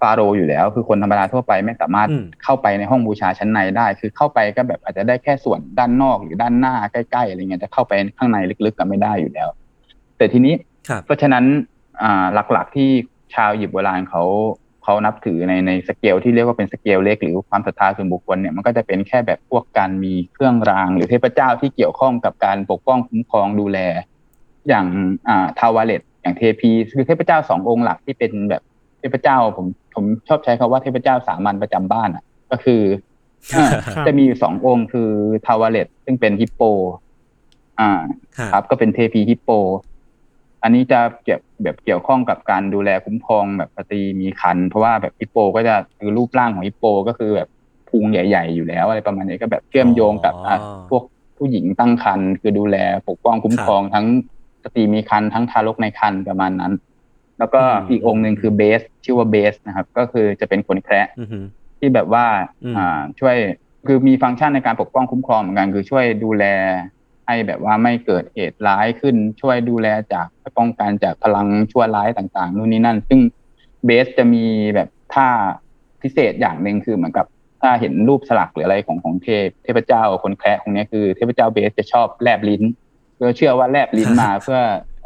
[0.00, 9.48] ฟาโรห์อยู่แล้ว คือคนธรรมดาทั่วไปไม่สามารถอืมเข้าไปในห้องบูชาชั้นในได้ คือเข้าไปก็แบบอาจจะได้แค่ส่วนด้านนอกหรือด้านหน้าใกล้ๆอะไรเงี้ยจะเข้าไปข้างในลึกๆก็ไม่ได้อยู่แล้ว
[10.16, 10.54] แต่ทีนี้
[10.88, 11.44] ครับเพราะฉะนั้น
[12.02, 12.90] อ่าหลักๆที่
[13.34, 14.22] ชาวหยิบโบราณเขา
[14.84, 23.78] เขานับถือในในสเกลที่เรียกว่าเป็นสเกลเล็กหรือความศรัทธาส่วนบุคคลเนี่ยมันก็จะเป็นแค่แบบพวกการมีเครื่องราง หรือเทพเจ้าที่เกี่ยวข้องกับการปกป้องคุ้มครองดูแล
[24.68, 24.86] อย่าง
[25.28, 28.62] อ่าทาวาเลตอย่างเทพีคือเทพเจ้าสององค์หลักที่เป็นแบบ
[28.98, 32.82] เทพเจ้าผมผมชอบใช้คำว่าเทพเจ้าสามัญประจำบ้านอะ ก็คือ
[33.56, 35.10] อ่าครับจะมีอยู่สององค์คือ
[35.46, 36.62] ทาวาเลตซึ่งเป็นฮิปโป
[37.80, 37.90] อ่า
[38.52, 39.50] ครับก็เป็นเทพีฮิปโป
[40.62, 47.48] อันนี้จะเกี่ยวแบบเกี่ยวข้องกับการดูแลคุ้มครองแบบสตรีมีครรภ์เพราะว่าแบบฮิปโปก็จะคือรูปร่างของฮิปโปก็คือแบบ
[47.90, 50.58] พุงใหญ่ ๆ อยู่แล้วอะไรประมาณนี้ก็แบบเชื่อมโยงกับอ๋ออะ
[50.90, 51.02] พวก
[51.38, 52.76] ผู้หญิงตั้งครรภ์คือดูแล
[53.08, 54.06] ปกป้องคุ้มครองทั้ง
[54.64, 56.72] สตรีมีครรภ์ทั้งทารกในครรภ์ประมาณนั้น
[57.38, 61.44] แล้วก็อืมอีกองค์หนึ่งคือเบสชื่อว่าเบสนะครับ ก็คือจะเป็นคนแคระอือหือ
[61.78, 62.26] ที่แบบว่า
[62.64, 63.36] อืมอ่าช่วย
[63.86, 66.44] คือมีฟังก์ชันในการปกป้องคุ้มครองเหมือนกันคือช่วยดูแล
[67.28, 70.26] ให้แบบว่าไม่เกิดเหตุร้ายขึ้นช่วยดูแลจาก
[70.58, 73.20] ป้องกันจากพลังชั่วร้ายต่างๆนู่นนี่นั่น ซึ่ง
[73.84, 75.28] เบสจะมีแบบท่า
[76.02, 77.26] พิเศษอย่างหนึ่งคือเหมือนกับ
[77.62, 82.62] ถ้าเห็นรูปสลักหรืออะไรของของเทพเทพเจ้าคนแคระของเนี้ยคือเทพเจ้าเบสจะชอบแลบลิ้น
[83.16, 84.60] เพื่อเชื่อว่าแลบลิ้นมาเพื่อ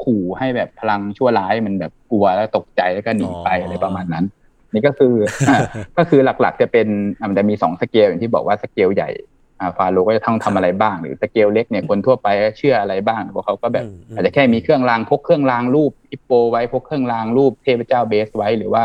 [0.05, 4.25] ขู่ให้แบบพลังชั่วร้ายมันแบบกลัวแล้วตกใจแล้วก็หนีไปอ๋อออะไรประมาณนั้น
[4.73, 5.15] นี่ก็คือ
[5.49, 5.59] อ่า
[5.99, 9.32] ก็คือหลักๆจะเป็นอะมันจะมีสองสเกลอย่างที่บอกว่าสเกลใหญ่อ่า
[9.77, 18.85] ฟาโรห์ก็จะต้องทำอะไรบ้าง หรือสเกลเล็กเนี่ยคนทั่วไปก็เชื่ออะไรบ้างเพราะเขาก็แบบอืมอืมอาจจะแค่มีเครื่องรางพกเครื่องรางรูปฮิปโปไว้พกเครื่องรางรูปเทพเจ้าเบสไว้หรือว่า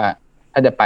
[0.54, 0.84] ถ้าจะไป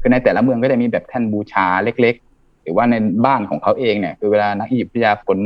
[0.00, 2.94] คือในแต่ละเมืองก็จะมีแบบแท่นบูชาเล็ก ๆ หรือว่าใน
[3.26, 5.38] บ้านของเขาเองเนี่ยคือเวลานักอียิปต์วิทยาค้น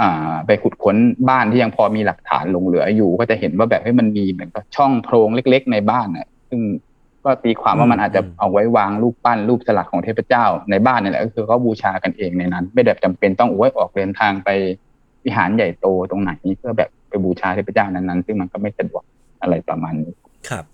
[0.00, 0.96] อ่าไปขุดค้น
[1.28, 6.60] บ้านที่ยังพอมีหลักฐานหลงเหลืออยู่ ก็จะเห็นว่าแบบให้ยมันมีเหมือนกับช่องโพรงเล็ก ๆ ในบ้านน่ะซึ่ง
[7.24, 14.48] ก็ตีความว่ามันอาจจะเอาไว้วางรูปปั้นรูปสลักของเทพเจ้าในบ้านนี่แหละก็คือเขาบูชากันเองในนั้น ไม่ได้จำเป็นต้องโอ้ยออกเดินทางไป
[15.24, 19.02] วิหารใหญ่โตตรงไหนเพื่อแบบไปบูชาเทพเจ้านั้นๆซึ่งมันก็ไม่สะดวก
[19.42, 20.12] อะไรประมาณนี้
[20.48, 20.64] ครับ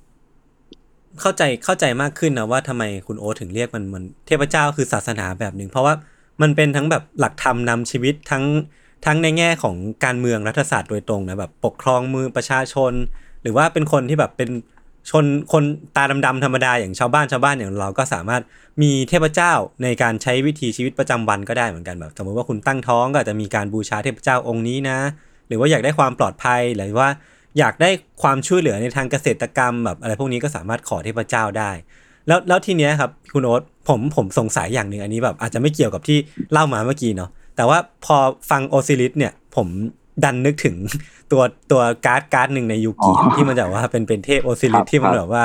[1.20, 5.94] เข้าใจเข้าใจมากขึ้นนะว่าทำไมคุณโอ๊ตถึงเรียกมันมันเทพเจ้าคือศาสนาแบบหนึ่งเพราะว่า
[6.42, 8.44] มันเป็นทั้งแบบหลักธรรมนำชีวิตทั้ง
[9.07, 12.92] ทั้งในแง่ของการเมืองรัฐศาสตร์โดยตรงนะแบบปกครองมือประชาชน
[13.42, 14.51] หรือว่าเป็นคนที่แบบเป็น
[15.11, 15.65] ชนคน
[15.97, 18.43] ตาดำๆธรรมดาอย่างชาวบ้านชาวบ้านอย่างเราก็สามารถ
[18.83, 19.53] มีเทพเจ้า
[19.83, 24.99] ในการใช้วิถีชีวิตประจำวันก็ได้เหมือนกันแบบสมมติว่าคุณตั้งท้องก็จจะมีการบูชาเทพเจ้าองค์นี้นะ
[25.49, 27.09] หรือว่าอยากได้ความปลอดภัยหรือว่า
[27.59, 27.91] อยากได้
[28.23, 31.71] ความช่วยเหลือในทางเกษตรกรรมแบบอะไรพวกนี้ก็สามารถขอเทพเจ้าได้
[32.27, 36.19] แล้วแล้วทีเนี้ยครับคุณโอ๊ตผมผมสงสัยอย่างหนึ่งอันนี้แบบอาจจะไม่เกี่ยวกับที่
[36.53, 38.17] เล่ามาเมื่อกี้เนาะแต่ว่าพอ
[38.51, 39.69] ฟังโอซิลิสเนี่ยผม
[40.25, 40.77] ดันนึกถึง
[41.33, 41.43] ตัว
[41.73, 45.45] ตัวการ์ดการ์ดหนึ่งในยูกิอ๋อที่มันจะว่าเป็นเป็นเทพโอซิลิสครัสบที่มันครับแบบว่า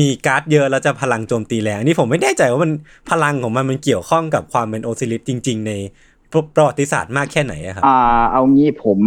[0.00, 2.72] มีการ์ดเยอะแล้วจะพลังโจมตีแรงอันนี้ผมไม่แน่ใจว่ามัน
[3.10, 5.72] พลังของมันมันเกี่ยวข้องกับความเป็นโอซิลิสจริง ๆ ใน
[6.56, 8.98] ประวัติศาสตร์มากแค่ไหนอะครับอ่าเอางี้ผม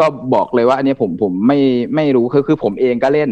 [0.00, 1.58] ก็บอกเลยว่าอันนี้ผมผมไม่
[1.94, 3.30] ไม่รู้คือคือผมเองก็เล่น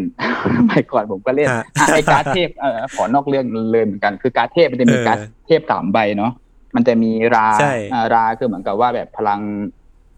[0.57, 6.33] สมัยก่อนผมก็เล่นฮะอะไอการ์ดเทพเออขอนอกเรื่องเลยเหมือนกันคือการ์ดเทพมันจะมีเออการ์ดเทพสามใบเนาะ
[6.75, 9.41] มันจะมีราใช่อ่าราคือเหมือนกับว่าแบบพลัง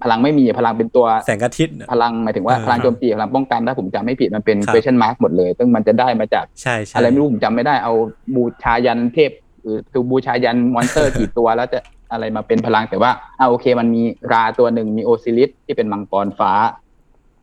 [0.02, 7.94] พลังไม่มีพลังเป็นตัวแสงอาทิตย์น่ะพลังหมายถึงว่าเออพลังโจมตีพลังป้องกันถ้าผมจำไม่ผิดมันเป็นครับ question mark หมดเลย ซึ่งมันจะได้มาจากใช่ใช่อะไรไม่รู้ผมจำไม่ได้เอา
[8.34, 9.30] บูชายัญเทพ
[9.62, 11.78] หรือคือบูชายัญมอนสเตอร์กี่ตัวแล้วจะ
[12.12, 16.52] อะไรมาเป็นพลังแต่ว่าอ่าโอเค มันมีราตัวหนึ่งมีโอซิลิสที่เป็นมังกรฟ้า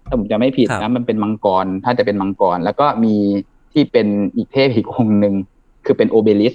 [0.08, 3.16] ถ้าผมจำไม่ผิดนะครับมันเป็นมังกรถ้าจะเป็นมังกร แล้วก็มี
[3.74, 5.36] ที่เป็นอีกเทพอีกองค์หนึ่ง
[5.86, 6.54] คือเป็นโอเบลิส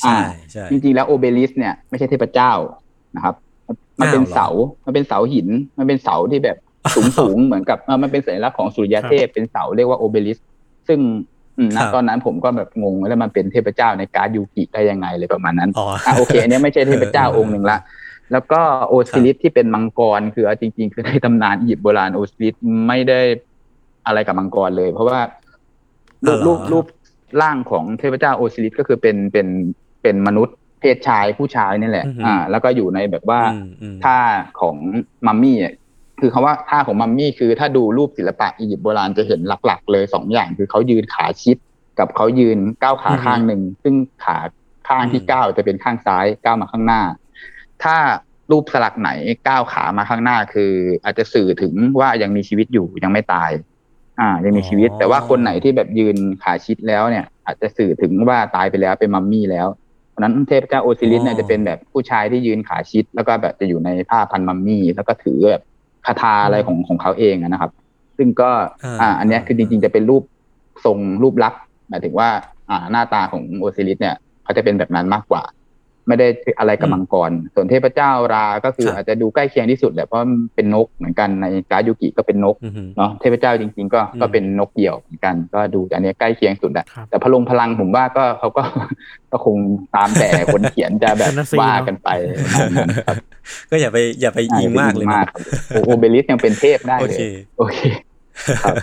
[0.00, 0.18] ใช่
[0.50, 2.52] ใช่จริงๆแล้วโอเบลิสเนี่ยไม่ใช่เทพเจ้า
[3.16, 3.34] นะครับ
[4.00, 4.48] มันเป็นอ้าวเหรอเสา
[4.84, 6.56] มันเป็นเสาหิน มันเป็นเสาที่แบบ
[6.94, 10.38] สูงสูงๆเหมือนกับเออมันเป็นสัญลักษณ์ของสุริยเทพเป็นเสาเรียกว่าโอเบลิส
[10.88, 11.00] ซึ่ง
[11.58, 17.78] อืมครับ ณ ตอนนั้นผมก็แบบงงแล้วมันเป็นเทพเจ้าในการ์ดยูกิได้ยังไงเลยประมาณนั้นอ๋ออะโอเคอันเนี้ยไม่ใช่เทพเจ้าองค์หนึ่งละ
[18.32, 22.54] แล้วก็โอซิลิสที่เป็นมังกรคือเอาจริง ๆ คือในตำนานอียิปต์โบราณโอซิลิส
[22.86, 23.20] ไม่ได้
[24.06, 25.20] อะไรกับมังกรเลย เพราะว่า
[26.26, 26.86] รูปอ๋อเหรอรูปรูป
[27.42, 29.46] ร่างของเทพเจ้าโอซิลิสก็คือเป็นเป็น
[30.02, 34.18] เป็นมนุษย์เพ ศชายผู้ชายนี่แหละอือหืออ่า แล้วก็อยู่ในแบบว่าอืมอืมท่า
[34.60, 34.76] ของ
[35.26, 35.74] มัมมี่อะ
[36.20, 41.56] คือคำว่าท่าของมัมมี่คือถ้าดูรูปศิลปะอียิปต์โบราณจะเห็นหลัก ๆ เลยสองอย่างคือเขายืนขาชิด
[41.98, 44.38] กับเขายืนก้าวขาอือฮึข้างหนึ่งซึ่งขา
[44.88, 47.02] ข้างที่อืมก้าวจะเป็นข้างซ้ายก้าวมาข้างหน้า
[47.84, 47.96] ถ้า
[48.50, 49.10] รูปสลักไหน
[49.48, 50.72] ก้าวขามาข้างหน้าคือ
[51.04, 53.50] อาจจะสื่อถึงว่ายังมีชีวิตอยู่ยังไม่ตาย
[54.20, 59.68] อ่า ยังมีชีวิต แต่ว่าคนไหนที่แบบยืนขาชิดแล้วเนี่ย อาจจะสื่อถึงว่าตายไปแล้วเป็นมัมมี่แล้ว
[60.16, 65.62] เพราะฉะนั้นเทพเจ้าโอซิริสเนี่ยจะเป็นแบบผู้ชายที่ยืนขาชิด แล้วก็แบบจะอยู่ในผ้าพันมัมมี่ แล้วก็ถือแบบ
[66.06, 67.70] คาถาอะไรของของเขาเองอะนะครับ
[68.16, 68.50] ซึ่งก็
[68.84, 70.22] อ่าอ่าอันเนี้ยคือจริงๆจะเป็นรูป
[70.84, 72.28] ทรงรูปลักษณ์หมายถึงว่า
[72.70, 75.42] อ่าหน้าตาของโอซิริสเนี่ยเขาจะเป็นแบบนั้นมากกว่า
[76.08, 76.26] ไม่ได้
[76.58, 88.62] อะไรกับอืมมังกร ส่วนเทพเจ้าราก็คือครับอาจจะดูใกล้เคียงที่สุดแหละเพราะมันเป็นนกเหมือนกันในการดยูกิก็เป็นนกอือหือเนาะเทพเจ้าจริง ๆ ก็อืมก็เป็นนกเหยี่ยวเหมือนกัน ก็ดูแต่อันเนี้ยใกล้เคียงสุดแหละครับแต่พลงพลังผมว่าก็เขาก็
[89.30, 89.56] ก็คง
[89.94, 92.08] ตามแต่คนเขียนจะแบบนั่นสิว่าเนอะกันไป
[92.44, 93.16] ประมาณนั้นครับ
[93.70, 97.78] ก็อย่าไปอย่าไปยิงมากเลยมากนะครับโอโอเบลิสยังเป็นเทพได้โอเลเคยโอเค
[98.62, 98.74] ครับ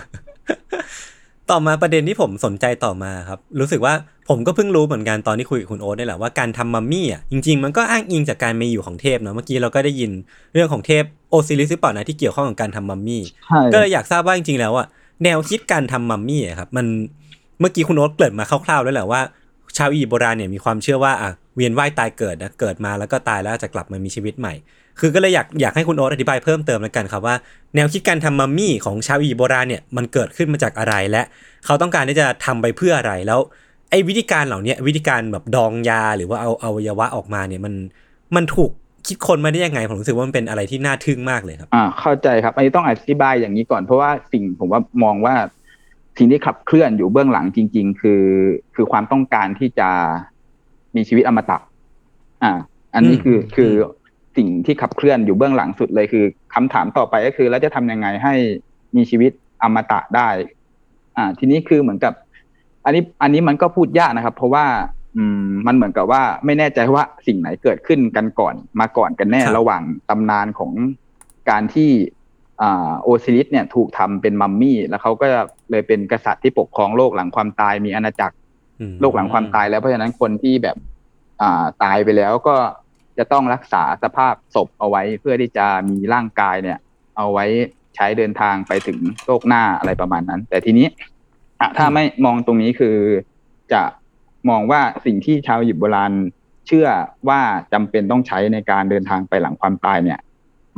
[1.50, 3.94] ต่อมาประเด็นที่ผมสนใจต่อมาครับ รู้สึกว่า
[4.28, 10.10] ผมก็เพิ่งรู้เหมือนกันตอนที่คุยกับคุณโอ๊ตนี่แหละว่าการทำมัมมี่อะจริง ๆ มันก็อ้างอิงจากการมีอยู่ของเทพเนาะเมื่อกี้เราก็ได้ยิน
[10.54, 14.86] เรื่องของเทพโอซิริสหรือเปล่านะที่เกี่ยวข้องกับการทำมัมมี่ใช่ก็เลยอยากทราบว่าจริงๆแล้วอะ
[15.24, 16.86] แนวคิดการทำมัมมี่อะครับมัน
[17.60, 19.20] เมื่อกี้คุณโอ๊ตเกริดมาคร่าวๆแล้วแหละว่า
[19.76, 24.54] ชาวอียิปต์โบราณเนี่ยมีความเชื่อว่าอะเวียนว่ายตายเกิดนะเกิดมาแล้วก็ตายแล้วจะกลับมามีชีวิตใหม่
[25.00, 27.36] คือก็เลยอยากอยากให้คุณโอ๊ตอธิบายเพิ่มเติมแล้วกันครับว่า
[27.74, 31.22] แนวคิดการทำมัมมี่ของชาวอียิปต์โบราณเนี่ยมันเกิดขึ้นมาจากอะไรและ
[31.64, 33.40] เขาต้องการที่จะทำไปเพื่ออะไรแล้ว
[33.90, 37.74] ไอ้วิธีการเหล่านี้วิธีการแบบดองยาหรือว่าเอาเอาวัยวะออกมาเนี่ยมัน
[38.36, 38.70] มันถูก
[39.06, 45.34] คิดคนมาได้ยังไงผมรู้สึกว่ามันเป็นอะไรที่น่าทึ่งมากเลยครับอ่าเข้าใจครับอันนี้ต้องอธิบายอย่างนี้ก่อน เพราะว่าสิ่งผมว่ามองว่า
[46.18, 48.22] สิ่งที่ขับเคลื่อนอยู่เบื้องหลังจริง ๆ คือ
[48.74, 49.88] คือความต้องการที่จะ
[50.96, 51.58] มีชีวิตอมตะ
[52.42, 52.52] อ่า
[52.94, 53.72] อันนี้คือคือ
[54.36, 56.24] สิ่งที่ขับเคลื่อนอยู่เบื้องหลังสุดเลยคือ
[56.54, 58.34] คำถามต่อไปก็คือ แล้วจะทำยังไงให้
[58.96, 59.32] มีชีวิต
[59.62, 60.28] อมตะได้
[61.16, 62.12] อ่า ทีนี้คือเหมือนกับ
[62.84, 64.66] อันนี้ อันนี้มันก็พูดยากนะครับ เพราะว่า
[65.16, 70.72] อืม มันเหมือนกับว่าไม่แน่ใจว่าสิ่งไหนเกิดขึ้นกันก่อนมาก่อนกันแน่ครับระหว่างตำนานของ
[71.50, 71.90] การที่
[72.62, 75.26] อ่าโอซิริสเนี่ยถูกทำเป็นมัมมี่ แล้วเขาก็
[75.70, 78.34] เลยเป็นกษัตริย์ที่ปกครองโลกหลังความตายมีอาณาจักร
[78.80, 80.76] อืมโลกหลังความตายแล้วเพราะฉะนั้นคนที่แบบ
[81.42, 82.56] อ่าตายไปแล้วก็
[83.18, 86.78] จะต้องรักษาสภาพศพเอาไว้เพื่อที่จะมีร่างกายเนี่ย
[87.16, 87.46] เอาไว้
[87.96, 90.86] ใช้เดินทางไปถึงโลกหน้าอะไรประมาณนั้น แต่ทีนี้
[91.76, 92.96] ถ้าไม่มองตรงนี้คือ
[93.72, 93.82] จะ
[94.50, 96.12] มองว่าสิ่งที่ชาวอียิปต์โบราณ
[96.66, 96.86] เชื่อ
[97.28, 97.40] ว่า
[97.72, 100.20] จำเป็นต้องใช้ในการเดินทางไปหลังความตายเนี่ย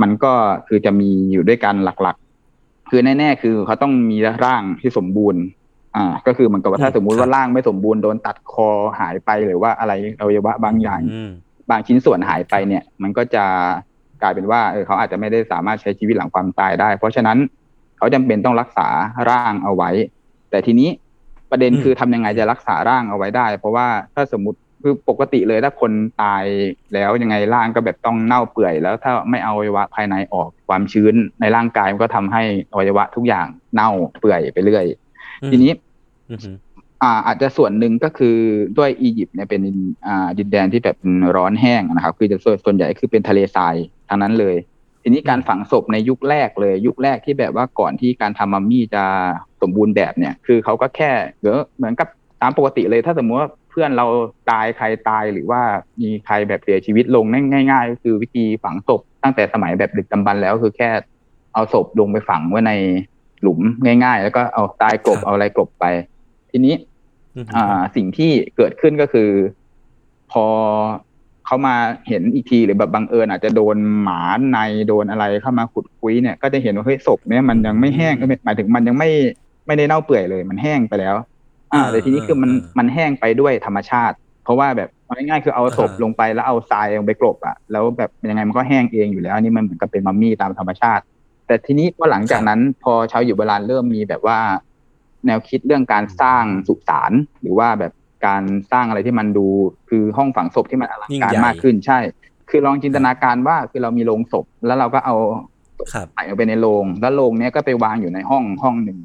[0.02, 0.32] มันก็
[0.68, 5.42] คือจะมีอยู่ด้วยกันหลักๆ คือแน่ๆ คือเขาต้องมีร่างที่สมบูรณ์
[5.96, 8.68] อ่า ก็คือเหมือนกับว่าถ้าสมมุติว่าร่างไม่สมบูรณ์โดนตัดคอ
[8.98, 11.00] หายไปหรือว่าอะไรอวัยวะบางอย่าง
[11.70, 13.44] บางชิ้นส่วนหายไปเนี่ย มันก็จะ
[14.22, 17.38] กลายเป็นว่าเออเขาอาจจะไม่ได้สามารถใช้ชีวิตหลังความตายได้ เพราะฉะนั้น
[17.98, 18.88] เขาจำเป็นต้องรักษา
[19.30, 19.90] ร่างเอาไว้
[20.50, 20.88] แต่ทีนี้
[21.50, 25.92] ประเด็นอืมคือทำยังไงจะรักษาร่างเอาไว้ได้ เพราะว่าถ้าสมมติคือปกติเลยถ้าคน
[26.22, 26.44] ตาย
[26.94, 32.42] แล้วยังไงร่างก็แบบต้องเน่าเปื่อย แล้วถ้าไม่เอาอวัยวะภายในออกความชื้นในร่างกายมันก็ทำให้
[32.72, 33.90] อวัยวะทุกอย่างเน่า
[34.20, 34.84] เปื่อยไปเรื่อย
[35.50, 35.72] ทีนี้
[37.02, 38.36] อืมอืมอ่าอาจจะส่วนหนึ่งก็คือ
[38.78, 39.62] ด้วยอียิปต์เนี่ยเป็น
[40.06, 40.96] อ่าดินแดนที่แบบ
[41.36, 43.74] ร้อนแห้งนะครับ คือจะส่วนส่วนใหญ่คือเป็นทะเลทราย
[44.08, 44.56] ทั้งนั้นเลย
[45.02, 49.04] ทีนี้การฝังศพในยุคแรกเลย ยุคแรกที่แบบว่าก่อนที่การทำมัมมี่จะ
[49.62, 52.08] สมบูรณ์แบบเนี่ย คือเขาก็แค่เออเหมือนกับ
[52.42, 54.06] ตามปกติเลย ถ้าสมมติว่าเพื่อนเรา
[54.50, 55.62] ตายใครตายหรือว่า
[56.00, 57.24] มีใครแบบเสียชีวิตลง
[57.70, 60.90] ง่าย ๆ ก็คือวิธีฝังศพตั้งแต่สมัยแบบดึกดำบรรพ์แล้วคือแค่
[61.54, 62.72] เอาศพลงไปฝังไว้ใน
[63.42, 63.60] หลุม
[64.04, 65.84] ง่าย ๆ แล้วก็เอาตายกลบเอาอะไรกลบไป
[66.50, 66.74] ทีนี้
[67.34, 69.30] อืมอ่าสิ่งที่เกิดขึ้นก็คือ
[70.32, 70.46] พอ
[71.46, 71.76] เขามา
[72.08, 74.20] เห็นอีกทีหรือแบบบังเอิญอาจจะโดนหมา
[74.52, 79.10] ในโดนอะไรเข้ามาขุดคุยเนี่ย ก็จะเห็นว่าเฮ้ยศพเนี่ยมันยังไม่แห้งเอ้ยหมายถึงมันยังไม่
[79.66, 81.14] ไม่ได้เน่าเปื่อยเลย มันแห้งไปแล้ว
[81.72, 91.02] อ่าแต่ทีนี้คือมันมันแห้งไปด้วยธรรมชาติ เพราะว่าแบบเอาง่ายๆคือเอาศพลงไปแล้วเอาทรายลงไปกลบอะแล้วแบบยังไงมันก็แห้งเองอยู่แล้วอันนี่มันเหมือนกับเป็นมัมมี่ตามธรรมชาติ
[91.46, 94.38] แต่ทีนี้พอหลังจากนั้น พอชาวอยู่โบราณเริ่มมีแบบว่า
[95.26, 97.12] แนวคิดเรื่องการสร้างสุสาน
[97.42, 97.92] หรือว่าแบบ
[98.26, 99.46] การสร้างอะไรที่มันดู
[99.88, 101.98] คือห้องฝังศพที่มันอลังยิ่งการใหญ่มากขึ้นใช่
[102.50, 105.16] คือลองจินตนาการว่าคือเรามีโรงศพแล้วเราก็เอา
[105.92, 108.98] ครับใส่ลงไปในโรงแล้วโรงเนี้ยก็ไปวางอยู่ในห้องห้องหนึ่ง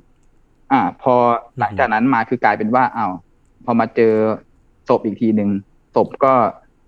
[0.72, 1.14] อ่า พอ
[1.60, 3.14] หลังจากนั้นมาคือกลายเป็นว่าอ้าว
[3.66, 4.14] พอมาเจอ
[4.90, 5.50] ศพอีกทีหนึ่ง
[5.96, 6.34] ศพก็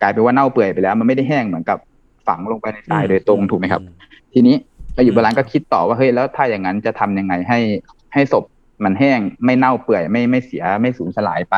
[0.02, 1.78] กลายเป็นว่าเน่าเปื่อยไปแล้ว มันไม่ได้แห้งเหมือนกับ
[2.28, 3.82] ฝังลงไปในทรายโดยตรงถูกไหมครับ
[4.34, 4.56] ทีนี้
[4.94, 7.60] ไปอยู่โบราณก็คิดต่อว่าเฮ้ยแล้วถ้าอย่างนั้นจะทำยังไงให้
[8.14, 8.44] ให้ศพ
[8.86, 11.56] มันแห้งไม่เน่าเปื่อยไม่ไม่เสียไม่สูญสลายไป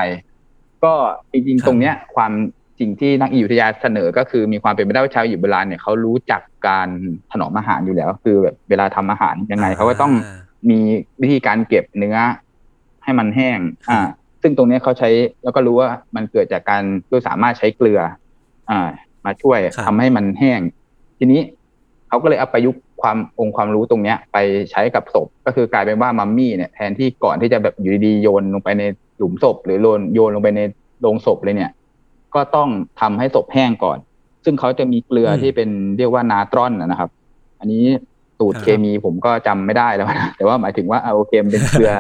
[0.84, 0.94] ก็
[1.32, 2.32] จริงครับๆตรงเนี้ย ความ
[2.80, 6.88] สิ่งที่นักอิยุทยาเสนอก็คือมีความเป็นไปได้ว่าชาวอียิปต์โบราณเนี่ยเขารู้จักการ
[7.32, 10.80] ถนอมอาหารอยู่แล้ว คือแบบเวลาทำอาหารยังไงเขาก็ต้องามี
[11.22, 12.18] วิธีการเก็บเนื้อ
[13.04, 13.60] ให้มันแห้ง
[13.90, 14.08] อ่า
[14.42, 15.10] ซึ่งตรงเนี้ยเขาใช้
[15.44, 18.02] แล้วก็รู้ว่ามันเกิดจากการด้วยสามารถใช้เกลือ
[18.70, 18.90] อ่า
[19.26, 20.60] มาช่วยครับทำให้มันแห้ง
[21.18, 21.42] ทีนี้
[22.08, 24.38] เขาก็เลยเอาประยุกต์ความองค์ความรู้ตรงเนี้ยไป
[24.72, 28.84] ใช้กับศพก็คือกลายเป็นว่ามัมมี่เนี่ยแทนที่ก่อนที่จะแบบอยู่ดีๆโยนลงไปใน
[29.18, 30.62] หลุมศพ หรือโยนโยนลงไปใน
[31.02, 31.72] โลงศพเลยเนี่ย
[32.36, 32.70] ก็ต้อง
[33.02, 33.98] ทำให้ศพแห้งก่อน
[34.46, 37.10] ซึ่งเขาจะมีเกลือที่เป็นเรียกว่านาตรอนนะนะครับ
[37.60, 37.84] อันนี้
[38.40, 41.92] สูตรเคมีผมก็จำไม่ได้แล้วนะแต่ว่าหมายถึงว่าเอาโอเคมนเป็นเกลือ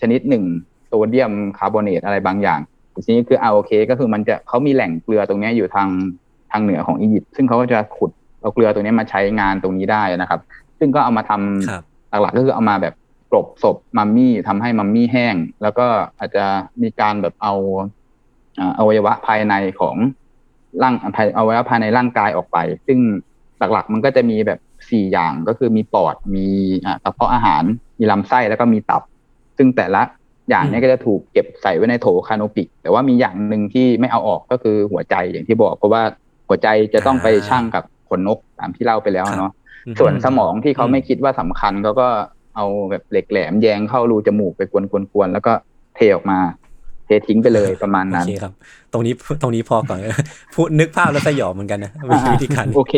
[0.00, 0.44] ชนิดหนึ่ง
[0.86, 2.60] โซเดียมคาร์บอเนตอะไรบางอย่าง
[3.04, 5.88] ทีนี้คือเอาโอเคก็คือมันจะเขามีแหล่งเกลือตรงเนี้ยอยู่ทาง
[6.52, 8.10] ทางเหนือของอียิปต์ซึ่งเขาก็จะขุด
[8.46, 10.40] เอาเกลือตรงเนี้ยมาใช้งานตรงนี้ได้นะครับ
[10.78, 11.82] ซึ่งก็เอามาทำครับ
[12.22, 12.94] หลักๆก็คือเอามาแบบ
[13.30, 15.86] กลบศพมัมมี่ทำให้มัมมี่แห้ง แล้วก็
[16.18, 16.44] อาจจะ
[16.82, 17.54] มีการแบบเอา
[18.58, 19.96] อ่าอวัยวะภายในของ
[20.82, 22.98] ร่างภายอวัยวะภายในร่างกายออกไป ซึ่ง
[23.58, 24.58] หลักๆมันก็จะมีแบบ
[24.90, 26.46] สี่อย่างก็คือมีปอดมี
[26.86, 27.62] อ่ากระเพาะอาหาร
[27.98, 29.02] มีลำไส้แล้วก็มีตับ
[29.58, 30.02] ซึ่งแต่ละ
[30.48, 36.02] อย่างเนี้ก็จะถูกเก็บใส่ไว้ในโถคาโนปิก แต่ว่ามีอย่างหนึ่งที่ไม่เอาออกก็คือหัวใจอย่างที่บอก เพราะว่า
[36.48, 39.52] หัวใจจะต้องไปอ่าชั่งกับ ขนนกตามที่เล่าไปแล้วครับเนาะ
[39.86, 42.08] อืมส่วนสมองที่เขาอืมไม่คิดว่าสำคัญเขาก็
[42.56, 44.74] เอาแบบเหล็กแหลมแยงเข้ารูจมูกไปก
[45.18, 45.52] วนๆๆแล้วก็
[45.96, 46.38] เทออกมา
[47.06, 48.52] เททิ้งไปเลยประมาณนั้นโอเคครับ
[48.92, 49.98] ตรงนี้ตรงนี้พอก่อน
[50.54, 52.94] พูดนึกภาพแล้วสยองเหมือนกันนะวิธีวิธีการโอเค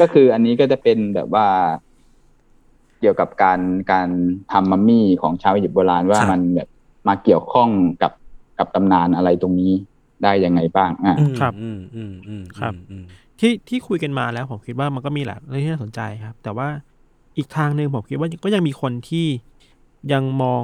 [0.00, 1.46] ก็คืออันนี้ก็จะเป็นแบบว่า
[3.00, 3.60] เกี่ยวกับการ
[3.92, 4.08] การ
[4.52, 6.68] ทำมัมมี่ของชาวอียิปต์โบราณว่ามันแบบ
[7.08, 7.68] มาเกี่ยวข้อง
[8.02, 8.12] กับ
[8.58, 9.72] กับตำนานอะไรตรงนี้
[10.22, 13.04] ได้ยังไงบ้างอะอืมครับ อืมอืมอืมครับอืม
[13.40, 16.68] ที่ที่คุยกันมาแล้วผมคิดว่ามันก็มีหลายเรื่องที่น่าสนใจครับ แต่ว่า
[17.36, 19.26] อีกทางหนึ่งผมคิดว่าก็ยังมีคนที่
[20.12, 20.62] ยังมอง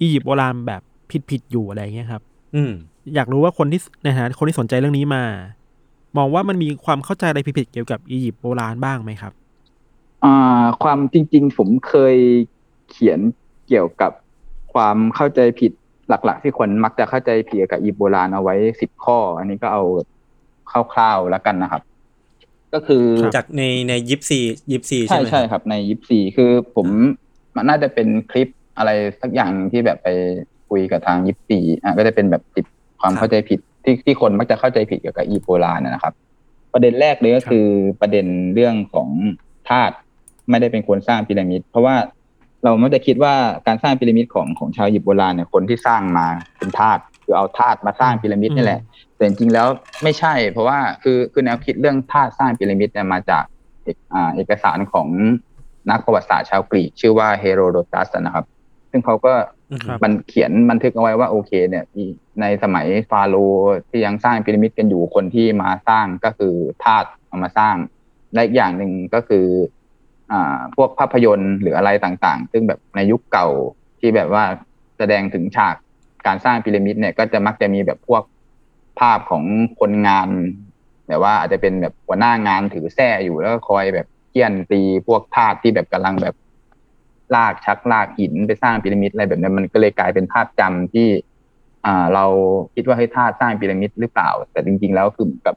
[0.00, 0.82] อียิปต์โบราณแบบ
[1.30, 2.22] ผิดๆอยู่อะไรอย่างเงี้ยครับ
[2.54, 2.72] อืม
[3.14, 5.24] อยากรู้ว่าคนที่ในฐานะคนที่สนใจเรื่องนี้มา
[6.16, 9.32] มองว่ามันมีความเข้าใจอะไรผิดๆเกี่ยวกับอียิปต์โบราณบ้างไหมครับ
[10.24, 12.16] อ่าความจริง ๆ ผมเคย
[12.90, 13.20] เขียน
[13.68, 14.12] เกี่ยวกับ
[14.72, 15.72] ความเข้าใจผิด
[16.08, 19.82] หลัก ๆ ที่คนมักจะเข้าใจผิดเกี่ยวกับอียิปต์โบราณเอาไว้สิบข้อ อันนี้ก็เอา
[20.72, 21.82] คร่าวๆแล้วกันนะครับ
[22.74, 23.04] ก็คือ
[23.36, 24.40] จากในในยิปซี
[24.72, 26.86] ยิปซีใช่ใช่ไหมใช่ครับ ในยิปซีคือผม
[27.56, 28.48] มันน่าจะเป็นคลิป
[28.78, 30.08] อะไรสักอย่างที่แบบไป
[30.70, 32.66] คุยกับทางยิปซีอะก็จะเป็นแบบติด
[33.00, 36.14] ความเข้าใจผิดที่ที่คนมักจะเข้าใจผิดเกี่ยวกับอียิปต์โบราณนะนะครับ
[36.72, 37.66] ประเด็นแรกเลยก็คือ
[38.00, 39.08] ประเด็นเรื่องของ
[39.68, 39.94] ธาตุ
[40.50, 41.96] ไม่ได้เป็นคนสร้างพีระมิด เพราะว่า
[42.64, 43.34] เราไม่ได้คิดว่า
[43.66, 46.26] การสร้างพีระมิดของของชาวอียิปต์โบราณเนี่ยคนที่สร้างมา
[46.58, 48.80] เป็นธาตุ คือเอาธาตุมาสร้างพีระมิดนี่แหละ
[49.16, 49.66] แต่จริงๆแล้ว
[50.02, 53.44] ไม่ใช่ เพราะว่าคือคือแนวคิดเรื่องธาตุสร้างพีระมิดเนี่ยมาจาก
[53.84, 55.08] เอกอ่าเอกสารของ
[55.90, 58.44] นักประวัติศาสตร์ชาวกรีก ชื่อว่าเฮโรโดตัสนะครับ
[58.90, 59.34] ซึ่งเขาก็
[59.86, 62.06] ครับมันเขียนบันทึกเอาไว้ว่าโอเค เนี่ยที่
[62.40, 66.54] ในสมัยฟาโรห์ที่ยังสร้างพีระมิดกันอยู่คนที่มาสร้างก็คือ
[66.84, 67.76] ธาตุเอามาสร้าง
[68.34, 69.46] และอีกอย่างหนึ่งก็คือ
[70.32, 73.48] อ่าพวกภาพยนตร์หรืออะไรต่างๆ ซึ่งแบบในยุคเก่า
[74.00, 74.44] ที่แบบว่า
[74.98, 75.76] แสดงถึงฉาก
[76.26, 78.22] การสร้างพีระมิดเนี่ยก็จะมักจะมีแบบพวก
[79.00, 79.44] ภาพของ
[79.80, 80.28] คนงาน
[81.08, 86.34] แบบว่าอาจจะเป็นแบบหัวหน้างานถือแส้อยู่แล้วก็คอยแบบเกี้ยนตีพวกธาตุที่แบบกำลังแบบ
[87.34, 91.08] ลากชักลากหินไปสร้างพีระมิดอะไรแบบนี้มันก็เลยกลายเป็นภาพจำที่
[91.86, 92.24] อ่า เรา
[92.74, 95.56] คิดว่าให้ธาตุสร้างพีระมิดหรือเปล่า แต่จริง ๆ แล้วคือเหมือนกับบ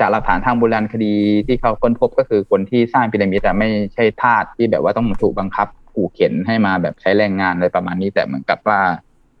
[0.00, 1.14] จากหลักฐานทางโบราณคดี
[1.46, 8.80] ที่เขาค้นพบก็คือคนที่สร้างพีระมิดอะไม่ใช่ทาสที่แบบว่าต้องถูกบังคับขู่เข็นให้มาแบบใช้แรงงานอะไรประมาณนี้แต่เหมือนกับว่า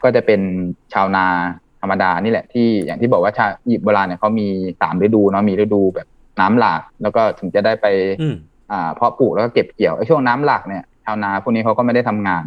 [0.02, 0.40] ก็จะเป็น
[0.92, 1.26] ชาวนา
[1.80, 4.48] ธรรมดานี่แหละที่อย่างที่บอกว่าชาวอียิปต์โบราณเนี่ยเขามี
[4.80, 6.06] สามฤดูเนาะมีฤดูแบบ
[6.40, 7.86] น้ำหลาก แล้วก็ถึงจะได้ไป
[8.20, 8.36] อืม
[8.72, 12.44] อ่าเพาะปลูกแล้วก็เก็บเกี่ยวไอ้ช่วงน้ำหลากเนี่ยชาวนาพวกนี้เขาก็ไม่ได้ทำงาน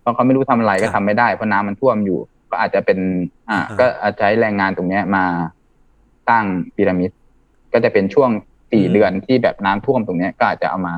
[0.00, 2.18] เพราะเขาไม่รู้ทำอะไรก็ครับทำไม่ได้เพราะน้ำมันท่วมอยู่
[2.50, 2.98] ก็อาจจะเป็น
[3.50, 5.24] อ่าอ่าก็อาจจะใช้แรงงานตรงเนี้ยมา
[6.28, 6.44] สร้าง
[6.76, 7.10] พีระมิด
[7.72, 8.30] ก็จะเป็นช่วง
[8.72, 10.94] สี่เดือนที่แบบน้ำท่วมตรงเนี้ยก็อาจจะเอามา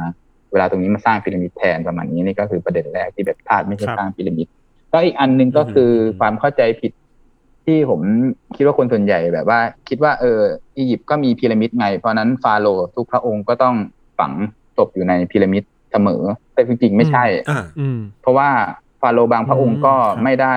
[0.53, 4.47] เวลาตรงนี้มาสร้างพีระมิดแทนประมาณนี้นี่ก็คือประเด็นแรกที่แบบธาตุไม่ใช่ครับสร้างพีระมิด
[4.93, 6.93] ก็อีกอันหนึ่งก็คืออมความเข้าใจผิด
[7.65, 8.01] ที่ผม
[8.57, 10.41] คิดว่าคนส่วนใหญ่แบบว่า คิดว่าเออ
[10.77, 13.75] อียิปต์ก็มีพีระมิดไง เพราะฉะนั้นฟาโรห์ทุกพระองค์ก็ต้อง
[14.19, 14.33] ฝัง
[14.77, 15.63] ศพอยู่ในพีระมิด
[15.93, 16.23] เสมอ
[16.55, 18.49] แต่จริงๆไม่ใช่อ่าอืมเพราะว่า
[19.01, 20.55] ฟาโรห์บางพระองค์ก็อืมครับไม่ได้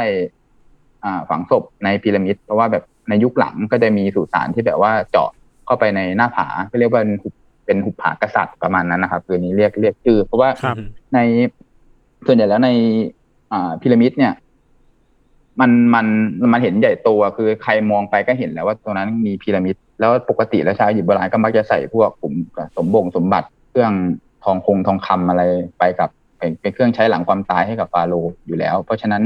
[1.03, 5.29] อ่า ฝังศพในพีระมิด เพราะว่าแบบในยุคหลังก็จะมีสุสานที่แบบว่าเจาะ
[5.65, 7.33] เข้าไปในหน้าผาก็เรียกว่าเป็นหุบ
[7.65, 10.77] เป็นหุบผากษัตริย์ประมาณนั้นนะครับคือนี้เรียกเรียกชื่อเพราะว่าครับ
[11.13, 11.19] ใน
[12.25, 13.22] ส่วนใหญ่แล้วในอ่า
[13.81, 14.33] พีระมิดเนี่ย
[15.59, 16.05] มันมัน
[16.53, 22.33] มันเห็นใหญ่โตอะคือใครมองไปก็เห็นแล้วว่าตรงนั้นมีพีระมิด แล้วปกติแล้วชาวอียิปต์โบราณก็มักจะใส่พวกกลุ่ม
[22.77, 23.93] สมบงสมบัติเครื่อง
[24.43, 25.43] ทองคงทองคำอะไร
[25.79, 29.23] ไปกับเป็นเป็นเครื่องใช้หลังความตายให้กับฟาโรห์อยู่แล้ว เพราะฉะนั้น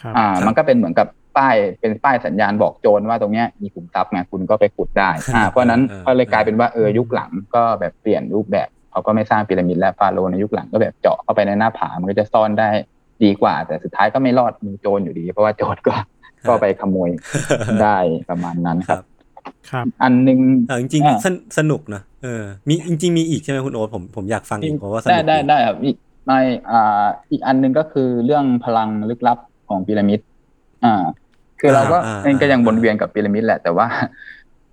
[0.00, 1.06] ครับอ่า มันก็เป็นเหมือนกับ
[1.36, 12.68] ป้ายเป็นป้ายสัญญาณบอกโจรว่าตรงเนี้ยมีขุมทรัพย์ไงคุณก็ไปขุดได้อ่าเพราะฉะนั้นเออก็เลยกลายเป็นว่าเออยุคหลังก็แบบเปลี่ยนรูปแบบเขาก็ไม่สร้างพีระมิดและฟาโรห์ในยุคหลังก็แบบเจาะเข้าไปในหน้าผามันก็จะซ่อนได้
[13.24, 15.94] ดีกว่า แต่สุดท้ายก็ไม่รอดมีโจรอยู่ดี เพราะว่าโจรก็
[16.48, 17.10] ก็ไปขโมย
[17.82, 17.98] ได้
[18.30, 19.04] ประมาณนั้นครับ
[19.70, 20.38] ครับ อันหนึง
[20.68, 25.96] เออจริงอ่าๆสนสนุกนะเออ มีจริง ๆ มีอีกใช่ไหมคุณโอ๊ตผมผมอยากฟังอีกเพราะว่าสนุได้กได้ได้ครับอีก
[26.26, 26.32] ใน
[26.70, 29.38] อ่าอีกอันหนึงก็คือเรื่องพลังลึกลับ
[29.68, 30.20] ของพีระมิด
[30.84, 31.04] อ่า
[31.60, 33.86] คือเราก็อ่าเองก็ยังอ่าวนเวียนกับพีระมิดแหละ แต่ว่า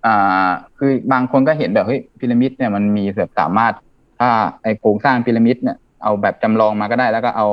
[0.06, 3.72] อ่า คือบางคนก็เห็นแบบเฮ้ยพีระมิดเนี่ยมันมีแบบสามารถ
[4.20, 4.30] ถ้า
[4.62, 7.48] ไอโครงสร้างพีระมิดเนี่ย เอาแบบจำลองมาก็ได้ แล้วก็เอา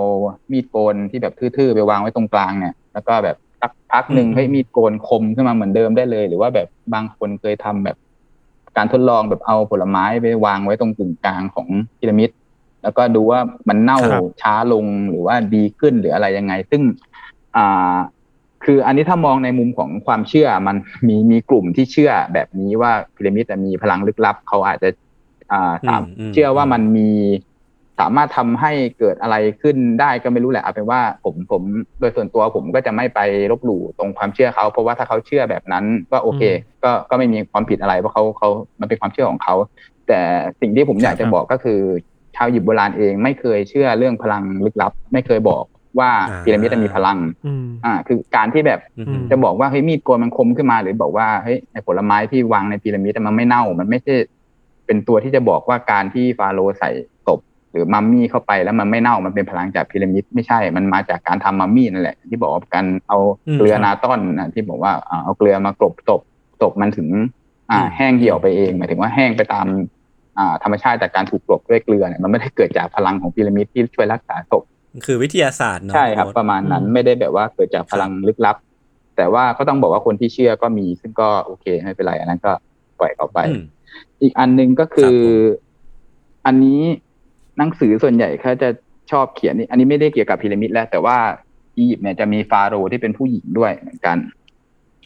[0.52, 7.98] มีดโกนที่แบบทื่อๆไปวางไว้ตรงกลางเนี่ย แล้วก็แบบสักพักหนึ่งเฮ้ยมีดโกนคมขึ้นมาเหมือนเดิมได้เลย หรือว่าแบบบางคนเคยทำแบบ
[8.78, 11.68] การทดลองแบบเอาผลไม้ไปวางไว้ตรงกึ่งกลางของ
[12.00, 12.30] พีระมิด
[12.84, 13.40] แล้วก็ดูว่า
[13.70, 16.82] มันเน่าครับช้าลงหรือว่าดีขึ้นหรืออะไรยังไง ซึ่ง
[17.56, 17.96] อ่า
[18.66, 20.76] คืออันนี้ถ้ามองในมุมของความเชื่อมัน
[21.08, 24.90] มีมีกลุ่มที่เชื่อแบบนี้ว่าพีระมิดอะมีพลังลึกลับเขาอาจจะ
[25.52, 27.10] อ่าสามอืมอืมเชื่อว่ามันมี
[28.02, 31.62] สามารถทำให้เกิดอะไรขึ้นได้ก็ไม่รู้แหละเอาเป็นว่าผมผม
[32.00, 33.20] โดยส่วนตัวผมก็จะไม่ไป
[33.52, 36.42] ลบหลู่ตรงความเชื่อเขาเพราะว่าถ้าเขาเชื่อแบบนั้นก็โอเค
[36.84, 38.50] ก็ก็ไม่มีความผิดอะไรเพราะเขาเขา
[38.80, 39.56] มันเป็นความเชื่อของเขา
[40.08, 40.20] แต่
[40.62, 41.80] สิ่งที่ผมอยากจะบอกก็คือ
[42.36, 45.64] ชาวหยิบโบราณเองไม่เคยเชื่อเรื่องพลังลึกลับ ไม่เคยบอก
[46.00, 54.16] ว่าอ่าพีระมิดมีพลังอืมอ่าคือการที่แบบอืมอืมจะบอกว่าเฮ้ยมีดโกนมันคมขึ้นมา หรือบอกว่าเฮ้ยในผลไม้ที่วางในพีระมิดมันไม่เน่ามันไม่ใช่
[54.86, 57.11] เป็นตัวที่จะบอกว่าการที่ฟาโรห์ใส่ศพ
[57.72, 63.18] หรือมัมมี่เข้าไปแล้วมันไม่เน่ามันเป็นพลังจากพีระมิดไม่ใช่ มันมาจากการทำมัมมี่นั่นแหละ ที่บอกว่าการเอา
[63.48, 66.22] อืมเกลือครับนาต้อนนะที่บอกว่าอ่าเอาเกลือมากรบศพ
[66.62, 67.08] ศพมันถึง
[67.72, 69.66] อ่าอืมแห้งเหี่ยวไปเอง หมายถึงว่าแห้งไปตาม
[70.38, 74.64] อ่า ธรรมชาติจากการถูกกลบด้วยเกลือเนี่ยมันไม่ได้เกิดจากพลังของพีระมิดที่ช่วยรักษาศพ
[75.06, 78.58] คือวิทยาศาสตร์เนาะใช่ครับณโอ๊ตประมาณนั้นอืมไม่ได้แบบว่าเกิดจากพลังลึกลับ
[79.18, 82.52] แต่ว่าก็ต้องบอกว่าคนที่เชื่อก็มี ซึ่งก็โอเคไม่เป็นไรอันนั้นก็
[83.00, 83.64] ปล่อยเขาไปอืม
[84.22, 85.36] อีกอันหนึ่งก็คืครัอบผม
[86.46, 86.82] อันนี้
[87.62, 88.70] หนังสือส่วนใหญ่เขาจะ
[89.12, 91.18] ชอบเขียนนี่อันนี้ไม่ได้เกี่ยวกับพีระมิดแล้ว แต่ว่า
[91.78, 94.18] อียิปต์เนี่ยจะมีฟาโรห์ที่เป็นผู้หญิงด้วยเหมือนกัน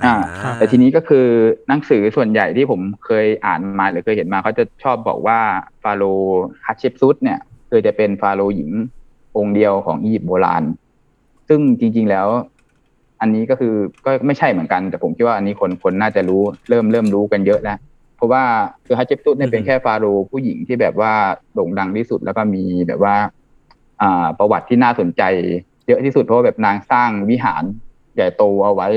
[0.04, 0.16] อ่า
[0.58, 1.28] แต่ทีนี้ก็คือ
[1.68, 5.40] หนังสือส่วนใหญ่ที่ผมเคยอ่านมาหรือเคยเห็นมาเขาจะชอบบอกว่า
[5.84, 7.40] ฟาโรห์ฮัตเชปซุตเนี่ย
[7.70, 8.72] คือจะเป็นฟาโรห์หญิง
[9.38, 10.64] องค์เดียวของอียิปต์โบราณ
[11.48, 12.28] ซึ่งจริง ๆแล้ว
[13.22, 13.74] อันนี้ก็คือ
[14.06, 17.95] ก็ไม่ใช่เหมือนกัน แต่ผมคิดว่าอันนี้คนคนน่าจะรู้เริ่มเริ่มรู้กันเยอะแล้วเพ
[18.26, 18.44] ราะว่า
[18.86, 21.14] คือฮัตเชปซุตเนี่ยเป็นแค่ฟาโรห์ผู้หญิงที่แบบว่า
[21.54, 23.16] โด่งดังที่สุดแล้วก็มีแบบว่า
[24.02, 25.24] อ่า ประวัติที่น่าสนใจ
[25.88, 27.64] เยอะที่สุดเพราะว่าแบบนางสร้างวิหาร
[28.16, 28.88] ใหญ่โตเอาไว้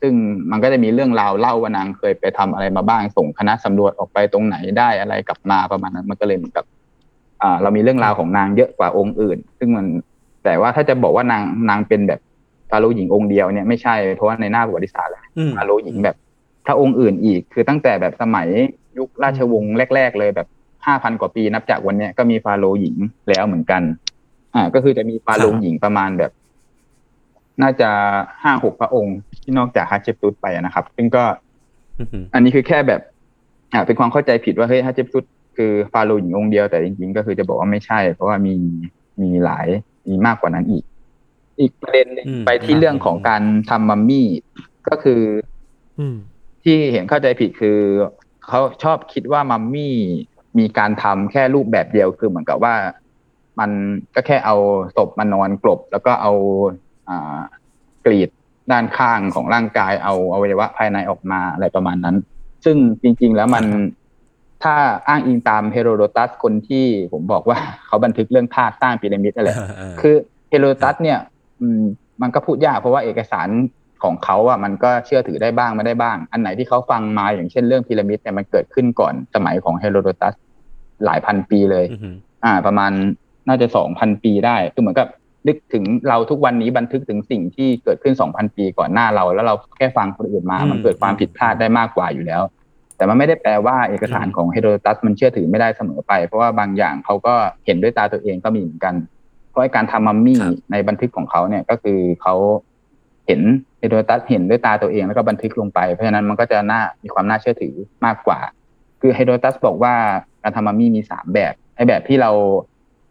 [0.00, 0.14] ซึ่ง
[0.50, 6.64] มันก็จะมีเรื่องราวเล่าว่านางเคยไปทำอะไรมาบ้างส่งคณะสำรวจออกไปตรงไหนได้อะไรกลับมาประมาณนั้น มันก็เลยเหมือนกับ
[7.42, 9.86] อ่า เรามีเรื่องราวของนางเยอะกว่าองค์อื่น ซึ่งมัน
[10.44, 12.20] แต่ว่าถ้าจะบอกว่านางนางเป็นแบบ
[12.70, 16.16] ฟาโรห์หญิงองค์เดียวเนี่ยไม่ใช่เพราะว่าในหน้าประวัติศาสตร์แล้วอืมฟาโรห์หญิงแบบ
[16.70, 18.48] ถ้าองค์อื่นอีกคือตั้งแต่แบบสมัย
[18.98, 20.48] ยุคราชวงศ์แรก ๆ เลยแบบ
[20.86, 22.96] ห้าพันกว่าปีนับจากวันเนี้ยก็มีฟาโรห์หญิง
[23.28, 23.82] แล้วเหมือนกัน
[24.54, 26.32] อ่า ก็คือจะมีฟาโรห์หญิงประมาณแบบ
[27.62, 27.90] น่าจะ
[28.42, 31.24] ห้าหกพระองค์ที่นอกจากฮัตเชปตุสไปอะนะครับ ซึ่งก็
[31.98, 33.00] อืมอันนี้คือแค่แบบ
[33.72, 35.24] อ่า เป็นความเข้าใจผิดว่าเฮ้ยฮัตเชปตุส
[35.56, 38.54] คือฟาโรห์หญิงองค์เดียวแต่จริงๆก็คือจะบอกว่าไม่ใช่ เพราะว่ามี
[39.22, 39.66] มีหลาย
[40.08, 40.84] มีมากกว่านั้นอีก
[41.60, 44.28] อีกประเด็นหนึ่งอืมไปที่เรื่องของการทำมัมมี่
[44.88, 45.20] ก็คือ
[46.00, 46.16] อืม
[46.68, 47.78] ที่เห็นเข้าใจผิดคือ
[48.48, 49.96] เขาชอบคิดว่ามัมมี่
[50.58, 52.74] มีการทำแค่รูปแบบเดียวคือเหมือนกับว่า
[53.60, 53.70] มัน
[54.14, 54.56] ก็แค่เอา
[54.96, 56.32] ศพมานอนกลบ แล้วก็เอา
[57.08, 57.38] อ่า
[58.04, 58.30] กรีด
[58.70, 62.16] ด้านข้างของร่างกายเอาอวัยวะภายในออกมาอะไรประมาณนั้น
[62.64, 63.64] ซึ่งจริง ๆ แล้วมัน
[64.62, 64.74] ถ้า
[65.08, 69.56] อ้างอิงตามเฮโรโดตัสคนที่ผมบอกว่าเขาบันทึกเรื่องท่าสร้างพีระมิดนั่นแหละ
[70.00, 70.14] คือ
[70.50, 71.18] เฮโรตัสเนี่ย
[71.60, 71.82] อืม
[72.22, 73.48] มันก็พูดยากเพราะว่าเอกสาร
[74.02, 80.34] ของเขาอะมันก็เชื่อถือได้บ้างไม่ได้บ้าง อันไหนที่เขาฟังมาอย่างเช่นเรื่องพีระมิดเนี่ยมันเกิดขึ้นก่อนสมัยของเฮโรโดตัส
[81.04, 82.92] หลายพันปีเลยอืมอ่า ประมาณ
[83.48, 85.08] น่าจะสองพันปีได้คือเหมือนกับ
[85.46, 92.42] นึกถึงเราทุกวันนี้บันทึกถึงสิ่งที่เกิดขึ้นสองพันปีก่อนหน้าเรา แล้วเราแค่ฟังคนอื่นมาอืมมันเกิดความผิดพลาดได้มากกว่าอยู่แล้ว
[92.96, 97.34] แต่มันไม่ได้แปลว่าเอกสารของเฮโรโดตัสมันเชื่อถือไม่ได้เสมอไป เพราะว่าบางอย่างเขาก็
[97.66, 98.94] เห็นด้วยตาตัวเองก็มีเหมือนกัน
[99.50, 102.34] เพราะไอ้การทำมัมมี่ครับในบันทึกของเขาเนี่ยก็คือเขา
[103.28, 103.42] เห็น
[103.78, 107.74] เฮโดตัสเห็นด้วยตาตัวเองแล้วก็บันทึกลงไป เพราะฉะนั้นมันก็จะน่ามีความน่าเชื่อถือ
[108.04, 108.40] มากกว่า
[109.00, 109.94] คือเฮโดตัสบอกว่า
[110.42, 112.30] การทำมัมมี่มีสามแบบไอ้แบบที่เรา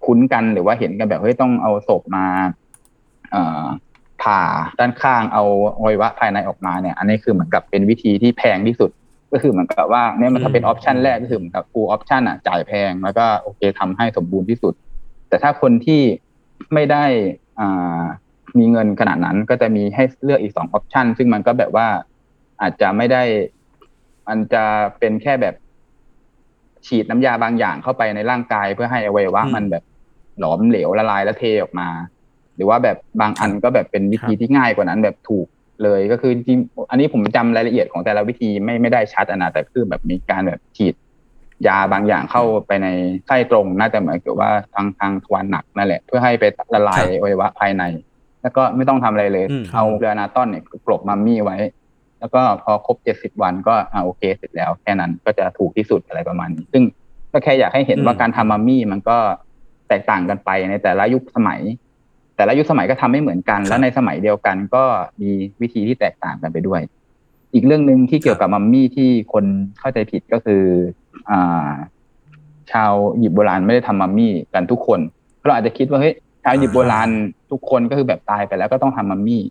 [0.05, 2.25] คุ้นกันหรือว่าเห็นกันแบบเฮ้ยต้องเอาศพมา
[3.31, 3.65] เอ่อ
[4.21, 4.41] ผ่า
[4.79, 5.43] ด้านข้างเอา
[5.77, 8.91] อวัยวะภายในออกมาเนี่ย อันนี้คือเหมือนกับเป็นวิธีที่แพงที่สุด
[9.31, 14.73] ก็คือเหมือนกับว่าเนี่ยมันถ้าเป็นออปชันแรกก็คือเหมือนกับ full option อะจ่ายแพงแล้วก็โอเคทำให้สมบูรณ์ที่สุด
[15.29, 16.01] แต่ถ้าคนที่
[16.73, 17.05] ไม่ได้
[17.59, 18.01] อ่า
[18.59, 21.87] มีเงินขนาดนั้นก็จะมีให้เลือกอีกสองออปชันซึ่งมันก็แบบว่า
[22.61, 23.23] อาจจะไม่ได้
[24.27, 24.63] มันจะ
[24.99, 25.55] เป็นแค่แบบ
[26.87, 29.83] ฉีดน้ำยาบางอย่างเข้าไปในร่างกายเพื่อให้อวัยวะอืมมันแบบ
[30.39, 31.89] หลอมเหลวละลายแล้วเทออกมา
[32.55, 35.47] หรือว่าแบบบางอันก็แบบเป็นวิธีที่ง่ายกว่านั้นแบบถูก
[35.83, 40.95] เลยก็คือจริงๆอันนี้ผมจำรายละเอียดของแต่ละวิธีไม่ไม่ได้ชัดอะนะแต่คือแบบมีการแบบฉีด
[41.67, 42.87] ยาบางอย่างเข้าไปใน
[43.27, 46.43] ไส้ตรงน่าจะเหมือนกับว่าทางทางทวารหนักนั่นแหละ เพื่อให้ไป
[46.73, 47.83] ละลายอวัยวะภายใน
[48.41, 51.57] แล้วก็ไม่ต้องทำอะไรเลยอืมเอาเรือนาต้อนเนี่ยกลบมัมมี่ไว้
[52.19, 56.83] แล้วก็พอครบเจ็ดสิบวันก็อ่าโอเคเสร็จแล้วแค่นั้นก็จะถูกที่สุดอะไรประมาณนี้ ซึ่ง
[57.31, 59.17] ก็แค่อยากให้เห็นว่าการทำมัมมี่มันก็
[59.89, 61.61] แตกต่างกันไปในแต่ละยุคสมัย
[62.35, 64.83] แต่ละยุคสมัยก็ทำไม่เหมือนกันครับและในสมัยเดียวกันก็
[65.21, 65.31] มี
[65.61, 66.81] วิธีที่แตกต่างกันไปด้วย
[67.53, 69.45] อีกเรื่องหนึ่งที่เกี่ยวกับมัมมี่ที่คน
[69.79, 70.63] เข้าใจผิดก็คือ
[71.29, 71.71] อ่า
[72.71, 74.99] ชาวอียิปต์โบราณไม่ได้ทำมัมมี่กันทุกคน
[75.45, 77.09] เราอาจจะคิดว่าเฮ้ยชาวอียิปต์โบราณ
[77.51, 79.43] ทุกคนก็คือแบบตายไปแล้วก็ต้องทำมัมมี่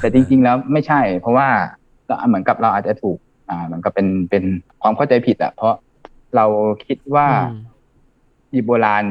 [0.00, 1.48] แต่จริง ๆ แล้วไม่ใช่ เพราะว่า
[2.06, 3.18] เราเหมือนกับเราอาจจะถูก
[3.50, 4.44] อ่าเหมือนกับเป็นเป็น
[4.82, 5.74] ความเข้าใจผิดอะเพราะ
[6.36, 6.46] เรา
[6.86, 7.60] คิดว่าอืม
[8.52, 9.04] อียิปต์โบราณ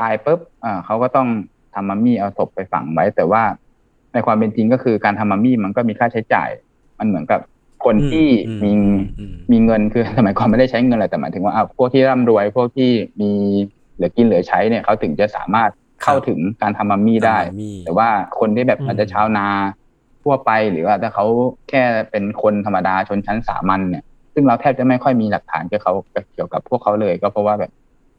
[0.00, 1.28] ตายปุ๊บอ่าเขาก็ต้อง
[1.74, 3.42] ทำมัมมี่เอาศพไปฝังไว้ แต่ว่า
[4.12, 6.48] ในความเป็นจริงก็คือการทำมัมมี่มันก็มีค่าใช้จ่าย
[6.98, 7.40] มันเหมือนกับ
[7.84, 8.72] คนที่อืมมี
[9.18, 12.90] อืมมีเงินคือสมัยก่อนไม่ได้ใช้เงินอะไรแต่หมายถึงว่าอะพวกที่ร่ำรวยพวกที่
[13.20, 13.30] มี
[13.94, 15.70] เหลือกินเหลือใช้เนี่ยเขาถึงจะสามารถ
[16.02, 19.46] เข้าถึงการทำมัมมี่ได้มัมมี่แต่ว่าคนที่แบบอืมอาจจะชาวนา
[20.22, 21.24] ทั่วไปหรือว่าถ้าเขา
[21.68, 25.92] แค่เป็นคนธรรมดาชนชั้นสามัญเนี่ย ซึ่งเราแทบจะไม่ค่อยมีหลักฐานเกี่ยวเขา
[26.34, 27.70] เกี่ยวกับพวกเขาเลย ก็เพราะว่าแบบ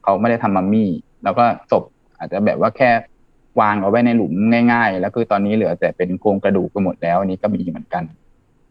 [0.04, 0.90] เขาไม่ได้ทำมัมมี่
[1.24, 1.84] แล้วก็ศพ
[2.18, 2.90] อาจจะแบบว่าแค่
[3.62, 4.32] วางเอาไว้ในหลุม
[4.74, 8.04] ง่าย ๆ แล้วคือตอนนี้เหลือแต่เป็นโครงกระดูกไปหมดแล้วอันนี้ก็มีเหมือนกัน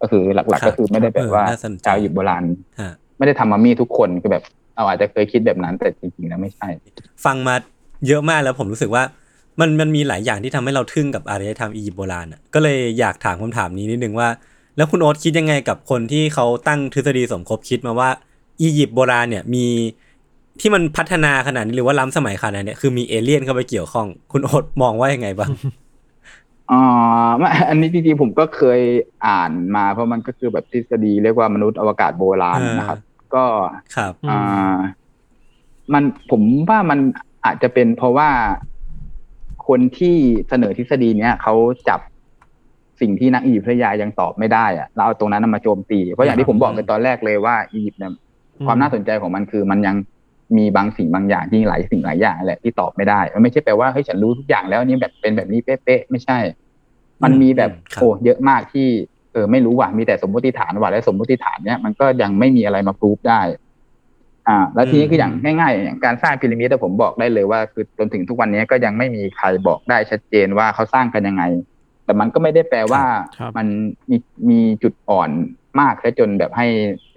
[0.01, 2.45] ก็คือหลักครับๆก็คือไม่ได้แบบว่าเออน่าสนใจชาวอียิปต์โบราณ
[2.81, 4.45] ฮะไม่ได้ทำมัมมี่ทุกคนคือแบบ
[4.77, 6.69] เราอาจจะเคยคิดแบบนั้นแต่จริงๆแล้วไม่ใช่
[7.25, 7.55] ฟังมา
[8.07, 9.03] เยอะมากแล้วผมรู้สึกว่า
[9.61, 14.29] มันมันมีหลายอย่างที่ทำให้เราทึ่งกับอารยธรรมอียิปต์โบราณอะก็เลยอยากถามคำถามนี้นิดนึงว่า
[14.77, 18.11] แล้วคุณโอ๊ตคิดยังไงกับคนที่เขาตั้งทฤษฎีสมคบคิดมาว่า
[18.61, 19.67] อียิปต์โบราณเนี่ยมี
[20.61, 25.53] ที่มันพัฒนาขนาดนี้หรือว่าล้ำสมัยขนาดเนี้ยคือมีเอเลี่ยนเข้าไปเกี่ยวข้อง คุณโอ๊ตมองว่ายังไงบ้าง
[26.71, 26.83] อ๋อ
[27.39, 28.81] ไม่อันนี้จริงๆผมก็เคย
[29.27, 32.99] อ่านมาเพราะมันก็คือแบบทฤษฎีเรียกว่ามนุษย์อวกาศโบราณเออนะครับ
[33.35, 33.45] ก็
[33.97, 34.77] ครับอืมอ่า
[35.93, 36.99] มันผมว่ามัน
[37.45, 38.30] อาจจะเป็นเพราะว่า
[39.68, 40.16] คนที่
[40.49, 41.55] เสนอทฤษฎีเนี้ยเขา
[41.88, 42.01] จับ
[43.01, 48.12] สิ่งที่นักอียิปต์วิทยายังตอบไม่ได้อะแล้วเอาตรงนั้นนะมาโจมตี เพราะอย่างที่ผมบอกในตอนแรกเลยว่าอียิปต์เนี่ย
[48.66, 49.97] ความน่าสนใจของมันคือมันยัง
[50.57, 56.38] มีบางสิ่งบางอย่างที่หลายสิ่งหลายอย่างแหละที่ตอบไม่ได้ มันไม่ใช่แปลว่าเฮ้ยฉันรู้ทุกอย่างแล้วนี่แบบเป็นแบบนี้เป๊ะๆไม่ใช่
[57.22, 58.88] มันมีแบบครับโอ้เยอะมากที่
[59.32, 63.41] เออไม่รู้ว่ามีแต่สมมติฐานว่าและสมมติฐานเนี้ยมันก็ยังไม่มีอะไรมาพรูฟได้
[64.51, 71.43] อ่า แล้วทีนี้คืออย่างง่ายๆอย่างการสร้างพีระมิดอะผมบอกได้เลยว่า คือจนถึงทุกวันนี้ก็ยังไม่มีใครบอกได้ชัดเจนว่าเขาสร้างกันยังไง
[72.05, 73.03] แต่มันก็ไม่ได้แปลว่า
[73.39, 73.67] ครับมัน
[74.11, 74.17] มี
[74.51, 75.31] มีจุดอ่อน
[75.81, 76.67] มากแค่จนแบบให้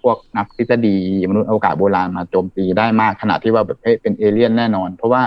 [0.02, 0.98] พวกนักทฤษฎี
[1.30, 5.22] มนุษย์อวกาศโบราณมาโจมตีได้มากขนาดที่ว่าแบบเฮ้ยเป็นเอเลี่ยนแน่นอน เพราะว่า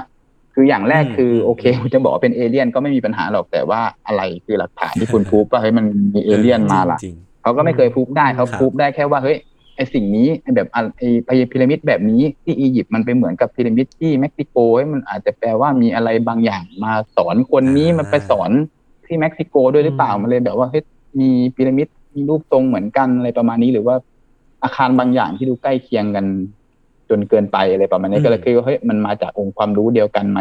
[0.54, 9.38] คืออย่างแรกอืมคืออืมโอเคคุณจะบอกว่าเป็นเอเลี่ยนก็ไม่มีปัญหาหรอกแต่ว่าอะไรคือหลักฐานที่คุณพูดว่าเฮ้ยมันมีเอเลี่ยนมาล่ะจริงเขาก็ไม่เคยพูดได้เขาครับพูดได้แค่ว่าเฮ้ย
[9.76, 18.50] ไอสิ่งนี้ไอแบบอะไอไอพีระมิดแบบนี้ที่อียิปต์มันไปเหมือนกับพีระมิดที่เม็กซิโกเฮ้ยมันอาจจะแปลว่ามีอะไรบางอย่างมาสอนคนนี้มันไปสอน
[19.06, 20.82] ที่เม็กซิโกด้วยหรือเปล่ามันเลยแบบว่าเฮ้ย
[21.20, 23.96] มีพีระมิดมีรูปทรงเหมือนกันอะไรประมาณนี้หรือว่า
[24.62, 26.24] อาคารบางอย่างที่ดูใกล้เคียงกัน
[27.08, 30.40] จนเกินไปอะไรประมาณนี้อืมก็เลยคิดว่าเฮ้ยมันมาจากองค์ความรู้เดียวกันไหม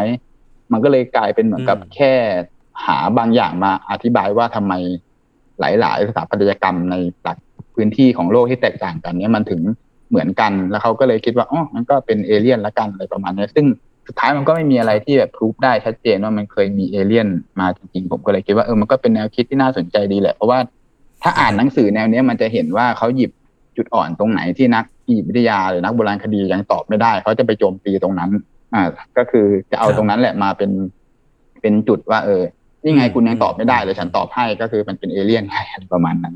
[0.72, 2.12] มันก็เลยกลายเป็นเหมือนกับอืมแค่
[2.86, 4.72] หาบางอย่างมาอธิบายว่าทำไม
[5.60, 7.38] หลาย ๆ สถาปัตยกรรมในหลัก
[7.76, 9.60] พื้นที่ของโลกที่แตกต่างกันเนี้ยมันถึง
[10.10, 13.66] เหมือนกัน แล้วเขาก็เลยคิดว่าอ๋อมันก็เป็นเอเลี่ยนละกันอะไรประมาณนี้ซึ่ง
[14.06, 17.28] สุดท้ายมันก็ไม่มีอะไรที่แบบพรูฟได้ชัดเจนว่ามันเคยมีเอเลี่ยน
[17.60, 20.58] มาจริงๆผมก็เลยคิดว่าเออมันก็เป็นแนวคิดที่น่าสนใจดีแหละ เพราะว่า
[21.22, 23.30] ถ้าอ่านหนังสือแนวเนี้ยมันจะเห็นว่าเขาหยิบ
[23.76, 28.30] จุดอ่อนตรงไหนที่นักอียิปต์วิทยาหรือนักโบราณคดียังตอบไม่ได้ เขาจะไปโจมตีตรงนั้น
[28.74, 28.82] อ่า
[29.16, 30.70] ก็คือจะเอาตรงนั้นแหละมาเป็น
[31.60, 32.42] เป็นจุดว่า เออ
[32.82, 35.58] นี่ไงคุณยังตอบไม่ได้เลยฉันตอบให้ก็คือมันเป็นเอเลี่ยนไง
[35.94, 36.34] ประมาณนั้น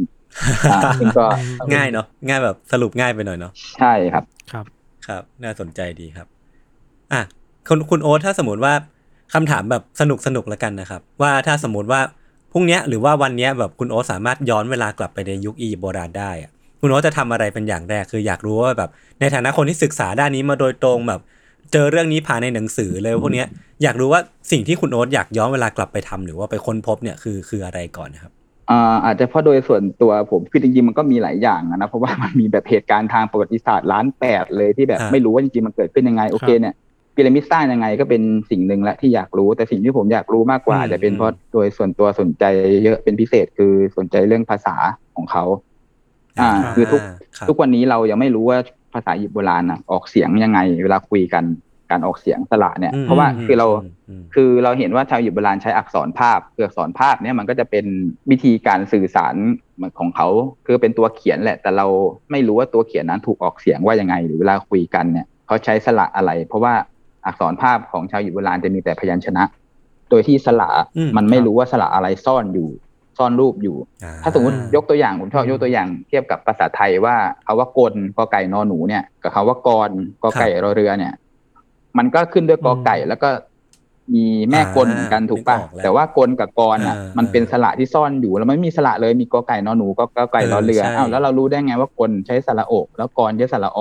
[1.01, 1.26] ซึ่งก็
[1.74, 4.64] ง่ายเนาะง่ายแบบสรุปง่ายไปหน่อยเนาะใช่ครับครับ
[5.07, 6.26] ครับ น่าสนใจดีครับ
[7.12, 7.20] อะ
[7.68, 8.74] คุณคุณโอ๊ตถ้าสมมติว่า
[9.35, 12.01] คำถามแบบสนุกสนุกแล้วกันนะครับ ว่าถ้าสมมติว่า
[12.53, 16.51] พรุ่งเนี้ยหรือว่าวันเนี้ยแบบคุณโอ๊ตสามารถย้อนเวลากลับไปในยุคอียิปต์โบราณได้อะ
[16.81, 21.20] คุณโอ๊ตจะทำอะไรเป็นอย่างแรกคืออยากรู้ว่าแบบ ในฐานะคนที่ศึกษาด้านนี้มาโดยตรงแบบ
[21.72, 23.47] เจอเรื่องนี้ผ่านในหนังสือเลยพวกเนี้ย
[23.83, 24.20] อยากรู้ว่า
[24.51, 28.33] สิ่งที่คุณโอ๊ตอยากย้อนเวลากลับไปทำหรือว่าไปค้นพบเนี่ยคือคืออะไรก่อนนะครับ
[28.70, 36.74] อ่าอาจจะเพราะโดยส่วนตัวผมคือจริงๆมันก็มีหลายอย่างอะนะเพราะว่ามันมีแบบเหตุการณ์ทางประวัติศาสตร์ล้านแปดเลยที่แบบฮะไม่รู้ว่าจริงๆมันเกิดขึ้นยังไงโอเคเนี่ย
[37.14, 42.44] พีระมิดสร้างยังไงก็เป็นสิ่งหนึ่งแหละที่อยากรู้แต่สิ่งที่ผมอยากรู้มากกว่าอืมอาจจะเป็นเพราะโดยส่วนตัวสนใจ
[42.84, 44.76] เยอะเป็นพิเศษคือสนใจเรื่องภาษา
[45.14, 45.44] ของเขา
[46.40, 47.00] อ่า คือทุก
[47.36, 48.58] ครับทุกวันนี้เรายังไม่รู้ว่า
[48.94, 51.44] ภาษาอียิปต์โบราณน่ะออกเสียงยังไง เวลาคุยกัน
[51.91, 53.66] การออกเสียงสระเนี่ยอืมเพราะว่าอืมคือเรา
[54.09, 57.86] อืมคือเราเห็นว่าชาวอียิปต์โบราณใช้อักษรภาพคืออักษรภาพเนี่ยมันก็จะเป็น
[58.30, 59.34] วิธีการสื่อสาร
[59.99, 60.28] ของเขา
[60.66, 61.86] คือเป็นตัวเขียนแหละ แต่เรา
[62.30, 66.74] ไม่รู้ว่าตัวเขียนนั้นถูกออกเสียงว่ายังไง หรือเวลาคุยกันเนี่ยเขาใช้สระอะไร เพราะว่า
[67.26, 69.45] อักษรภาพของชาวอียิปต์โบราณจะมีแต่พยัญชนะ
[70.11, 72.68] โดยที่สระอืมมันไม่รู้ว่าสระอะไรซ่อนอยู่
[73.18, 77.16] ซ่อนรูปอยู่อ่ถ้าสมมติยกตัวอย่างผมชอบยกตัวอย่างเทียบกับภาษาไทยว่า
[77.47, 79.91] คาว่ากลกอไก่นอหนูเนี่ยกับคาว่ากร
[80.22, 81.12] กอไก่รอเรือเนี่ย
[81.99, 83.28] มันก็ขึ้นด้วยกอไก่ แล้วก็
[84.14, 93.80] มีแม่กลเหมือนกันถูกป่ะนึออล้วแต่ว่ากลกับกรอะอ่ามัมันเป็นสระที่ซ่อนอยู่แล้วมันไม่มีสระเลยมีกอไก่นอหนูก็กอไก่รอเรือเออใช่อ้าวแล้วเรารู้ได้ไงว่ากลใช้สระอกแล้วกรใช้สระอ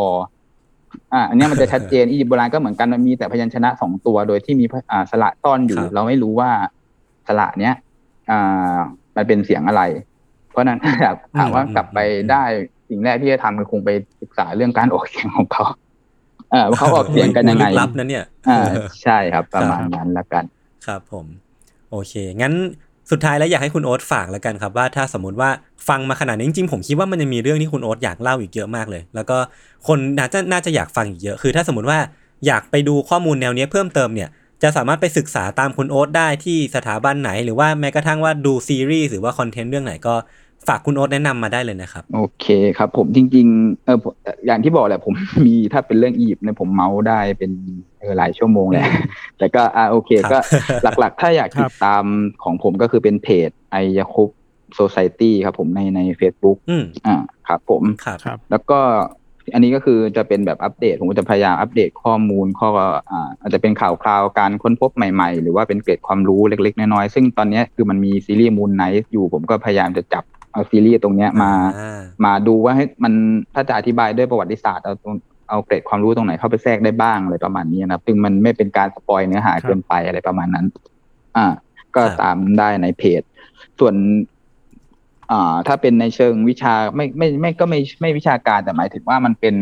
[1.14, 6.50] อ่าอันเนี้ยมันจะชัดเจนอียิปต์โบราณก็เหมือนกันมันมีแต่พยัญชนะสองตัวโดยที่มีอ่าสระซ่อนอยู่ เราไม่รู้ว่า
[7.28, 7.74] สระเนี้ย
[8.32, 8.78] อ่า
[9.16, 9.82] มันเป็นเสียงอะไร
[10.52, 12.00] เพราะฉะนั้นอยากถามว่ากลับไป
[12.32, 12.44] ได้
[12.90, 13.90] สิ่งแรกที่จะทำคือคงไป
[14.22, 18.62] ศึกษาเรื่องการออกเสียงของเขาเออว่าเขาออกเสียงกันยังไงลึลับนะเนี่ยอ่า
[19.04, 20.44] ใช่ครับประมาณนั้นละกัน
[20.86, 21.26] ครับผม
[21.92, 22.54] โอเค งั้น
[23.12, 25.50] สุดท้ายแล้วอยากให้คุณโอ๊ตฝากแล้วกันครับว่าถ้าสมมติว่า
[25.88, 29.38] ฟังมาขนาดนี้จริงๆผมคิดว่ามันยังมีเรื่องที่คุณโอ๊ตอยากเล่าอีกเยอะมากเลย แล้วก็
[29.88, 32.00] คนน่าจะน่าจะอยากฟังอีกเยอะ คือถ้าสมมติว่า
[32.48, 34.30] อยากไปดูข้อมูลแนวเนี้ยเพิ่มเติมเนี่ย
[34.64, 40.16] จะสามารถไปศึกษาตามคุณโอ๊ตได้ที่สถาบันไหน หรือว่าแม้กระทั่งว่าดูซีรีส์หรือว่าคอนเทนต์เรื่องไหนก็
[40.68, 42.46] ฝากคุณโอ๊ตแนะนำมาได้เลยนะครับ โอเค
[42.78, 44.14] ครับ ผมจริง ๆ เออผม
[44.46, 45.14] อย่างที่บอกแหละผม
[45.46, 47.52] มีถ้าเป็นเรื่องอียิปต์เนี่ยผมเมาส์ได้เป็น
[48.00, 48.86] เออหลายชั่วโมงแหละ
[49.38, 50.40] แต่ก็อ่าโอเคครับก็
[51.00, 52.06] หลักๆ ถ้าอยากครัติบดตาม
[52.44, 54.30] ของผมก็คือเป็นเพจไอยาคุป
[54.74, 57.16] โซซ i ตี้ครับผมในใน Facebook อืมอ่า
[57.48, 58.80] ครับผมครับครับแล้วก็
[59.54, 62.70] อันนี้ก็คือจะเป็นแบบอัปเดต ผมก็จะพยายามอัปเดตข้อมูลข้อ
[63.12, 70.24] อ่าอาจจะเป็นข่าวคราวการค้นพบใหม่ๆ หรือว่าเป็นเกร็ดความรู้เล็กๆ น้อยๆ ซึ่งตอนเนี้ยคือมันมีซีรีส์ Moon Knight อยู่ผมก็พยายามจะจับ
[70.54, 73.14] เอาซีรีส์ตรงเนี้ยมาอ่ามาดูว่าให้มัน
[73.54, 75.16] ถ้าจะอธิบายด้วยประวัติศาสตร์เอาตรง
[75.50, 80.66] เอาเกร็ดความรู้ตรงไหนเข้าไปแทรกได้บ้างอะไรประมาณนี้นะครับซึ่งมันไม่เป็นการสปอยล์เนื้อหาครับเกินไปอะไรประมาณนั้น
[81.38, 81.46] อ่า
[81.96, 83.22] ก็ครับตามได้ในเพจ
[83.80, 83.96] ส่วน
[85.32, 89.56] อ่า ถ้าเป็นในเชิงวิชาไม่ไม่ไม่ก็ไม่ไม่วิชาการแต่หมายถึงว่ามันเป็น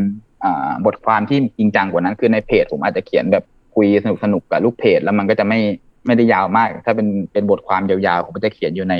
[0.44, 3.44] อ่าบทความที่จริงจังกว่านั้นคือในเพจผมอาจจะเขียนแบบ
[3.76, 5.60] คุยสนุกสนุกๆกับลูกเพจ แล้วมันก็จะไม่
[6.08, 8.94] ไม่ได้ยาวมาก ถ้าเป็นเป็นบทความยาวๆผมก็จะเขียนอยู่ใน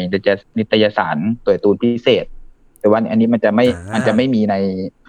[0.58, 2.26] นิตยสารตัวการ์ตูนพิเศษ
[2.80, 4.56] แต่ว่าอันนี้มันจะไม่อ่ามัมันจะไม่มีใน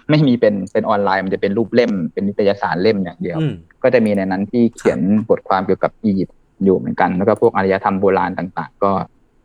[0.09, 8.91] ไม่มีเป็นเป็นออนไลน์มันจะเป็นรูปเล่ม เป็นนิตยสารเล่มอย่างเดียวอืมก็จะมีในนั้นที่เขียนบทความเกี่ยวกับอียิปต์อยู่เหมือนกัน แล้วก็พวกอารยธรรมโบราณต่างๆ ก็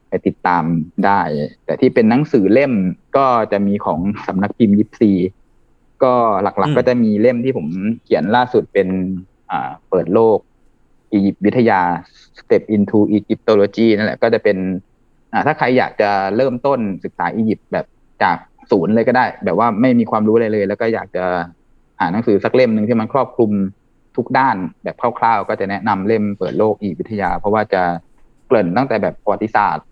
[0.08, 0.64] ไปติดตาม
[1.06, 1.20] ได้
[1.64, 2.72] แต่ที่เป็นหนังสือเล่ม
[3.16, 5.12] ก็จะมีของสำนักพิมพ์ยิปซี
[6.04, 7.66] ก็หลักอืมๆก็จะมีเล่มที่ผม
[8.04, 8.88] เขียนล่าสุดเป็น
[9.50, 10.38] อ่าเปิดโลก
[11.14, 11.80] อียิปต์วิทยา
[12.40, 14.56] Step into Egyptology นั่นแหละก็จะเป็น
[15.46, 17.86] ถ้าใครอยากจะเริ่มต้นศึกษาอียิปต์แบบ
[18.22, 18.36] จาก
[18.70, 21.24] ศูนย์เลยก็ได้ แบบว่าไม่มีความรู้อะไรเลย แล้วก็อยากจะ
[22.00, 23.50] หาหนังสือสักเล่มหนึ่งที่มันครอบคลุม
[24.16, 27.82] ทุกด้านแบบคร่าวๆ ก็จะแนะนำเล่มเปิดโลกอียิปต์วิทยา เพราะว่าจะ
[28.46, 29.86] เกริ่นตั้งแต่แบบประวัติศาสตร์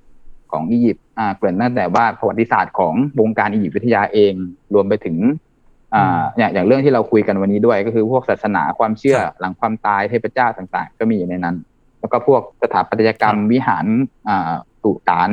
[0.52, 1.04] ของอียิปต์
[1.36, 4.32] เกริ่นตั้งแต่ว่าประวัติศาสตร์ของวงการอียิปต์วิทยาเอง
[4.74, 5.16] รวมไปถึง
[5.94, 11.56] อ่าอย่างอย่างเรื่องที่เราคุยกันวันนี้ด้วยก็คือพวกศาสนาความเชื่อครับหลังความตายเทพเจ้าต่างๆ ก็มีอยู่ในนั้น
[12.00, 13.86] แล้วก็พวกสถาปัตยกรรมครับวิหาร
[14.28, 15.30] อ่าสุสาน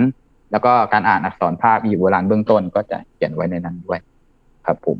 [0.51, 3.99] แล้วก็การอ่านอักษรภาพอียิปต์โบราณเบื้องต้นก็จะเขียนไว้ในนั้นด้วย
[4.66, 4.97] ครับผม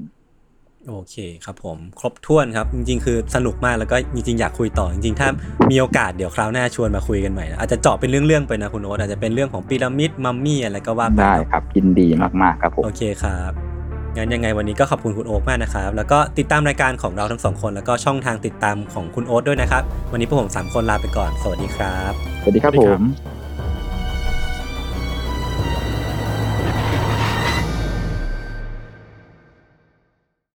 [0.88, 5.30] โอเคครับผมครบถ้วนครับ จริง ๆ คือสนุกมากแล้วก็จริงๆอยากคุยต่อ จริงๆ ถ้า
[5.72, 12.08] มีโอกาสเดี๋ยวคราวหน้าชวนมาคุยกันใหม่นะอาจจะเจาะเป็นเรื่องๆไปนะคุณโอ๊ตอาจจะเป็นเรื่องของพีระมิดมัมมี่อะไรก็ว่าไปได้เนอะครับยินดี
[12.42, 13.79] มากๆครับผมโอเคครับ
[14.18, 23.02] งั้นยังไงวันนี้ก็ขอบคุณคุณโอ๊ตมากนะครับ แล้วก็ติดตามรายการของเราทั้งสองคน แล้วก็ช่องทางติดตามของคุณโอ๊ตด้วยนะครับ วันนี้พวกผมสามคนลาไปก่อน สวัสดีครับ สวัสดีครับผม